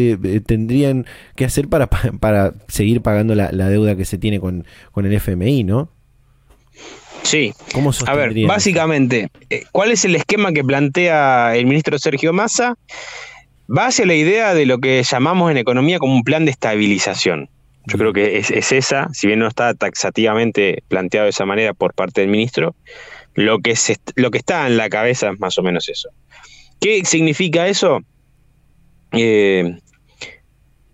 tendrían 0.45 1.05
que 1.35 1.45
hacer 1.45 1.67
para, 1.67 1.87
para 1.87 2.53
seguir 2.67 3.01
pagando 3.01 3.35
la, 3.35 3.51
la, 3.51 3.69
deuda 3.69 3.95
que 3.95 4.05
se 4.05 4.17
tiene 4.17 4.39
con, 4.39 4.65
con 4.91 5.05
el 5.05 5.13
FMI, 5.13 5.63
¿no? 5.63 5.89
Sí. 7.23 7.53
a 8.05 8.15
ver, 8.15 8.33
básicamente, 8.45 9.29
eh, 9.49 9.63
¿cuál 9.71 9.91
es 9.91 10.05
el 10.05 10.15
esquema 10.15 10.51
que 10.51 10.63
plantea 10.63 11.55
el 11.55 11.65
ministro 11.65 11.97
Sergio 11.97 12.33
Massa? 12.33 12.75
Va 13.75 13.87
hacia 13.87 14.05
la 14.05 14.13
idea 14.13 14.53
de 14.53 14.65
lo 14.65 14.79
que 14.79 15.01
llamamos 15.03 15.49
en 15.49 15.57
economía 15.57 15.99
como 15.99 16.13
un 16.13 16.23
plan 16.23 16.45
de 16.45 16.51
estabilización. 16.51 17.49
Yo 17.85 17.97
creo 17.97 18.13
que 18.13 18.37
es, 18.37 18.51
esa, 18.51 19.09
si 19.13 19.27
bien 19.27 19.39
no 19.39 19.47
está 19.47 19.73
taxativamente 19.73 20.83
planteado 20.87 21.25
de 21.25 21.31
esa 21.31 21.45
manera 21.45 21.73
por 21.73 21.93
parte 21.93 22.21
del 22.21 22.29
ministro, 22.29 22.75
lo 23.33 23.59
que, 23.59 23.73
lo 24.15 24.31
que 24.31 24.37
está 24.37 24.67
en 24.67 24.77
la 24.77 24.89
cabeza 24.89 25.31
es 25.31 25.39
más 25.39 25.57
o 25.57 25.63
menos 25.63 25.89
eso. 25.89 26.09
¿Qué 26.79 27.03
significa 27.05 27.67
eso? 27.67 27.99
Eh, 29.11 29.77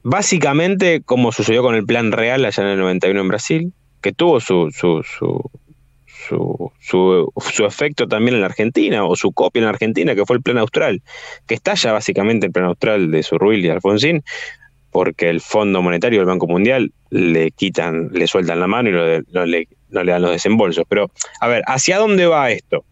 básicamente, 0.03 1.01
como 1.03 1.31
sucedió 1.31 1.61
con 1.61 1.75
el 1.75 1.85
plan 1.85 2.11
real 2.11 2.45
allá 2.45 2.63
en 2.63 2.69
el 2.69 2.79
91 2.79 3.21
en 3.21 3.27
Brasil, 3.27 3.73
que 4.01 4.11
tuvo 4.11 4.39
su, 4.39 4.71
su, 4.71 5.03
su, 5.03 5.51
su, 6.29 7.65
efecto 7.65 8.07
también 8.07 8.35
en 8.35 8.41
la 8.41 8.47
Argentina, 8.47 9.05
o 9.05 9.15
su 9.15 9.31
copia 9.31 9.59
en 9.59 9.65
la 9.65 9.71
Argentina, 9.71 10.15
que 10.15 10.25
fue 10.25 10.37
el 10.37 10.41
Plan 10.41 10.57
Austral, 10.57 11.01
que 11.47 11.55
estalla 11.55 11.91
básicamente 11.91 12.47
el 12.47 12.51
Plan 12.51 12.65
Austral 12.65 13.11
de 13.11 13.23
Surruil 13.23 13.65
y 13.65 13.69
Alfonsín, 13.69 14.23
porque 14.91 15.29
el 15.29 15.41
Fondo 15.41 15.81
Monetario 15.81 16.19
del 16.19 16.27
Banco 16.27 16.47
Mundial 16.47 16.91
le 17.09 17.51
quitan, 17.51 18.09
le 18.11 18.27
sueltan 18.27 18.59
la 18.59 18.67
mano 18.67 18.89
y 18.89 19.23
no, 19.31 19.45
le, 19.45 19.67
dan 19.89 20.21
los 20.21 20.31
desembolsos. 20.31 20.85
Pero, 20.87 21.11
a 21.41 21.47
ver, 21.47 21.63
¿hacia 21.67 21.97
dónde 21.97 22.25
va 22.25 22.51
esto? 22.51 22.85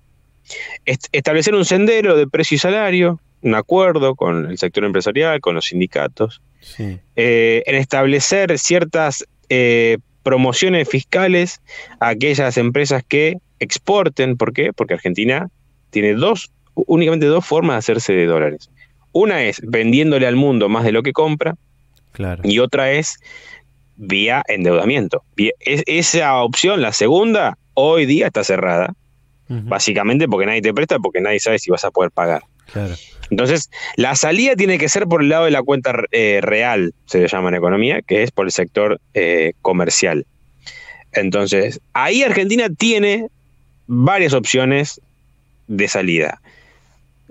establecer 1.12 1.54
un 1.56 1.66
sendero 1.66 2.16
de 2.16 2.26
precio 2.26 2.56
y 2.56 2.58
salario, 2.58 3.20
un 3.42 3.54
acuerdo 3.54 4.16
con 4.16 4.50
el 4.50 4.58
sector 4.58 4.86
empresarial, 4.86 5.42
con 5.42 5.56
los 5.56 5.66
sindicatos, 5.66 6.42
eh, 6.80 7.64
en 7.66 7.76
establecer 7.76 8.58
ciertas 8.58 9.26
eh, 9.50 9.98
promociones 10.28 10.90
fiscales 10.90 11.62
a 12.02 12.10
aquellas 12.10 12.58
empresas 12.58 13.02
que 13.08 13.38
exporten. 13.60 14.36
¿Por 14.36 14.52
qué? 14.52 14.74
Porque 14.74 14.96
Argentina 14.96 15.48
tiene 15.90 16.16
dos, 16.16 16.52
únicamente 16.76 17.28
dos 17.28 17.46
formas 17.46 17.76
de 17.76 17.78
hacerse 17.78 18.12
de 18.12 18.26
dólares. 18.26 18.70
Una 19.14 19.44
es 19.44 19.62
vendiéndole 19.64 20.28
al 20.28 20.36
mundo 20.36 20.68
más 20.68 20.84
de 20.84 20.92
lo 20.92 21.02
que 21.02 21.14
compra. 21.14 21.56
Claro. 22.12 22.42
Y 22.44 22.60
otra 22.60 22.92
es 22.92 23.20
vía 23.96 24.44
endeudamiento. 24.50 25.24
esa 25.62 26.44
opción, 26.44 26.82
la 26.82 26.92
segunda, 26.92 27.58
hoy 27.74 28.06
día 28.06 28.28
está 28.28 28.44
cerrada. 28.44 28.96
Básicamente 29.48 30.28
porque 30.28 30.46
nadie 30.46 30.62
te 30.62 30.74
presta, 30.74 31.00
porque 31.00 31.22
nadie 31.22 31.40
sabe 31.40 31.58
si 31.58 31.72
vas 31.72 31.86
a 31.86 31.92
poder 31.92 32.12
pagar. 32.12 32.44
Claro. 32.74 32.96
Entonces, 33.30 33.70
la 33.96 34.16
salida 34.16 34.56
tiene 34.56 34.78
que 34.78 34.90
ser 34.90 35.08
por 35.08 35.22
el 35.22 35.30
lado 35.30 35.46
de 35.46 35.52
la 35.52 35.64
cuenta 35.64 35.94
eh, 36.12 36.40
real, 36.42 36.94
se 37.06 37.20
le 37.20 37.28
llama 37.28 37.50
en 37.50 37.56
economía, 37.56 38.02
que 38.02 38.24
es 38.24 38.32
por 38.32 38.46
el 38.46 38.52
sector 38.52 39.00
eh, 39.14 39.54
comercial. 39.62 40.26
Entonces, 41.14 41.82
ahí 41.94 42.24
Argentina 42.24 42.70
tiene 42.70 43.28
varias 43.88 44.34
opciones 44.34 45.02
de 45.68 45.88
salida. 45.88 46.42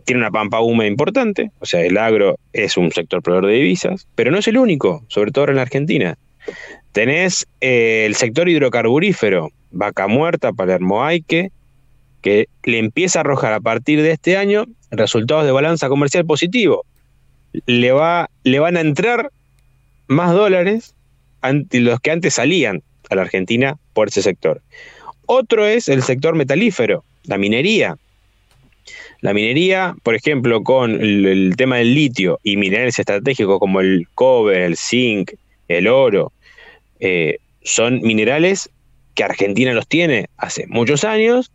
Tiene 0.05 0.21
una 0.21 0.31
pampa 0.31 0.61
húmeda 0.61 0.89
importante, 0.89 1.51
o 1.59 1.67
sea, 1.67 1.83
el 1.83 1.97
agro 1.99 2.39
es 2.53 2.77
un 2.77 2.93
sector 2.93 3.23
proveedor 3.23 3.51
de 3.51 3.57
divisas, 3.57 4.07
pero 4.15 4.31
no 4.31 4.39
es 4.39 4.49
el 4.49 4.59
único, 4.59 5.05
sobre 5.09 5.33
todo 5.33 5.49
en 5.49 5.57
la 5.57 5.63
Argentina. 5.63 6.17
Tenés 6.93 7.47
eh, 7.61 8.05
el 8.07 8.15
sector 8.15 8.49
hidrocarburífero, 8.49 9.51
Vaca 9.71 10.07
Muerta, 10.07 10.53
Palermo 10.53 11.05
Aique, 11.05 11.51
que 12.23 12.49
le 12.65 12.79
empieza 12.79 13.19
a 13.19 13.21
arrojar 13.21 13.53
a 13.53 13.61
partir 13.61 14.03
de 14.03 14.13
este 14.13 14.37
año 14.37 14.67
resultados 14.91 15.45
de 15.45 15.53
balanza 15.53 15.89
comercial 15.89 16.25
positivo. 16.25 16.85
Le, 17.67 17.93
va, 17.93 18.31
le 18.45 18.59
van 18.59 18.77
a 18.77 18.81
entrar 18.81 19.31
más 20.09 20.33
dólares 20.33 20.95
ante 21.41 21.81
los 21.81 22.01
que 22.01 22.11
antes 22.11 22.35
salían 22.35 22.83
a 23.11 23.15
la 23.15 23.23
Argentina 23.23 23.77
por 23.93 24.09
ese 24.09 24.23
sector. 24.23 24.63
Otro 25.27 25.67
es 25.67 25.89
el 25.89 26.03
sector 26.03 26.35
metalífero, 26.35 27.05
la 27.25 27.39
minería. 27.39 27.97
La 29.21 29.33
minería, 29.33 29.97
por 30.03 30.15
ejemplo, 30.15 30.63
con 30.63 30.93
el, 30.93 31.55
tema 31.57 31.79
del 31.79 31.95
litio 31.95 32.39
y 32.43 32.57
minerales 32.57 32.99
estratégicos 32.99 33.59
como 33.59 33.81
el 33.81 34.07
cobre, 34.15 34.67
el 34.67 34.77
zinc, 34.77 35.33
el 35.69 35.89
oro, 35.89 36.33
eh, 37.01 37.39
son 37.63 38.01
minerales 38.03 38.71
que 39.15 39.25
Argentina 39.25 39.73
los 39.73 39.89
tiene 39.89 40.29
hace 40.37 40.67
muchos 40.69 41.03
años 41.03 41.51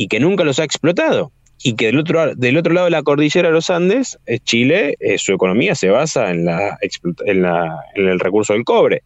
y 0.00 0.08
que 0.08 0.18
nunca 0.18 0.44
los 0.44 0.58
ha 0.58 0.64
explotado 0.64 1.30
y 1.62 1.74
que 1.74 1.86
del 1.86 1.98
otro, 1.98 2.34
del 2.34 2.56
otro 2.56 2.72
lado 2.72 2.86
de 2.86 2.90
la 2.90 3.02
cordillera 3.02 3.48
de 3.48 3.52
los 3.52 3.68
Andes, 3.68 4.18
eh, 4.24 4.38
Chile, 4.38 4.96
eh, 4.98 5.18
su 5.18 5.34
economía 5.34 5.74
se 5.74 5.90
basa 5.90 6.30
en, 6.30 6.46
la, 6.46 6.78
en, 7.26 7.42
la, 7.42 7.80
en 7.94 8.08
el 8.08 8.18
recurso 8.18 8.54
del 8.54 8.64
cobre. 8.64 9.02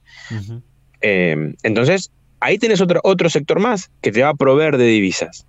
Em, 1.01 1.57
entonces, 1.65 2.13
ahí 2.39 2.59
tenés 2.59 2.81
otro, 2.81 3.01
otro 3.03 3.29
sector 3.29 3.59
más 3.59 3.91
que 4.03 4.13
te 4.13 4.23
va 4.23 4.29
a 4.29 4.35
proveer 4.35 4.77
de 4.77 4.87
divisas. 4.87 5.49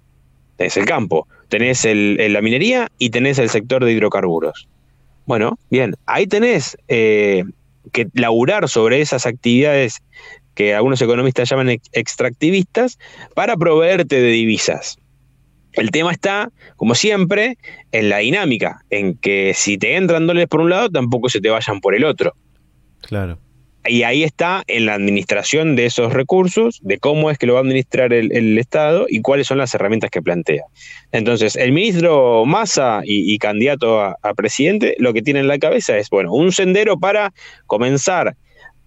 Tenés 0.58 0.78
el 0.78 0.86
campo, 0.86 1.28
tenés 1.48 1.86
el, 1.86 2.18
la 2.34 2.42
minería 2.42 2.88
y 2.98 3.12
tenés 3.12 3.38
el 3.38 3.52
sector 3.52 3.86
de 3.86 3.92
hidrocarburos. 3.92 4.68
Bueno, 5.28 5.60
bien, 5.70 5.94
ahí 6.08 6.26
tenés 6.26 6.76
eh, 6.88 7.44
que 7.92 8.08
laburar 8.14 8.68
sobre 8.68 9.02
esas 9.02 9.28
actividades 9.28 10.02
que 10.56 10.74
algunos 10.74 11.00
economistas 11.04 11.48
llaman 11.50 11.70
extractivistas 11.92 12.98
para 13.36 13.56
proveerte 13.58 14.20
de 14.20 14.30
divisas. 14.30 14.98
El 15.76 15.92
tema 15.92 16.12
está, 16.12 16.52
como 16.76 16.96
siempre, 16.96 17.58
en 17.92 18.10
la 18.10 18.20
dinámica, 18.20 18.82
en 18.90 19.18
que 19.18 19.54
si 19.56 19.78
te 19.78 19.96
entran 19.96 20.28
dólares 20.28 20.48
por 20.50 20.62
un 20.62 20.70
lado, 20.70 20.90
tampoco 20.90 21.30
se 21.30 21.42
te 21.42 21.50
vayan 21.50 21.82
por 21.82 21.96
el 21.96 22.06
otro. 22.06 22.34
Claro. 23.02 23.40
Y 23.88 24.02
ahí 24.02 24.24
está 24.24 24.64
en 24.66 24.88
la 24.88 24.96
administración 24.96 25.76
de 25.76 25.86
esos 25.86 26.12
recursos, 26.12 26.80
de 26.82 26.98
cómo 26.98 27.30
es 27.30 27.38
que 27.38 27.46
lo 27.46 27.54
va 27.54 27.60
a 27.60 27.62
administrar 27.62 28.14
el, 28.14 28.58
Estado 28.58 29.06
y 29.08 29.22
cuáles 29.22 29.46
son 29.46 29.60
las 29.60 29.76
herramientas 29.76 30.10
que 30.10 30.24
plantea. 30.24 30.64
Entonces, 31.12 31.56
el 31.56 31.72
ministro 31.72 32.46
Massa 32.46 33.02
y, 33.04 33.38
candidato 33.38 34.02
a, 34.02 34.18
a, 34.24 34.34
presidente, 34.34 34.96
lo 34.98 35.14
que 35.14 35.22
tiene 35.22 35.42
en 35.42 35.48
la 35.48 35.60
cabeza 35.60 35.98
es, 35.98 36.10
bueno, 36.10 36.34
un 36.34 36.52
sendero 36.52 36.98
para 36.98 37.32
comenzar 37.68 38.36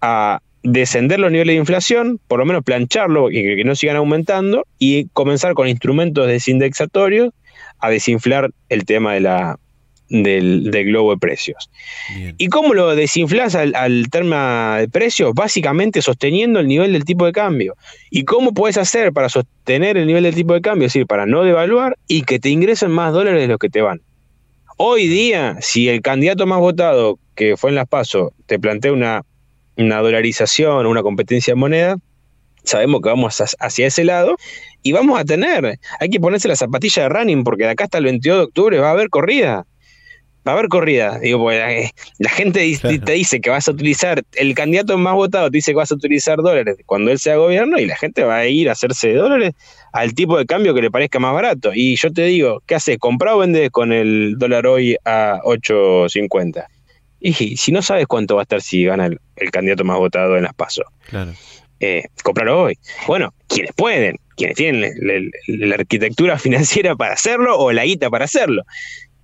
a 0.01 0.41
descender 0.63 1.19
los 1.19 1.31
niveles 1.31 1.53
de 1.53 1.59
inflación, 1.59 2.19
por 2.27 2.39
lo 2.39 2.45
menos 2.45 2.63
plancharlo 2.63 3.31
y 3.31 3.41
que, 3.41 3.63
no 3.63 3.75
sigan 3.75 3.95
aumentando, 3.95 4.65
y 4.77 5.05
comenzar 5.13 5.53
con 5.53 5.67
instrumentos 5.67 6.27
desindexatorios 6.27 7.33
a 7.79 7.89
desinflar 7.89 8.51
el 8.67 8.85
tema 8.85 9.13
de 9.13 9.21
la, 9.21 9.59
del, 10.09 10.69
globo 10.71 11.11
de 11.11 11.17
precios. 11.17 11.69
¿Y 12.37 12.47
cómo 12.47 12.73
lo 12.73 12.95
desinflas 12.95 13.55
al, 13.55 13.73
al, 13.75 14.09
tema 14.09 14.77
de 14.79 14.89
precios? 14.89 15.33
Básicamente 15.33 16.01
sosteniendo 16.01 16.59
el 16.59 16.67
nivel 16.67 16.93
del 16.93 17.05
tipo 17.05 17.25
de 17.25 17.31
cambio. 17.31 17.75
¿Y 18.09 18.25
cómo 18.25 18.53
puedes 18.53 18.77
hacer 18.77 19.13
para 19.13 19.29
sostener 19.29 19.97
el 19.97 20.07
nivel 20.07 20.23
del 20.23 20.35
tipo 20.35 20.53
de 20.53 20.61
cambio? 20.61 20.87
Es 20.87 20.93
decir, 20.93 21.07
para 21.07 21.25
no 21.25 21.43
devaluar 21.43 21.97
y 22.07 22.23
que 22.23 22.39
te 22.39 22.49
ingresen 22.49 22.91
más 22.91 23.13
dólares 23.13 23.41
de 23.41 23.47
los 23.47 23.59
que 23.59 23.69
te 23.69 23.81
van. 23.81 24.01
Hoy 24.77 25.07
día, 25.07 25.57
si 25.59 25.89
el 25.89 26.01
candidato 26.01 26.45
más 26.47 26.59
votado 26.59 27.19
que 27.35 27.57
fue 27.57 27.69
en 27.69 27.75
las 27.75 27.87
PASO 27.87 28.33
te 28.45 28.59
plantea 28.59 28.93
una 28.93 29.23
una 29.79 29.99
dolarización, 29.99 30.85
una 30.85 31.01
competencia 31.01 31.53
de 31.53 31.59
moneda, 31.59 31.97
sabemos 32.63 33.01
que 33.01 33.09
vamos 33.09 33.41
hacia 33.59 33.87
ese 33.87 34.03
lado 34.03 34.35
y 34.83 34.91
vamos 34.91 35.19
a 35.19 35.25
tener, 35.25 35.79
hay 35.99 36.09
que 36.09 36.19
ponerse 36.19 36.47
la 36.47 36.55
zapatilla 36.55 37.03
de 37.03 37.09
running 37.09 37.43
porque 37.43 37.63
de 37.63 37.71
acá 37.71 37.85
hasta 37.85 37.97
el 37.97 38.05
22 38.05 38.37
de 38.37 38.43
octubre 38.43 38.79
va 38.79 38.89
a 38.89 38.91
haber 38.91 39.09
corrida. 39.09 39.65
va 40.47 40.51
a 40.51 40.55
haber 40.55 40.67
corrida. 40.67 41.19
Digo, 41.19 41.39
pues, 41.39 41.59
eh, 41.59 41.91
la 42.19 42.29
gente 42.29 42.59
te 43.05 43.11
dice 43.13 43.39
que 43.39 43.49
vas 43.49 43.67
a 43.67 43.71
utilizar, 43.71 44.23
el 44.33 44.53
candidato 44.53 44.97
más 44.97 45.15
votado 45.15 45.49
te 45.49 45.57
dice 45.57 45.71
que 45.71 45.77
vas 45.77 45.91
a 45.91 45.95
utilizar 45.95 46.37
dólares 46.37 46.77
cuando 46.85 47.11
él 47.11 47.19
sea 47.19 47.37
gobierno 47.37 47.79
y 47.79 47.85
la 47.85 47.95
gente 47.95 48.23
va 48.23 48.37
a 48.37 48.47
ir 48.47 48.69
a 48.69 48.73
hacerse 48.73 49.09
de 49.09 49.15
dólares 49.15 49.53
al 49.93 50.13
tipo 50.13 50.37
de 50.37 50.45
cambio 50.45 50.73
que 50.73 50.81
le 50.81 50.91
parezca 50.91 51.19
más 51.19 51.33
barato. 51.33 51.71
Y 51.73 51.95
yo 51.95 52.11
te 52.11 52.23
digo, 52.23 52.61
¿qué 52.65 52.75
haces? 52.75 52.97
¿Comprar 52.97 53.35
o 53.35 53.39
vendes 53.39 53.69
con 53.71 53.93
el 53.93 54.35
dólar 54.37 54.67
hoy 54.67 54.97
a 55.05 55.39
8.50? 55.43 56.67
Y 57.19 57.33
si 57.33 57.71
no 57.71 57.81
sabes 57.81 58.07
cuánto 58.07 58.35
va 58.35 58.41
a 58.41 58.43
estar 58.43 58.61
si 58.61 58.85
gana 58.85 59.07
el, 59.07 59.51
candidato 59.51 59.83
más 59.83 59.97
votado 59.97 60.37
en 60.37 60.43
las 60.43 60.53
pasos, 60.53 60.85
claro. 61.07 61.33
Eh, 61.81 62.05
comprarlo 62.23 62.63
hoy. 62.63 62.77
Bueno, 63.07 63.33
quienes 63.47 63.71
pueden, 63.73 64.17
quienes 64.35 64.57
tienen 64.57 64.93
la 65.47 65.75
arquitectura 65.75 66.37
financiera 66.39 66.95
para 66.95 67.13
hacerlo 67.13 67.57
o 67.57 67.71
la 67.71 67.85
guita 67.85 68.09
para 68.09 68.25
hacerlo. 68.25 68.63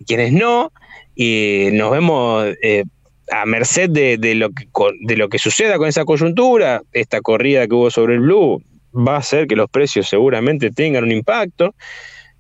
Quienes 0.06 0.32
no, 0.34 0.72
y 1.16 1.70
nos 1.74 1.92
vemos 1.92 2.48
eh, 2.62 2.84
a 3.32 3.46
merced 3.46 3.90
de, 3.90 4.36
lo 4.36 4.52
que, 4.52 4.68
de 5.02 5.18
lo 5.18 5.30
que 5.30 5.40
suceda 5.40 5.78
con 5.78 5.88
esa 5.88 6.06
coyuntura, 6.06 6.82
esta 6.92 7.22
corrida 7.22 7.68
que 7.68 7.74
hubo 7.74 7.92
sobre 7.92 8.16
el 8.16 8.22
blue 8.22 8.62
va 8.96 9.16
a 9.16 9.20
hacer 9.20 9.48
que 9.48 9.56
los 9.56 9.70
precios 9.70 10.08
seguramente 10.08 10.72
tengan 10.72 11.04
un 11.04 11.12
impacto. 11.12 11.76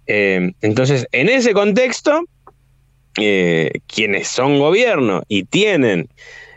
Eh, 0.08 0.51
entonces, 0.62 1.08
en 1.12 1.30
ese 1.30 1.53
contexto, 1.53 2.22
eh, 3.20 3.72
quienes 3.88 4.28
son 4.28 4.59
gobierno 4.59 5.24
y 5.28 5.43
tienen 5.43 6.09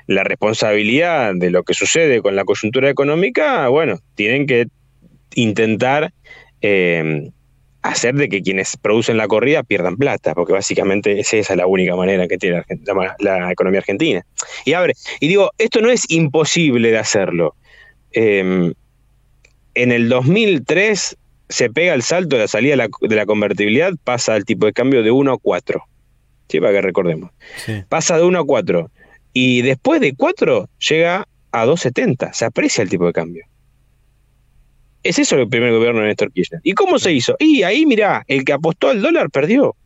la 0.07 0.25
responsabilidad 0.25 1.35
de 1.35 1.51
lo 1.51 1.63
que 1.63 1.75
sucede 1.75 2.23
con 2.23 2.35
la 2.35 2.45
coyuntura 2.45 2.89
económica, 2.89 3.69
bueno, 3.69 3.99
tienen 4.15 4.47
que 4.47 4.67
intentar 5.35 6.13
hacer 7.83 8.15
de 8.15 8.29
que 8.29 8.43
quienes 8.43 8.77
producen 8.77 9.17
la 9.17 9.29
corrida 9.29 9.63
pierdan 9.63 9.97
plata, 9.97 10.35
porque 10.35 10.53
básicamente 10.53 11.21
esa 11.21 11.37
es 11.37 11.51
la 11.51 11.67
única 11.67 11.97
manera 11.97 12.27
que 12.27 12.39
tiene 12.39 12.63
la, 13.19 13.53
economía 13.53 13.81
argentina. 13.81 14.25
Y 14.65 14.73
abre, 14.73 14.95
y 15.21 15.29
digo, 15.29 15.51
esto 15.59 15.81
no 15.81 15.91
es 15.91 16.05
imposible 16.11 16.91
de 16.91 16.99
hacerlo. 16.99 17.55
Em, 18.13 18.73
en 19.75 19.93
el 19.93 20.09
2003 20.09 21.17
se 21.49 21.71
pega 21.71 21.95
el 21.95 22.03
salto 22.03 22.37
de 22.37 22.43
la 22.43 22.49
salida 22.49 22.77
de 23.01 23.17
la, 23.17 23.27
convertibilidad, 23.27 23.93
pasa 24.05 24.35
al 24.35 24.45
tipo 24.45 24.67
de 24.67 24.73
cambio 24.73 25.03
de 25.03 25.11
1 25.11 25.33
a 25.33 25.39
4. 25.39 25.83
¿Sí? 26.49 26.61
Para 26.61 26.73
que 26.73 26.83
recordemos. 26.83 27.31
Pasa 27.89 28.17
de 28.17 28.25
1 28.25 28.39
a 28.39 28.45
4. 28.45 28.91
Y 29.33 29.63
después 29.63 30.01
de 30.01 30.15
4 30.15 30.69
llega 30.89 31.29
a 31.53 31.67
2,70. 31.67 32.33
Se 32.33 32.45
aprecia 32.45 32.83
el 32.83 32.89
tipo 32.89 33.07
de 33.07 33.13
cambio. 33.13 33.45
Es 35.03 35.19
eso 35.19 35.37
el 35.37 35.49
primer 35.49 35.73
gobierno 35.73 36.01
de 36.01 36.09
Néstor 36.09 36.33
Kirchner. 36.33 36.61
¿Y 36.65 36.73
cómo 36.73 36.99
se 36.99 37.13
hizo? 37.13 37.37
Y 37.39 37.63
ahí, 37.63 37.87
mirá, 37.87 38.25
el 38.27 38.45
que 38.45 38.53
apostó 38.53 38.89
al 38.91 39.01
dólar 39.01 39.31
perdió. 39.31 39.77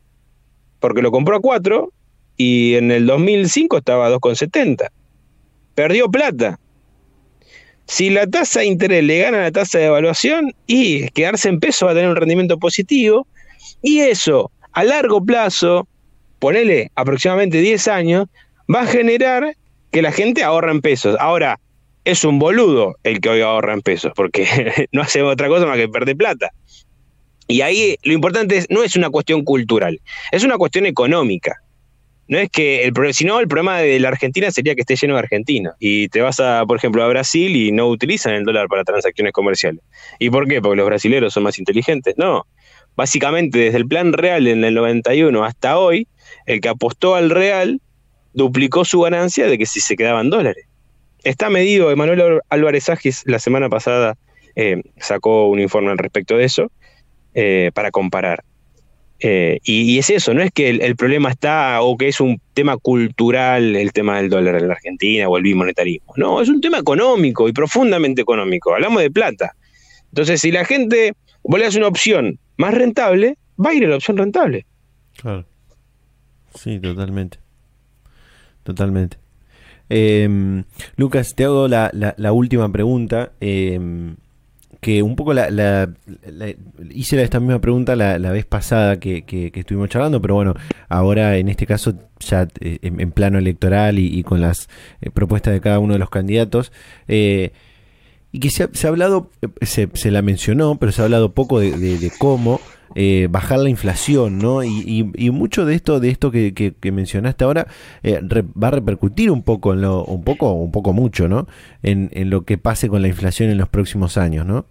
Porque 0.80 1.02
lo 1.02 1.10
compró 1.10 1.36
a 1.36 1.40
4 1.40 1.92
y 2.36 2.74
en 2.74 2.90
el 2.90 3.06
2005 3.06 3.78
estaba 3.78 4.06
a 4.06 4.10
2,70. 4.10 4.88
Perdió 5.74 6.10
plata. 6.10 6.58
Si 7.86 8.10
la 8.10 8.26
tasa 8.26 8.60
de 8.60 8.66
interés 8.66 9.04
le 9.04 9.18
gana 9.18 9.42
la 9.42 9.52
tasa 9.52 9.78
de 9.78 9.86
evaluación 9.86 10.54
y 10.66 11.08
quedarse 11.10 11.48
en 11.48 11.60
peso 11.60 11.86
va 11.86 11.92
a 11.92 11.94
tener 11.94 12.08
un 12.08 12.16
rendimiento 12.16 12.58
positivo. 12.58 13.26
Y 13.82 14.00
eso, 14.00 14.50
a 14.72 14.84
largo 14.84 15.24
plazo, 15.24 15.86
ponele 16.42 16.90
aproximadamente 16.96 17.60
10 17.60 17.86
años, 17.86 18.26
va 18.68 18.80
a 18.80 18.86
generar 18.86 19.54
que 19.92 20.02
la 20.02 20.10
gente 20.10 20.42
ahorra 20.42 20.72
en 20.72 20.80
pesos. 20.80 21.16
Ahora, 21.20 21.60
es 22.04 22.24
un 22.24 22.40
boludo 22.40 22.96
el 23.04 23.20
que 23.20 23.28
hoy 23.28 23.42
ahorra 23.42 23.74
en 23.74 23.80
pesos, 23.80 24.10
porque 24.16 24.88
no 24.92 25.02
hace 25.02 25.22
otra 25.22 25.46
cosa 25.46 25.66
más 25.66 25.76
que 25.76 25.88
perder 25.88 26.16
plata. 26.16 26.50
Y 27.46 27.60
ahí 27.60 27.94
lo 28.02 28.12
importante 28.12 28.56
es, 28.56 28.66
no 28.70 28.82
es 28.82 28.96
una 28.96 29.08
cuestión 29.08 29.44
cultural, 29.44 30.00
es 30.32 30.42
una 30.42 30.58
cuestión 30.58 30.84
económica. 30.84 31.62
No 32.26 32.38
es 32.38 32.50
que 32.50 32.86
el 32.86 33.14
si 33.14 33.24
no, 33.24 33.38
el 33.38 33.46
problema 33.46 33.78
de 33.78 34.00
la 34.00 34.08
Argentina 34.08 34.50
sería 34.50 34.74
que 34.74 34.80
esté 34.80 34.96
lleno 34.96 35.14
de 35.14 35.20
argentinos. 35.20 35.74
Y 35.78 36.08
te 36.08 36.22
vas 36.22 36.40
a, 36.40 36.64
por 36.66 36.76
ejemplo, 36.76 37.04
a 37.04 37.08
Brasil 37.08 37.54
y 37.54 37.70
no 37.70 37.86
utilizan 37.86 38.34
el 38.34 38.42
dólar 38.42 38.66
para 38.66 38.82
transacciones 38.82 39.32
comerciales. 39.32 39.80
¿Y 40.18 40.30
por 40.30 40.48
qué? 40.48 40.60
Porque 40.60 40.76
los 40.76 40.86
brasileños 40.86 41.32
son 41.32 41.44
más 41.44 41.58
inteligentes. 41.60 42.14
No. 42.16 42.46
Básicamente, 42.96 43.58
desde 43.58 43.78
el 43.78 43.86
plan 43.86 44.12
real 44.12 44.48
en 44.48 44.64
el 44.64 44.74
91 44.74 45.44
hasta 45.44 45.78
hoy, 45.78 46.08
el 46.46 46.60
que 46.60 46.68
apostó 46.68 47.14
al 47.14 47.30
real 47.30 47.80
duplicó 48.32 48.84
su 48.84 49.00
ganancia 49.00 49.46
de 49.46 49.58
que 49.58 49.66
si 49.66 49.80
se 49.80 49.96
quedaban 49.96 50.30
dólares. 50.30 50.66
Está 51.24 51.50
medido, 51.50 51.90
Emanuel 51.90 52.40
Álvarez 52.48 52.88
Agis 52.88 53.22
la 53.26 53.38
semana 53.38 53.68
pasada 53.68 54.16
eh, 54.56 54.82
sacó 54.98 55.48
un 55.48 55.60
informe 55.60 55.90
al 55.90 55.98
respecto 55.98 56.36
de 56.36 56.44
eso 56.44 56.70
eh, 57.34 57.70
para 57.74 57.90
comparar. 57.90 58.42
Eh, 59.24 59.60
y, 59.62 59.98
es 59.98 60.10
eso, 60.10 60.34
no 60.34 60.42
es 60.42 60.50
que 60.50 60.68
el, 60.68 60.96
problema 60.96 61.30
está 61.30 61.80
o 61.82 61.96
que 61.96 62.08
es 62.08 62.18
un 62.18 62.40
tema 62.54 62.76
cultural 62.76 63.76
el 63.76 63.92
tema 63.92 64.16
del 64.16 64.28
dólar 64.28 64.56
en 64.56 64.66
la 64.66 64.74
Argentina 64.74 65.28
o 65.28 65.36
el 65.36 65.44
bimonetarismo. 65.44 66.12
No, 66.16 66.40
es 66.40 66.48
un 66.48 66.60
tema 66.60 66.78
económico 66.78 67.48
y 67.48 67.52
profundamente 67.52 68.20
económico. 68.20 68.74
Hablamos 68.74 69.00
de 69.00 69.12
plata. 69.12 69.54
Entonces, 70.08 70.40
si 70.40 70.50
la 70.50 70.64
gente 70.64 71.12
vos 71.44 71.60
le 71.60 71.78
una 71.78 71.86
opción 71.86 72.40
más 72.56 72.74
rentable, 72.74 73.36
va 73.64 73.70
a 73.70 73.74
ir 73.74 73.84
a 73.84 73.88
la 73.88 73.96
opción 73.96 74.16
rentable. 74.16 74.66
Claro. 75.16 75.46
Sí, 76.54 76.78
totalmente. 76.78 77.38
Totalmente. 78.62 79.18
Eh, 79.88 80.64
Lucas, 80.96 81.34
te 81.34 81.44
hago 81.44 81.68
la, 81.68 81.90
la, 81.92 82.32
última 82.32 82.70
pregunta. 82.70 83.32
Em, 83.40 84.16
que 84.82 85.00
un 85.00 85.14
poco 85.14 85.32
la, 85.32 85.88
hice 86.90 87.22
esta 87.22 87.38
misma 87.38 87.60
pregunta 87.60 87.94
la, 87.94 88.18
vez 88.32 88.44
pasada 88.44 88.98
que, 88.98 89.52
estuvimos 89.54 89.88
charlando, 89.88 90.20
pero 90.20 90.34
bueno, 90.34 90.54
ahora 90.88 91.36
en 91.36 91.48
este 91.48 91.66
caso 91.66 91.94
ya 92.18 92.48
eh, 92.58 92.78
en, 92.82 93.12
plano 93.12 93.38
electoral 93.38 94.00
y, 94.00 94.24
con 94.24 94.40
las 94.40 94.68
eh, 95.00 95.10
propuestas 95.10 95.54
de 95.54 95.60
cada 95.60 95.78
uno 95.78 95.92
de 95.92 96.00
los 96.00 96.10
candidatos. 96.10 96.72
Eh, 97.06 97.52
y 98.32 98.40
que 98.40 98.50
se 98.50 98.64
ha, 98.64 98.88
hablado, 98.88 99.30
se, 99.60 99.88
se, 99.92 100.10
la 100.10 100.20
mencionó, 100.20 100.76
pero 100.80 100.90
se 100.90 101.00
ha 101.00 101.04
hablado 101.04 101.32
poco 101.32 101.60
de 101.60 102.10
cómo 102.18 102.60
eh, 102.94 103.28
bajar 103.30 103.58
la 103.58 103.70
inflación, 103.70 104.38
¿no? 104.38 104.62
Y, 104.62 105.30
mucho 105.30 105.64
de 105.64 105.74
esto, 105.74 106.00
de 106.00 106.10
esto 106.10 106.30
que, 106.30 106.74
mencionaste 106.92 107.44
ahora, 107.44 107.66
eh, 108.02 108.20
va 108.20 108.68
a 108.68 108.70
repercutir 108.72 109.30
un 109.30 109.42
poco 109.42 109.72
en 109.72 109.82
lo, 109.82 110.04
un 110.04 110.24
poco, 110.24 110.52
un 110.52 110.70
poco 110.72 110.92
mucho, 110.92 111.28
¿no? 111.28 111.46
En, 111.82 112.10
lo 112.30 112.44
que 112.44 112.58
pase 112.58 112.88
con 112.88 113.02
la 113.02 113.08
inflación 113.08 113.50
en 113.50 113.58
los 113.58 113.68
próximos 113.68 114.16
años, 114.16 114.46
¿no? 114.46 114.66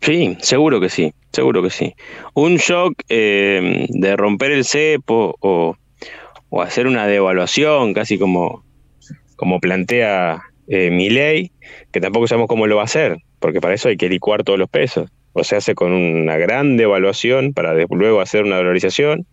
Sí, 0.00 0.36
seguro 0.40 0.80
que 0.80 0.88
sí, 0.88 1.12
seguro 1.32 1.62
que 1.62 1.70
sí. 1.70 1.94
Un 2.34 2.56
shock 2.56 3.02
eh, 3.08 3.86
de 3.88 4.16
romper 4.16 4.50
el 4.50 4.64
cepo 4.64 5.36
o, 5.40 5.76
hacer 6.62 6.86
una 6.86 7.06
devaluación, 7.06 7.92
casi 7.92 8.18
como, 8.18 8.64
como 9.36 9.60
plantea 9.60 10.42
mi 10.66 11.08
ley, 11.08 11.50
que 11.92 12.00
tampoco 12.00 12.26
sabemos 12.26 12.48
cómo 12.48 12.66
lo 12.66 12.76
va 12.76 12.82
a 12.82 12.84
hacer, 12.84 13.18
porque 13.38 13.60
para 13.60 13.74
eso 13.74 13.88
hay 13.88 13.96
que 13.96 14.10
licuar 14.10 14.44
todos 14.44 14.58
los 14.58 14.68
pesos 14.68 15.10
o 15.38 15.44
se 15.44 15.56
hace 15.56 15.74
con 15.74 15.92
una 15.92 16.36
gran 16.36 16.76
devaluación 16.76 17.52
para 17.52 17.74
luego 17.90 18.20
hacer 18.20 18.44
una 18.44 18.56
dolarización, 18.56 19.26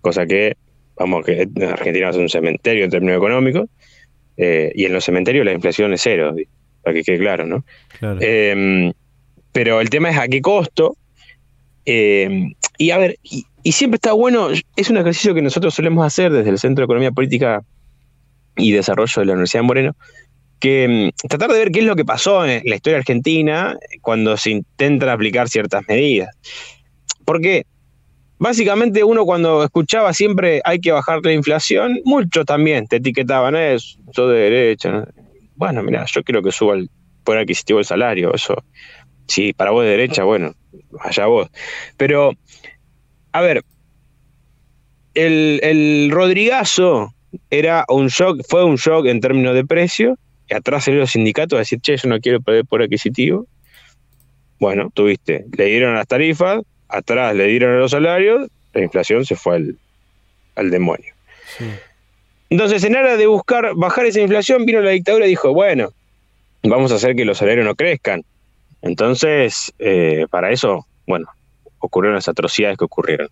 cosa 0.00 0.26
que, 0.26 0.56
vamos, 0.96 1.24
que 1.24 1.48
Argentina 1.62 2.10
es 2.10 2.16
un 2.16 2.28
cementerio 2.28 2.84
en 2.84 2.90
términos 2.90 3.16
económicos, 3.16 3.68
eh, 4.36 4.72
y 4.74 4.84
en 4.84 4.92
los 4.92 5.04
cementerios 5.04 5.44
la 5.44 5.52
inflación 5.52 5.92
es 5.94 6.02
cero, 6.02 6.34
para 6.82 6.94
que 6.94 7.02
quede 7.02 7.18
claro, 7.18 7.46
¿no? 7.46 7.64
Em, 8.20 8.92
pero 9.52 9.80
el 9.80 9.88
tema 9.88 10.10
es 10.10 10.18
a 10.18 10.28
qué 10.28 10.40
costo. 10.42 10.96
Em, 11.86 12.52
y 12.78 12.90
a 12.90 12.98
ver, 12.98 13.16
y, 13.22 13.44
siempre 13.72 13.96
está 13.96 14.12
bueno, 14.12 14.50
es 14.76 14.90
un 14.90 14.98
ejercicio 14.98 15.34
que 15.34 15.42
nosotros 15.42 15.74
solemos 15.74 16.06
hacer 16.06 16.30
desde 16.30 16.50
el 16.50 16.58
Centro 16.58 16.82
de 16.82 16.84
Economía 16.84 17.10
Política 17.10 17.62
y 18.56 18.72
Desarrollo 18.72 19.20
de 19.20 19.26
la 19.26 19.32
Universidad 19.32 19.62
de 19.62 19.66
Moreno, 19.66 19.96
que 20.60 21.12
mm, 21.22 21.28
tratar 21.28 21.50
de 21.50 21.58
ver 21.58 21.70
qué 21.70 21.80
es 21.80 21.86
lo 21.86 21.96
que 21.96 22.04
pasó 22.04 22.44
en 22.44 22.62
la 22.64 22.76
historia 22.76 22.98
argentina 22.98 23.76
cuando 24.00 24.36
se 24.36 24.50
intentan 24.50 25.08
aplicar 25.08 25.48
ciertas 25.48 25.82
medidas. 25.88 26.30
Porque 27.24 27.66
básicamente 28.38 29.04
uno 29.04 29.24
cuando 29.24 29.62
escuchaba 29.62 30.12
siempre 30.12 30.60
hay 30.64 30.80
que 30.80 30.92
bajar 30.92 31.20
la 31.24 31.32
inflación, 31.32 32.00
muchos 32.04 32.44
también 32.44 32.86
te 32.86 32.96
etiquetaban, 32.96 33.56
eso, 33.56 33.98
todo 34.12 34.30
de 34.30 34.50
derecha. 34.50 35.06
Bueno, 35.56 35.82
mira, 35.82 36.04
yo 36.06 36.22
quiero 36.22 36.42
que 36.42 36.52
suba 36.52 36.74
el 36.74 36.90
poder 37.24 37.42
adquisitivo 37.42 37.78
el 37.78 37.84
salario, 37.84 38.32
eso. 38.34 38.62
Sí, 39.26 39.52
para 39.52 39.72
vos 39.72 39.82
de 39.82 39.90
derecha, 39.90 40.22
bueno, 40.22 40.54
allá 41.00 41.26
vos. 41.26 41.48
Pero, 41.96 42.32
a 43.32 43.40
ver, 43.40 43.64
el, 45.14 45.58
el 45.62 46.10
Rodrigazo 46.12 47.12
era 47.50 47.84
un 47.88 48.08
shock, 48.08 48.42
fue 48.48 48.64
un 48.64 48.76
shock 48.76 49.06
en 49.06 49.20
términos 49.20 49.54
de 49.54 49.64
precio, 49.64 50.16
atrás 50.54 50.84
salieron 50.84 51.02
los 51.02 51.10
sindicatos 51.10 51.56
a 51.56 51.60
decir, 51.60 51.80
che, 51.80 51.96
yo 51.96 52.08
no 52.08 52.20
quiero 52.20 52.40
perder 52.40 52.64
por 52.64 52.82
adquisitivo. 52.82 53.46
Bueno, 54.58 54.90
tuviste, 54.92 55.44
le 55.56 55.66
dieron 55.66 55.94
las 55.94 56.06
tarifas, 56.06 56.62
atrás 56.88 57.34
le 57.34 57.46
dieron 57.46 57.78
los 57.78 57.90
salarios, 57.90 58.48
la 58.72 58.82
inflación 58.82 59.24
se 59.24 59.36
fue 59.36 59.74
al, 60.54 60.70
demonio. 60.70 61.12
Entonces, 62.48 62.84
en 62.84 62.96
aras 62.96 63.18
de 63.18 63.26
buscar 63.26 63.72
bajar 63.74 64.06
esa 64.06 64.20
inflación, 64.20 64.64
vino 64.64 64.80
la 64.80 64.90
dictadura 64.90 65.26
y 65.26 65.30
dijo, 65.30 65.52
bueno, 65.52 65.90
vamos 66.62 66.92
a 66.92 66.96
hacer 66.96 67.16
que 67.16 67.24
los 67.24 67.38
salarios 67.38 67.66
no 67.66 67.74
crezcan. 67.74 68.22
Entonces, 68.82 69.74
eh, 69.78 70.26
para 70.30 70.50
eso, 70.52 70.86
bueno, 71.06 71.26
ocurrieron 71.78 72.16
las 72.16 72.28
atrocidades 72.28 72.78
que 72.78 72.84
ocurrieron. 72.84 73.28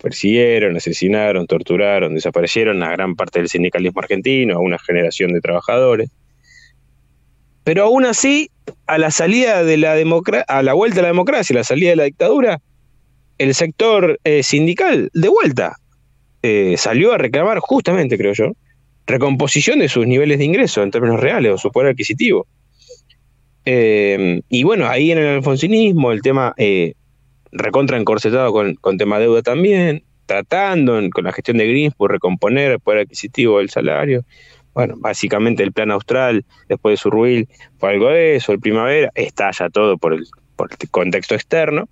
persiguieron, 0.00 0.76
asesinaron, 0.76 1.46
torturaron, 1.46 2.14
desaparecieron 2.14 2.82
a 2.82 2.90
gran 2.90 3.16
parte 3.16 3.38
del 3.38 3.48
sindicalismo 3.48 4.00
argentino, 4.00 4.56
a 4.56 4.60
una 4.60 4.78
generación 4.78 5.32
de 5.32 5.40
trabajadores. 5.40 6.10
Pero 7.64 7.84
aún 7.84 8.04
así, 8.04 8.50
a 8.86 8.98
la 8.98 9.10
salida 9.10 9.64
de 9.64 9.76
la 9.78 9.94
democracia, 9.94 10.44
a 10.48 10.62
la 10.62 10.74
vuelta 10.74 10.96
de 10.96 11.02
la 11.02 11.08
democracia, 11.08 11.54
a 11.54 11.58
la 11.58 11.64
salida 11.64 11.90
de 11.90 11.96
la 11.96 12.04
dictadura, 12.04 12.60
el 13.38 13.54
sector 13.54 14.20
eh, 14.24 14.42
sindical, 14.42 15.10
de 15.12 15.28
vuelta, 15.28 15.76
eh, 16.42 16.76
salió 16.76 17.12
a 17.12 17.18
reclamar 17.18 17.58
justamente, 17.58 18.18
creo 18.18 18.34
yo, 18.34 18.52
recomposición 19.06 19.78
de 19.80 19.88
sus 19.88 20.06
niveles 20.06 20.38
de 20.38 20.44
ingreso 20.44 20.82
en 20.82 20.90
términos 20.90 21.20
reales 21.20 21.52
o 21.52 21.58
su 21.58 21.70
poder 21.70 21.90
adquisitivo. 21.90 22.46
Eh, 23.64 24.42
y 24.48 24.62
bueno, 24.62 24.86
ahí 24.86 25.10
en 25.10 25.18
el 25.18 25.26
alfonsinismo, 25.26 26.12
el 26.12 26.20
tema 26.20 26.54
recontra 27.50 27.96
encorsetado 27.96 28.52
con, 28.52 28.74
con 28.74 28.98
tema 28.98 29.18
deuda 29.18 29.42
también, 29.42 30.04
tratando 30.26 31.00
con 31.10 31.24
la 31.24 31.32
gestión 31.32 31.56
de 31.56 31.66
Greens 31.66 31.94
por 31.94 32.10
recomponer 32.10 32.72
el 32.72 32.80
poder 32.80 33.00
adquisitivo 33.00 33.58
del 33.58 33.70
salario. 33.70 34.24
Bueno, 34.74 34.94
básicamente 34.98 35.62
el 35.62 35.72
plan 35.72 35.90
austral, 35.90 36.44
después 36.68 36.94
de 36.94 36.96
su 36.96 37.10
ruil, 37.10 37.48
fue 37.78 37.90
algo 37.90 38.08
de 38.08 38.36
eso, 38.36 38.52
el 38.52 38.60
primavera, 38.60 39.10
estalla 39.14 39.70
todo 39.70 39.96
por 39.96 40.14
el, 40.14 40.26
por 40.56 40.70
el 40.70 40.90
contexto 40.90 41.34
externo, 41.34 41.88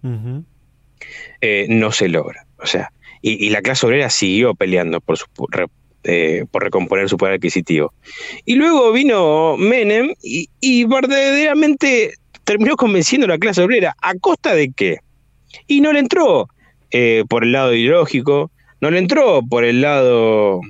eh, 1.41 1.67
no 1.69 1.93
se 1.93 2.09
logra. 2.09 2.47
O 2.59 2.67
sea, 2.67 2.93
y, 3.21 3.51
la 3.51 3.63
clase 3.63 3.87
obrera 3.87 4.11
siguió 4.11 4.55
peleando 4.55 5.01
por, 5.01 5.17
su, 5.17 5.27
eh, 6.05 6.45
por 6.51 6.65
recomponer 6.65 7.09
su 7.09 7.17
poder 7.17 7.35
adquisitivo. 7.35 7.93
Y 8.45 8.57
luego 8.57 8.93
vino 8.93 9.57
Menem 9.57 10.15
y, 10.23 10.49
y 10.61 10.85
verdaderamente 10.85 12.15
terminó 12.45 12.77
convenciendo 12.77 13.27
a 13.27 13.29
la 13.29 13.39
clase 13.39 13.63
obrera. 13.63 13.95
¿A 14.03 14.15
costa 14.15 14.55
de 14.55 14.73
qué? 14.73 14.99
Y 15.67 15.81
no 15.81 15.93
le 15.93 16.01
entró 16.01 16.49
eh, 16.91 17.25
por 17.29 17.45
el 17.45 17.53
lado 17.53 17.75
ideológico, 17.75 18.51
no 18.81 18.91
le 18.91 18.99
entró 18.99 19.43
por 19.49 19.65
el 19.65 19.81
lado 19.81 20.61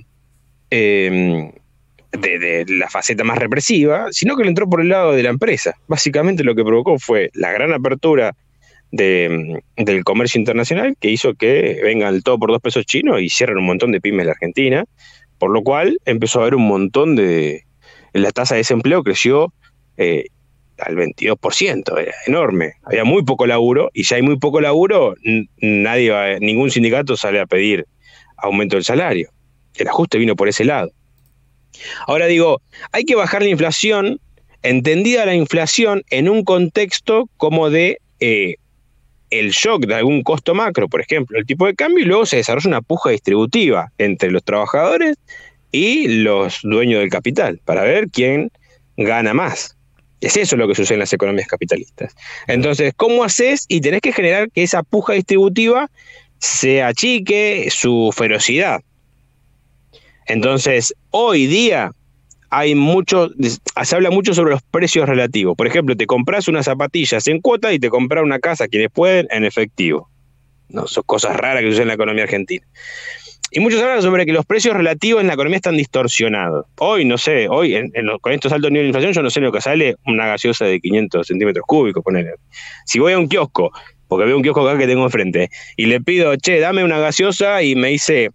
em, 0.70 1.52
de, 2.12 2.64
la 2.68 2.88
faceta 2.88 3.24
más 3.24 3.38
represiva, 3.38 4.06
sino 4.10 4.36
que 4.36 4.44
le 4.44 4.50
entró 4.50 4.68
por 4.68 4.80
el 4.80 4.88
lado 4.88 5.12
de 5.12 5.22
la 5.22 5.30
empresa. 5.30 5.74
Básicamente 5.88 6.44
lo 6.44 6.54
que 6.54 6.64
provocó 6.64 6.98
fue 6.98 7.30
la 7.34 7.52
gran 7.52 7.72
apertura 7.72 8.34
em, 8.92 9.58
del 9.76 10.04
comercio 10.04 10.38
internacional 10.38 10.96
que 11.00 11.10
hizo 11.10 11.34
que 11.34 11.80
vengan 11.82 12.14
el 12.14 12.22
todo 12.22 12.38
por 12.38 12.50
dos 12.50 12.60
pesos 12.60 12.84
chinos 12.84 13.20
y 13.20 13.28
cierren 13.28 13.58
un 13.58 13.66
montón 13.66 13.92
de 13.92 14.00
pymes 14.00 14.20
en 14.20 14.26
la 14.26 14.32
Argentina, 14.32 14.84
por 15.38 15.50
lo 15.50 15.62
cual 15.62 15.98
empezó 16.04 16.40
a 16.40 16.42
haber 16.42 16.54
un 16.54 16.66
montón 16.66 17.16
de... 17.16 17.64
La 18.12 18.30
tasa 18.30 18.54
de 18.54 18.58
desempleo 18.58 19.02
creció 19.02 19.54
eh, 19.96 20.26
al 20.78 20.96
22%, 20.96 21.98
era 21.98 22.12
enorme. 22.26 22.74
Había 22.82 23.04
muy 23.04 23.22
poco 23.24 23.46
laburo 23.46 23.90
y 23.94 24.04
si 24.04 24.14
hay 24.14 24.22
muy 24.22 24.38
poco 24.38 24.60
laburo, 24.60 25.14
nadie 25.60 26.10
va, 26.10 26.38
ningún 26.40 26.70
sindicato 26.70 27.16
sale 27.16 27.40
a 27.40 27.46
pedir 27.46 27.86
aumento 28.36 28.76
del 28.76 28.84
salario. 28.84 29.30
El 29.76 29.88
ajuste 29.88 30.18
vino 30.18 30.36
por 30.36 30.48
ese 30.48 30.66
lado. 30.66 30.92
Ahora 32.06 32.26
digo, 32.26 32.60
hay 32.92 33.04
que 33.04 33.14
bajar 33.14 33.42
la 33.42 33.48
inflación, 33.48 34.20
entendida 34.62 35.26
la 35.26 35.34
inflación 35.34 36.02
en 36.10 36.28
un 36.28 36.44
contexto 36.44 37.28
como 37.36 37.70
de 37.70 37.98
eh, 38.20 38.56
el 39.30 39.50
shock 39.50 39.86
de 39.86 39.94
algún 39.94 40.22
costo 40.22 40.54
macro, 40.54 40.88
por 40.88 41.00
ejemplo, 41.00 41.38
el 41.38 41.46
tipo 41.46 41.66
de 41.66 41.74
cambio, 41.74 42.04
y 42.04 42.06
luego 42.06 42.26
se 42.26 42.36
desarrolla 42.36 42.68
una 42.68 42.82
puja 42.82 43.10
distributiva 43.10 43.90
entre 43.98 44.30
los 44.30 44.44
trabajadores 44.44 45.16
y 45.72 46.22
los 46.22 46.60
dueños 46.62 47.00
del 47.00 47.08
capital, 47.08 47.58
para 47.64 47.82
ver 47.82 48.08
quién 48.10 48.50
gana 48.96 49.32
más. 49.32 49.76
Es 50.20 50.36
eso 50.36 50.56
lo 50.56 50.68
que 50.68 50.74
sucede 50.74 50.94
en 50.94 51.00
las 51.00 51.12
economías 51.12 51.48
capitalistas. 51.48 52.14
Entonces, 52.46 52.92
¿cómo 52.94 53.24
haces? 53.24 53.64
Y 53.68 53.80
tenés 53.80 54.02
que 54.02 54.12
generar 54.12 54.50
que 54.50 54.62
esa 54.62 54.82
puja 54.82 55.14
distributiva 55.14 55.90
se 56.38 56.82
achique 56.82 57.68
su 57.70 58.10
ferocidad. 58.14 58.82
Entonces, 60.26 60.94
hoy 61.10 61.46
día 61.46 61.92
hay 62.50 62.74
mucho, 62.74 63.30
se 63.82 63.96
habla 63.96 64.10
mucho 64.10 64.34
sobre 64.34 64.50
los 64.50 64.62
precios 64.62 65.08
relativos. 65.08 65.56
Por 65.56 65.66
ejemplo, 65.66 65.96
te 65.96 66.06
compras 66.06 66.48
unas 66.48 66.66
zapatillas 66.66 67.26
en 67.26 67.40
cuota 67.40 67.72
y 67.72 67.78
te 67.78 67.88
compras 67.88 68.22
una 68.22 68.38
casa, 68.40 68.68
quienes 68.68 68.90
pueden, 68.90 69.26
en 69.30 69.44
efectivo. 69.44 70.10
No, 70.68 70.86
son 70.86 71.02
cosas 71.04 71.36
raras 71.36 71.62
que 71.62 71.68
suceden 71.68 71.84
en 71.84 71.88
la 71.88 71.94
economía 71.94 72.24
argentina. 72.24 72.66
Y 73.54 73.60
muchos 73.60 73.82
hablan 73.82 74.00
sobre 74.00 74.24
que 74.24 74.32
los 74.32 74.46
precios 74.46 74.74
relativos 74.74 75.20
en 75.20 75.26
la 75.26 75.34
economía 75.34 75.56
están 75.56 75.76
distorsionados. 75.76 76.66
Hoy, 76.78 77.04
no 77.04 77.18
sé, 77.18 77.48
hoy 77.48 77.90
con 78.22 78.32
estos 78.32 78.50
altos 78.50 78.70
niveles 78.70 78.86
de 78.86 78.98
inflación, 78.98 79.12
yo 79.12 79.22
no 79.22 79.28
sé 79.28 79.40
lo 79.40 79.52
que 79.52 79.60
sale 79.60 79.96
una 80.06 80.26
gaseosa 80.26 80.64
de 80.64 80.80
500 80.80 81.26
centímetros 81.26 81.64
cúbicos, 81.66 82.02
poner. 82.02 82.36
Si 82.86 82.98
voy 82.98 83.12
a 83.12 83.18
un 83.18 83.28
kiosco, 83.28 83.70
porque 84.08 84.24
veo 84.24 84.36
un 84.36 84.42
kiosco 84.42 84.66
acá 84.66 84.78
que 84.78 84.86
tengo 84.86 85.04
enfrente, 85.04 85.50
y 85.76 85.86
le 85.86 86.00
pido, 86.00 86.34
che, 86.36 86.60
dame 86.60 86.82
una 86.82 86.98
gaseosa 86.98 87.62
y 87.62 87.74
me 87.74 87.88
dice 87.88 88.30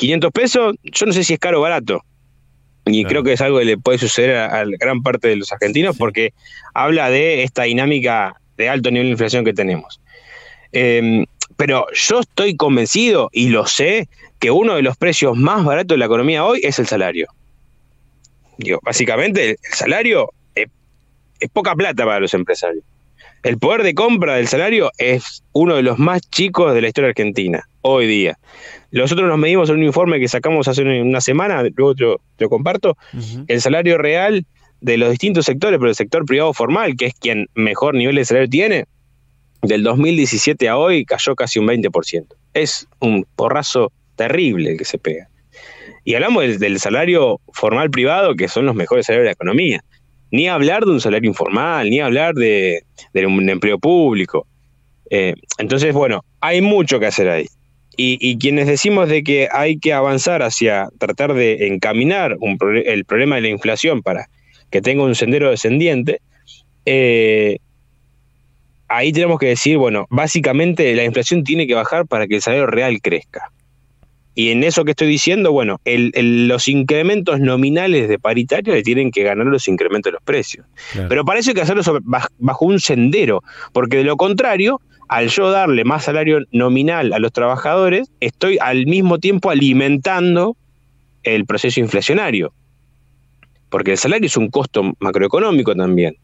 500 0.00 0.32
pesos, 0.32 0.76
yo 0.82 1.06
no 1.06 1.12
sé 1.12 1.24
si 1.24 1.34
es 1.34 1.38
caro 1.38 1.58
o 1.58 1.62
barato. 1.62 2.02
Y 2.86 3.04
creo 3.04 3.22
que 3.22 3.34
es 3.34 3.40
algo 3.42 3.58
que 3.58 3.66
le 3.66 3.76
puede 3.76 3.98
suceder 3.98 4.34
a, 4.36 4.64
gran 4.64 5.02
parte 5.02 5.28
de 5.28 5.36
los 5.36 5.52
argentinos 5.52 5.96
porque 5.98 6.32
habla 6.72 7.10
de 7.10 7.42
esta 7.42 7.64
dinámica 7.64 8.40
de 8.56 8.70
alto 8.70 8.90
nivel 8.90 9.08
de 9.08 9.12
inflación 9.12 9.44
que 9.44 9.52
tenemos. 9.52 10.00
Em, 10.72 11.26
pero 11.58 11.86
yo 11.92 12.20
estoy 12.20 12.56
convencido 12.56 13.28
y 13.30 13.50
lo 13.50 13.66
sé 13.66 14.08
que 14.38 14.50
uno 14.50 14.74
de 14.74 14.82
los 14.82 14.96
precios 14.96 15.36
más 15.36 15.66
baratos 15.66 15.96
de 15.96 15.98
la 15.98 16.06
economía 16.06 16.46
hoy 16.46 16.60
es 16.62 16.78
el 16.78 16.86
salario. 16.86 17.28
Digo, 18.56 18.80
básicamente 18.82 19.50
el 19.50 19.74
salario 19.74 20.30
es, 20.54 20.68
poca 21.52 21.74
plata 21.74 22.06
para 22.06 22.20
los 22.20 22.32
empresarios. 22.32 22.84
El 23.42 23.58
poder 23.58 23.82
de 23.82 23.94
compra 23.94 24.36
del 24.36 24.48
salario 24.48 24.90
es 24.96 25.42
uno 25.52 25.76
de 25.76 25.82
los 25.82 25.98
más 25.98 26.22
chicos 26.30 26.72
de 26.72 26.80
la 26.80 26.88
historia 26.88 27.10
argentina, 27.10 27.68
hoy 27.82 28.06
día. 28.06 28.38
Nosotros 28.92 29.28
nos 29.28 29.38
medimos 29.38 29.70
en 29.70 29.76
un 29.76 29.84
informe 29.84 30.18
que 30.18 30.28
sacamos 30.28 30.66
hace 30.68 30.82
una 30.82 31.20
semana, 31.20 31.62
luego 31.76 31.94
te 31.94 32.04
lo, 32.38 32.48
comparto, 32.48 32.96
el 33.46 33.60
salario 33.60 33.98
real 33.98 34.46
de 34.80 34.96
los 34.96 35.10
distintos 35.10 35.44
sectores, 35.44 35.78
pero 35.78 35.90
el 35.90 35.94
sector 35.94 36.24
privado 36.24 36.52
formal, 36.52 36.96
que 36.96 37.06
es 37.06 37.14
quien 37.14 37.48
mejor 37.54 37.94
nivel 37.94 38.16
de 38.16 38.24
salario 38.24 38.48
tiene, 38.48 38.86
del 39.62 39.82
2017 39.82 40.68
a 40.68 40.78
hoy 40.78 41.04
cayó 41.04 41.34
casi 41.34 41.58
un 41.58 41.66
20%. 41.66 42.26
Es 42.54 42.88
un 42.98 43.26
porrazo 43.36 43.92
terrible 44.16 44.72
el 44.72 44.78
que 44.78 44.84
se 44.84 44.98
pega. 44.98 45.28
Y 46.04 46.14
hablamos 46.14 46.58
del, 46.58 46.80
salario 46.80 47.40
formal 47.52 47.90
privado, 47.90 48.34
que 48.34 48.48
son 48.48 48.66
los 48.66 48.74
mejores 48.74 49.06
salarios 49.06 49.24
de 49.24 49.28
la 49.28 49.32
economía. 49.32 49.84
Ni 50.30 50.48
hablar 50.48 50.84
de 50.84 50.92
un 50.92 51.00
salario 51.00 51.28
informal, 51.28 51.90
ni 51.90 52.00
hablar 52.00 52.34
de, 52.34 52.82
un 53.14 53.48
empleo 53.48 53.78
público. 53.78 54.46
Eh, 55.10 55.34
entonces, 55.58 55.92
bueno, 55.92 56.24
hay 56.40 56.62
mucho 56.62 56.98
que 56.98 57.06
hacer 57.06 57.28
ahí. 57.28 57.46
Y, 58.02 58.38
quienes 58.38 58.66
decimos 58.66 59.10
de 59.10 59.22
que 59.22 59.48
hay 59.52 59.78
que 59.78 59.92
avanzar 59.92 60.42
hacia 60.42 60.88
tratar 60.96 61.34
de 61.34 61.66
encaminar 61.66 62.38
el 62.86 63.04
problema 63.04 63.34
de 63.34 63.42
la 63.42 63.48
inflación 63.48 64.00
para 64.00 64.30
que 64.70 64.80
tenga 64.80 65.02
un 65.02 65.14
sendero 65.14 65.50
descendiente, 65.50 66.22
eh, 66.86 67.58
ahí 68.88 69.12
tenemos 69.12 69.38
que 69.38 69.48
decir, 69.48 69.76
bueno, 69.76 70.06
básicamente 70.08 70.94
la 70.94 71.04
inflación 71.04 71.44
tiene 71.44 71.66
que 71.66 71.74
bajar 71.74 72.06
para 72.06 72.26
que 72.26 72.36
el 72.36 72.42
salario 72.42 72.66
real 72.68 73.02
crezca. 73.02 73.52
Y 74.34 74.50
en 74.50 74.64
eso 74.64 74.86
que 74.86 74.92
estoy 74.92 75.08
diciendo, 75.08 75.52
bueno, 75.52 75.78
los 75.84 76.68
incrementos 76.68 77.38
nominales 77.38 78.08
de 78.08 78.18
paritario 78.18 78.72
le 78.72 78.82
tienen 78.82 79.10
que 79.10 79.24
ganar 79.24 79.46
los 79.46 79.68
incrementos 79.68 80.10
de 80.10 80.14
los 80.14 80.22
precios. 80.22 80.64
Pero 81.10 81.26
para 81.26 81.40
eso 81.40 81.50
hay 81.50 81.54
que 81.54 81.60
hacerlo 81.60 81.82
bajo 82.38 82.64
un 82.64 82.80
sendero, 82.80 83.42
porque 83.74 83.98
de 83.98 84.04
lo 84.04 84.16
contrario, 84.16 84.80
al 85.10 85.28
yo 85.28 85.50
darle 85.50 85.82
más 85.82 86.04
salario 86.04 86.38
nominal 86.52 87.12
a 87.12 87.18
los 87.18 87.32
trabajadores, 87.32 88.12
estoy 88.20 88.58
al 88.60 88.86
mismo 88.86 89.18
tiempo 89.18 89.50
alimentando 89.50 90.56
el 91.24 91.46
proceso 91.46 91.80
inflacionario. 91.80 92.54
Porque 93.70 93.90
el 93.90 93.98
salario 93.98 94.26
es 94.26 94.36
un 94.36 94.50
costo 94.50 94.94
macroeconómico 95.00 95.74
también, 95.74 96.16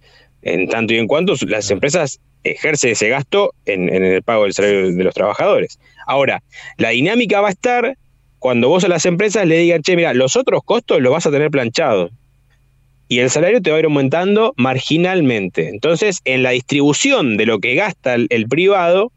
en 0.42 0.68
tanto 0.68 0.94
y 0.94 0.98
en 0.98 1.08
cuanto 1.08 1.34
las 1.48 1.68
empresas 1.72 2.20
ejerce 2.44 2.92
ese 2.92 3.08
gasto 3.08 3.54
en, 3.64 3.88
el 3.88 4.22
pago 4.22 4.44
del 4.44 4.52
salario 4.52 4.92
de 4.92 5.04
los 5.04 5.14
trabajadores. 5.14 5.80
Ahora, 6.06 6.44
la 6.76 6.90
dinámica 6.90 7.40
va 7.40 7.48
a 7.48 7.52
estar 7.52 7.98
cuando 8.38 8.68
vos 8.68 8.84
a 8.84 8.88
las 8.88 9.04
empresas 9.04 9.48
le 9.48 9.58
digan, 9.58 9.82
che, 9.82 9.96
mira, 9.96 10.14
los 10.14 10.36
otros 10.36 10.62
costos 10.64 11.00
los 11.00 11.12
vas 11.12 11.26
a 11.26 11.32
tener 11.32 11.50
planchados. 11.50 12.12
Y 13.08 13.20
el 13.20 13.30
salario 13.30 13.62
te 13.62 13.70
va 13.70 13.76
a 13.76 13.80
ir 13.80 13.84
aumentando 13.84 14.52
marginalmente. 14.56 15.68
Entonces, 15.68 16.20
en 16.24 16.42
la 16.42 16.50
distribución 16.50 17.36
de 17.36 17.46
lo 17.46 17.60
que 17.60 17.74
gasta 17.74 18.14
el, 18.14 18.46
privado, 18.48 19.12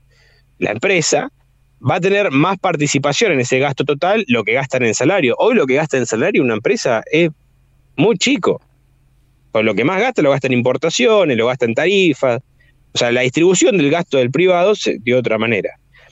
la 0.59 0.71
empresa, 0.71 1.31
va 1.81 1.95
a 1.95 1.99
tener 1.99 2.29
más 2.29 2.59
participación 2.59 3.31
en 3.31 3.39
ese 3.39 3.57
gasto 3.57 3.85
total 3.85 4.25
lo 4.27 4.43
que 4.43 4.53
gasta 4.53 4.77
en 4.77 4.93
salario. 4.93 5.35
Hoy 5.39 5.55
lo 5.55 5.65
que 5.65 5.75
gasta 5.75 5.97
en 5.97 6.05
salario 6.05 6.43
una 6.43 6.53
empresa 6.53 7.01
es 7.11 7.29
muy 7.95 8.17
chico. 8.17 8.61
Por 9.51 9.65
lo 9.65 9.73
que 9.73 9.83
más 9.83 9.99
gasta 9.99 10.21
lo 10.21 10.29
gasta 10.29 10.47
en 10.47 10.53
importaciones, 10.53 11.35
lo 11.35 11.47
gasta 11.47 11.65
en 11.65 11.73
tarifas. 11.73 12.41
O 12.93 12.97
sea, 12.97 13.11
la 13.11 13.21
distribución 13.21 13.77
del 13.77 13.89
gasto 13.89 14.17
del 14.17 14.29
privado 14.29 14.75
se, 14.75 14.99
de 14.99 15.15
otra 15.15 15.39
manera. 15.39 15.71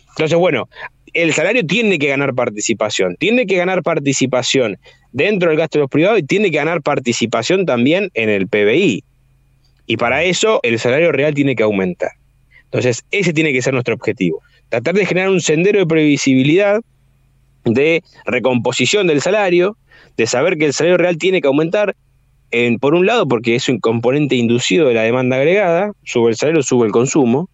Entonces, 0.09 0.37
bueno, 0.37 0.67
el 1.13 1.33
salario 1.33 1.65
tiene 1.65 1.99
que 1.99 2.07
ganar 2.07 2.33
participación, 2.33 3.15
tiene 3.17 3.45
que 3.45 3.55
ganar 3.55 3.83
participación 3.83 4.77
dentro 5.17 5.49
del 5.49 5.57
gasto 5.57 5.79
de 5.79 5.81
los 5.81 5.89
privados 5.89 6.19
y 6.19 6.23
tiene 6.23 6.51
que 6.51 6.57
ganar 6.57 6.83
participación 6.83 7.65
también 7.65 8.11
en 8.13 8.29
el 8.29 8.47
PBI. 8.47 9.03
Y 9.87 9.97
para 9.97 10.23
eso 10.23 10.59
el 10.61 10.77
salario 10.77 11.11
real 11.11 11.33
tiene 11.33 11.55
que 11.55 11.63
aumentar. 11.63 12.11
Entonces, 12.65 13.03
ese 13.09 13.33
tiene 13.33 13.51
que 13.51 13.63
ser 13.63 13.73
nuestro 13.73 13.95
objetivo. 13.95 14.41
tratar 14.69 14.93
de 14.93 15.05
generar 15.05 15.29
un 15.29 15.41
sendero 15.41 15.79
de 15.79 15.87
previsibilidad, 15.87 16.81
de 17.63 18.03
recomposición 18.25 19.07
del 19.07 19.21
salario, 19.21 19.75
de 20.17 20.27
saber 20.27 20.57
que 20.57 20.65
el 20.65 20.73
salario 20.73 20.97
real 20.97 21.17
tiene 21.17 21.41
que 21.41 21.47
aumentar, 21.47 21.95
en, 22.51 22.77
por 22.77 22.93
un 22.93 23.05
lado 23.05 23.27
porque 23.27 23.55
es 23.55 23.69
un 23.69 23.79
componente 23.79 24.35
inducido 24.35 24.87
de 24.87 24.93
la 24.93 25.01
demanda 25.01 25.37
agregada, 25.37 25.93
sube 26.03 26.29
el 26.29 26.35
salario, 26.35 26.61
sube 26.61 26.85
el 26.85 26.91
consumo, 26.91 27.49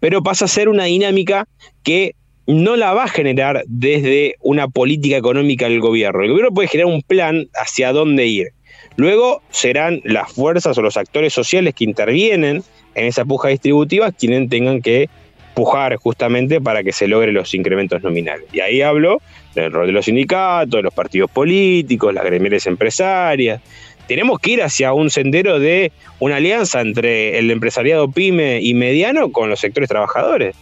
pero 0.00 0.22
pasa 0.22 0.46
a 0.46 0.48
ser 0.48 0.68
una 0.68 0.84
dinámica 0.84 1.46
que 1.84 2.14
no 2.46 2.76
la 2.76 2.92
va 2.92 3.04
a 3.04 3.08
generar 3.08 3.64
desde 3.66 4.36
una 4.40 4.68
política 4.68 5.16
económica 5.16 5.68
del 5.68 5.80
gobierno. 5.80 6.22
El 6.22 6.30
gobierno 6.30 6.54
puede 6.54 6.68
generar 6.68 6.92
un 6.92 7.02
plan 7.02 7.48
hacia 7.54 7.92
dónde 7.92 8.26
ir. 8.26 8.48
Luego 8.96 9.42
serán 9.50 10.00
las 10.04 10.32
fuerzas 10.32 10.78
o 10.78 10.82
los 10.82 10.96
actores 10.96 11.32
sociales 11.32 11.74
que 11.74 11.84
intervienen 11.84 12.62
en 12.94 13.04
esa 13.04 13.24
puja 13.24 13.48
distributiva 13.48 14.12
quienes 14.12 14.48
tengan 14.48 14.80
que 14.80 15.08
pujar 15.54 15.96
justamente 15.96 16.60
para 16.60 16.82
que 16.82 16.92
se 16.92 17.08
logren 17.08 17.34
los 17.34 17.54
incrementos 17.54 18.02
nominales. 18.02 18.44
Y 18.52 18.60
ahí 18.60 18.82
hablo 18.82 19.20
del 19.54 19.72
rol 19.72 19.86
de 19.86 19.92
los 19.92 20.04
sindicatos, 20.04 20.78
de 20.78 20.82
los 20.82 20.94
partidos 20.94 21.30
políticos, 21.30 22.12
las 22.12 22.24
gremiales 22.24 22.66
empresarias. 22.66 23.60
Tenemos 24.06 24.38
que 24.38 24.52
ir 24.52 24.62
hacia 24.62 24.92
un 24.92 25.10
sendero 25.10 25.58
de 25.58 25.92
una 26.20 26.36
alianza 26.36 26.80
entre 26.80 27.38
el 27.38 27.50
empresariado 27.50 28.10
pyme 28.10 28.60
y 28.60 28.74
mediano 28.74 29.32
con 29.32 29.48
los 29.50 29.58
sectores 29.58 29.88
trabajadores. 29.88 30.54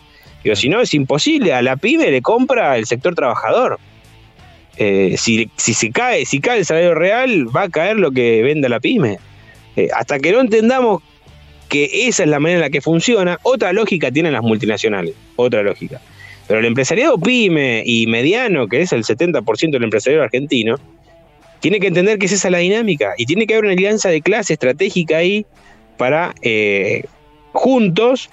Digo, 0.45 0.55
si 0.55 0.69
no, 0.69 0.83
es 0.83 0.93
imposible. 0.93 1.55
A 1.55 1.63
la 1.63 1.77
pyme 1.77 2.11
le 2.11 2.21
compra 2.21 2.77
el 2.77 2.85
sector 2.85 3.15
trabajador. 3.15 3.81
Eh, 4.77 5.15
si, 5.17 5.51
si, 5.57 5.91
cae, 5.91 6.27
si 6.27 6.41
cae 6.41 6.59
el 6.59 6.67
salario 6.67 6.95
real, 6.95 7.55
va 7.55 7.63
a 7.63 7.69
caer 7.71 7.97
lo 7.97 8.13
que 8.13 8.43
venda 8.43 8.69
la 8.69 8.79
pyme. 8.79 9.19
Eh, 9.77 9.89
hasta 9.95 10.19
que 10.19 10.33
no 10.33 10.41
entendamos 10.41 11.03
que 11.69 12.09
esa 12.09 12.25
es 12.25 12.29
la 12.29 12.39
manera 12.39 12.59
en 12.59 12.63
la 12.63 12.71
que 12.71 12.83
funciona, 12.83 13.39
otra 13.43 13.73
lógica 13.73 14.11
tienen 14.11 14.35
las 14.35 14.43
multinacionales, 14.43 15.15
otra 15.37 15.63
lógica. 15.63 16.01
Pero 16.47 16.61
el 16.61 16.67
empresariado 16.67 17.19
pyme 17.19 17.83
y 17.87 18.07
mediano, 18.07 18.69
que 18.69 18.83
es 18.83 18.93
el 18.93 19.03
70% 19.03 19.71
del 19.71 19.83
empresariado 19.83 20.25
argentino, 20.25 20.77
tiene 21.61 21.81
que 21.81 21.87
entender 21.87 22.19
que 22.19 22.27
es 22.27 22.33
esa 22.33 22.51
la 22.51 22.59
dinámica 22.59 23.15
y 23.17 23.25
tiene 23.25 23.47
que 23.47 23.55
haber 23.55 23.65
una 23.65 23.73
alianza 23.73 24.11
de 24.11 24.21
clase 24.21 24.53
estratégica 24.53 25.17
ahí 25.17 25.47
para 25.97 26.35
eh, 26.43 27.05
juntos, 27.53 28.29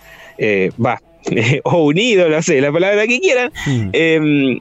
va, 0.83 0.99
o 1.63 1.85
unidos, 1.85 2.29
no 2.29 2.41
sé, 2.41 2.61
la 2.61 2.71
palabra 2.71 3.07
que 3.07 3.19
quieran, 3.19 3.51
mm. 3.65 3.89
em, 3.93 4.59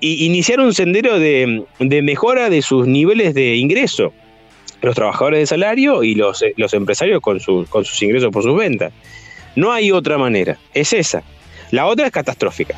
y 0.00 0.24
iniciar 0.26 0.60
un 0.60 0.72
sendero 0.72 1.18
de, 1.18 1.66
mejora 2.02 2.48
de 2.48 2.62
sus 2.62 2.86
niveles 2.86 3.34
de 3.34 3.56
ingreso. 3.56 4.12
Los 4.80 4.94
trabajadores 4.94 5.40
de 5.40 5.46
salario 5.46 6.02
y 6.02 6.14
los, 6.14 6.42
los 6.56 6.72
empresarios 6.72 7.20
con, 7.20 7.38
con 7.68 7.84
sus 7.84 8.02
ingresos 8.02 8.30
por 8.30 8.42
sus 8.42 8.56
ventas. 8.56 8.94
No 9.56 9.72
hay 9.72 9.92
otra 9.92 10.16
manera, 10.16 10.58
es 10.72 10.94
esa. 10.94 11.22
La 11.70 11.86
otra 11.86 12.06
es 12.06 12.12
catastrófica. 12.12 12.76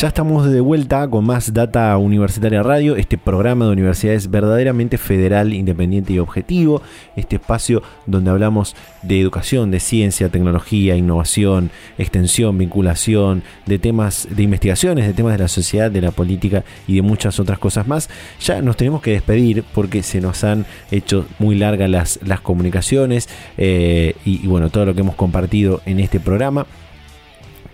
Ya 0.00 0.08
estamos 0.08 0.50
de 0.50 0.62
vuelta 0.62 1.06
con 1.10 1.26
más 1.26 1.52
Data 1.52 1.94
Universitaria 1.98 2.62
Radio, 2.62 2.96
este 2.96 3.18
programa 3.18 3.66
de 3.66 3.72
universidades 3.72 4.30
verdaderamente 4.30 4.96
federal, 4.96 5.52
independiente 5.52 6.14
y 6.14 6.18
objetivo, 6.18 6.80
este 7.16 7.36
espacio 7.36 7.82
donde 8.06 8.30
hablamos 8.30 8.74
de 9.02 9.20
educación, 9.20 9.70
de 9.70 9.78
ciencia, 9.78 10.30
tecnología, 10.30 10.96
innovación, 10.96 11.70
extensión, 11.98 12.56
vinculación, 12.56 13.42
de 13.66 13.78
temas 13.78 14.26
de 14.30 14.42
investigaciones, 14.42 15.06
de 15.06 15.12
temas 15.12 15.34
de 15.34 15.40
la 15.40 15.48
sociedad, 15.48 15.90
de 15.90 16.00
la 16.00 16.12
política 16.12 16.64
y 16.88 16.94
de 16.94 17.02
muchas 17.02 17.38
otras 17.38 17.58
cosas 17.58 17.86
más. 17.86 18.08
Ya 18.40 18.62
nos 18.62 18.78
tenemos 18.78 19.02
que 19.02 19.10
despedir 19.10 19.64
porque 19.74 20.02
se 20.02 20.22
nos 20.22 20.44
han 20.44 20.64
hecho 20.90 21.26
muy 21.38 21.56
largas 21.56 21.90
las, 21.90 22.20
las 22.24 22.40
comunicaciones 22.40 23.28
eh, 23.58 24.16
y 24.24 24.46
bueno, 24.46 24.70
todo 24.70 24.86
lo 24.86 24.94
que 24.94 25.02
hemos 25.02 25.16
compartido 25.16 25.82
en 25.84 26.00
este 26.00 26.20
programa. 26.20 26.66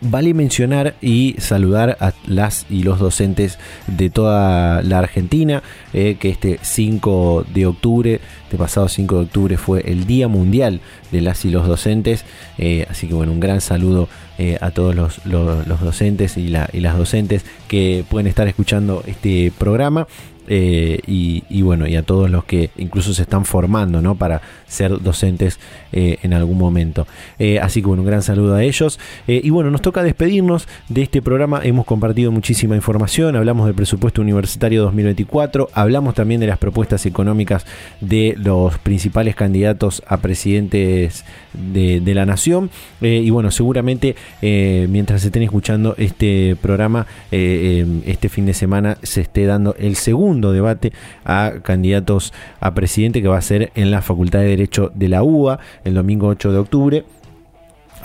Vale 0.02 0.34
mencionar 0.34 0.94
y 1.00 1.36
saludar 1.38 1.96
a 2.00 2.12
las 2.26 2.66
y 2.68 2.82
los 2.82 2.98
docentes 2.98 3.58
de 3.86 4.10
toda 4.10 4.82
la 4.82 4.98
Argentina, 4.98 5.62
eh, 5.94 6.16
que 6.20 6.28
este 6.28 6.58
5 6.60 7.46
de 7.54 7.64
octubre, 7.64 8.20
este 8.44 8.58
pasado 8.58 8.88
5 8.88 9.14
de 9.14 9.20
octubre 9.22 9.56
fue 9.56 9.90
el 9.90 10.06
Día 10.06 10.28
Mundial 10.28 10.80
de 11.12 11.22
las 11.22 11.46
y 11.46 11.50
los 11.50 11.66
docentes, 11.66 12.26
eh, 12.58 12.86
así 12.90 13.08
que 13.08 13.14
bueno, 13.14 13.32
un 13.32 13.40
gran 13.40 13.62
saludo 13.62 14.08
eh, 14.38 14.58
a 14.60 14.70
todos 14.70 14.94
los, 14.94 15.24
docentes 15.24 16.36
y, 16.36 16.52
y 16.72 16.80
las 16.80 16.98
docentes 16.98 17.46
que 17.66 18.04
pueden 18.06 18.26
estar 18.26 18.46
escuchando 18.48 19.02
este 19.06 19.50
programa. 19.56 20.06
Eh, 20.48 21.00
y, 21.06 21.62
bueno, 21.62 21.86
y 21.86 21.96
a 21.96 22.02
todos 22.02 22.30
los 22.30 22.44
que 22.44 22.70
incluso 22.76 23.12
se 23.14 23.22
están 23.22 23.44
formando 23.44 24.00
¿no? 24.00 24.14
para 24.14 24.42
ser 24.66 25.00
docentes 25.00 25.58
eh, 25.92 26.18
en 26.22 26.32
algún 26.32 26.58
momento. 26.58 27.06
Eh, 27.38 27.58
así 27.60 27.80
que 27.80 27.88
bueno, 27.88 28.02
un 28.02 28.08
gran 28.08 28.22
saludo 28.22 28.54
a 28.54 28.62
ellos. 28.62 28.98
y 29.26 29.50
bueno, 29.50 29.70
nos 29.70 29.82
toca 29.82 30.02
despedirnos 30.02 30.68
de 30.88 31.02
este 31.02 31.22
programa. 31.22 31.60
Hemos 31.62 31.86
compartido 31.86 32.30
muchísima 32.32 32.76
información, 32.76 33.36
hablamos 33.36 33.66
del 33.66 33.74
presupuesto 33.74 34.22
universitario 34.22 34.82
2024, 34.82 35.70
hablamos 35.72 36.14
también 36.14 36.40
de 36.40 36.46
las 36.46 36.58
propuestas 36.58 37.06
económicas 37.06 37.66
de 38.00 38.34
los 38.36 38.78
principales 38.78 39.34
candidatos 39.34 40.02
a 40.06 40.18
presidentes 40.18 41.24
de, 41.72 42.14
la 42.14 42.26
nación. 42.26 42.70
y 43.00 43.30
bueno, 43.30 43.50
seguramente 43.50 44.16
mientras 44.42 45.24
estén 45.24 45.42
escuchando 45.42 45.94
este 45.98 46.56
programa, 46.60 47.06
este 47.30 48.28
fin 48.28 48.46
de 48.46 48.54
semana 48.54 48.98
se 49.02 49.22
esté 49.22 49.44
dando 49.46 49.74
el 49.78 49.96
segundo 49.96 50.52
debate 50.52 50.92
a 51.24 51.54
candidatos 51.62 52.32
a 52.60 52.74
presidente 52.74 53.22
que 53.22 53.28
va 53.28 53.38
a 53.38 53.42
ser 53.42 53.70
en 53.74 53.90
la 53.90 54.02
Facultad 54.02 54.40
de 54.40 54.46
Derecho 54.46 54.90
de 54.94 55.08
la 55.08 55.22
UBA 55.22 55.58
el 55.84 55.94
domingo 55.94 56.28
8 56.28 56.52
de 56.52 56.58
octubre. 56.58 57.04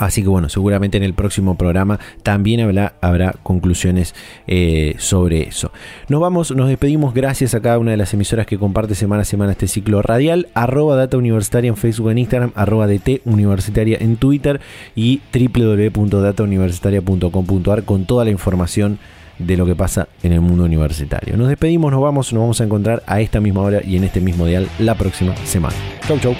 Así 0.01 0.21
que 0.23 0.29
bueno, 0.29 0.49
seguramente 0.49 0.97
en 0.97 1.03
el 1.03 1.13
próximo 1.13 1.55
programa 1.55 1.99
también 2.23 2.59
habrá, 2.61 2.95
habrá 3.01 3.35
conclusiones 3.43 4.15
eh, 4.47 4.95
sobre 4.97 5.43
eso. 5.43 5.71
Nos 6.09 6.19
vamos, 6.19 6.49
nos 6.49 6.69
despedimos 6.69 7.13
gracias 7.13 7.53
a 7.53 7.61
cada 7.61 7.77
una 7.77 7.91
de 7.91 7.97
las 7.97 8.11
emisoras 8.15 8.47
que 8.47 8.57
comparte 8.57 8.95
semana 8.95 9.21
a 9.21 9.25
semana 9.25 9.51
este 9.51 9.67
ciclo 9.67 10.01
radial. 10.01 10.47
Arroba 10.55 10.95
Data 10.95 11.17
Universitaria 11.17 11.69
en 11.69 11.77
Facebook 11.77 12.09
en 12.09 12.17
Instagram, 12.17 12.51
arroba 12.55 12.87
DT 12.87 13.21
Universitaria 13.25 13.99
en 14.01 14.17
Twitter 14.17 14.59
y 14.95 15.21
www.datauniversitaria.com.ar 15.31 17.83
con 17.83 18.05
toda 18.05 18.25
la 18.25 18.31
información 18.31 18.97
de 19.37 19.55
lo 19.55 19.67
que 19.67 19.75
pasa 19.75 20.07
en 20.23 20.33
el 20.33 20.41
mundo 20.41 20.63
universitario. 20.63 21.37
Nos 21.37 21.47
despedimos, 21.47 21.91
nos 21.91 22.01
vamos, 22.01 22.33
nos 22.33 22.41
vamos 22.41 22.59
a 22.59 22.63
encontrar 22.63 23.03
a 23.05 23.21
esta 23.21 23.39
misma 23.39 23.61
hora 23.61 23.81
y 23.85 23.97
en 23.97 24.03
este 24.03 24.19
mismo 24.19 24.47
dial 24.47 24.67
la 24.79 24.95
próxima 24.95 25.35
semana. 25.45 25.75
Chau, 26.07 26.17
chau. 26.17 26.33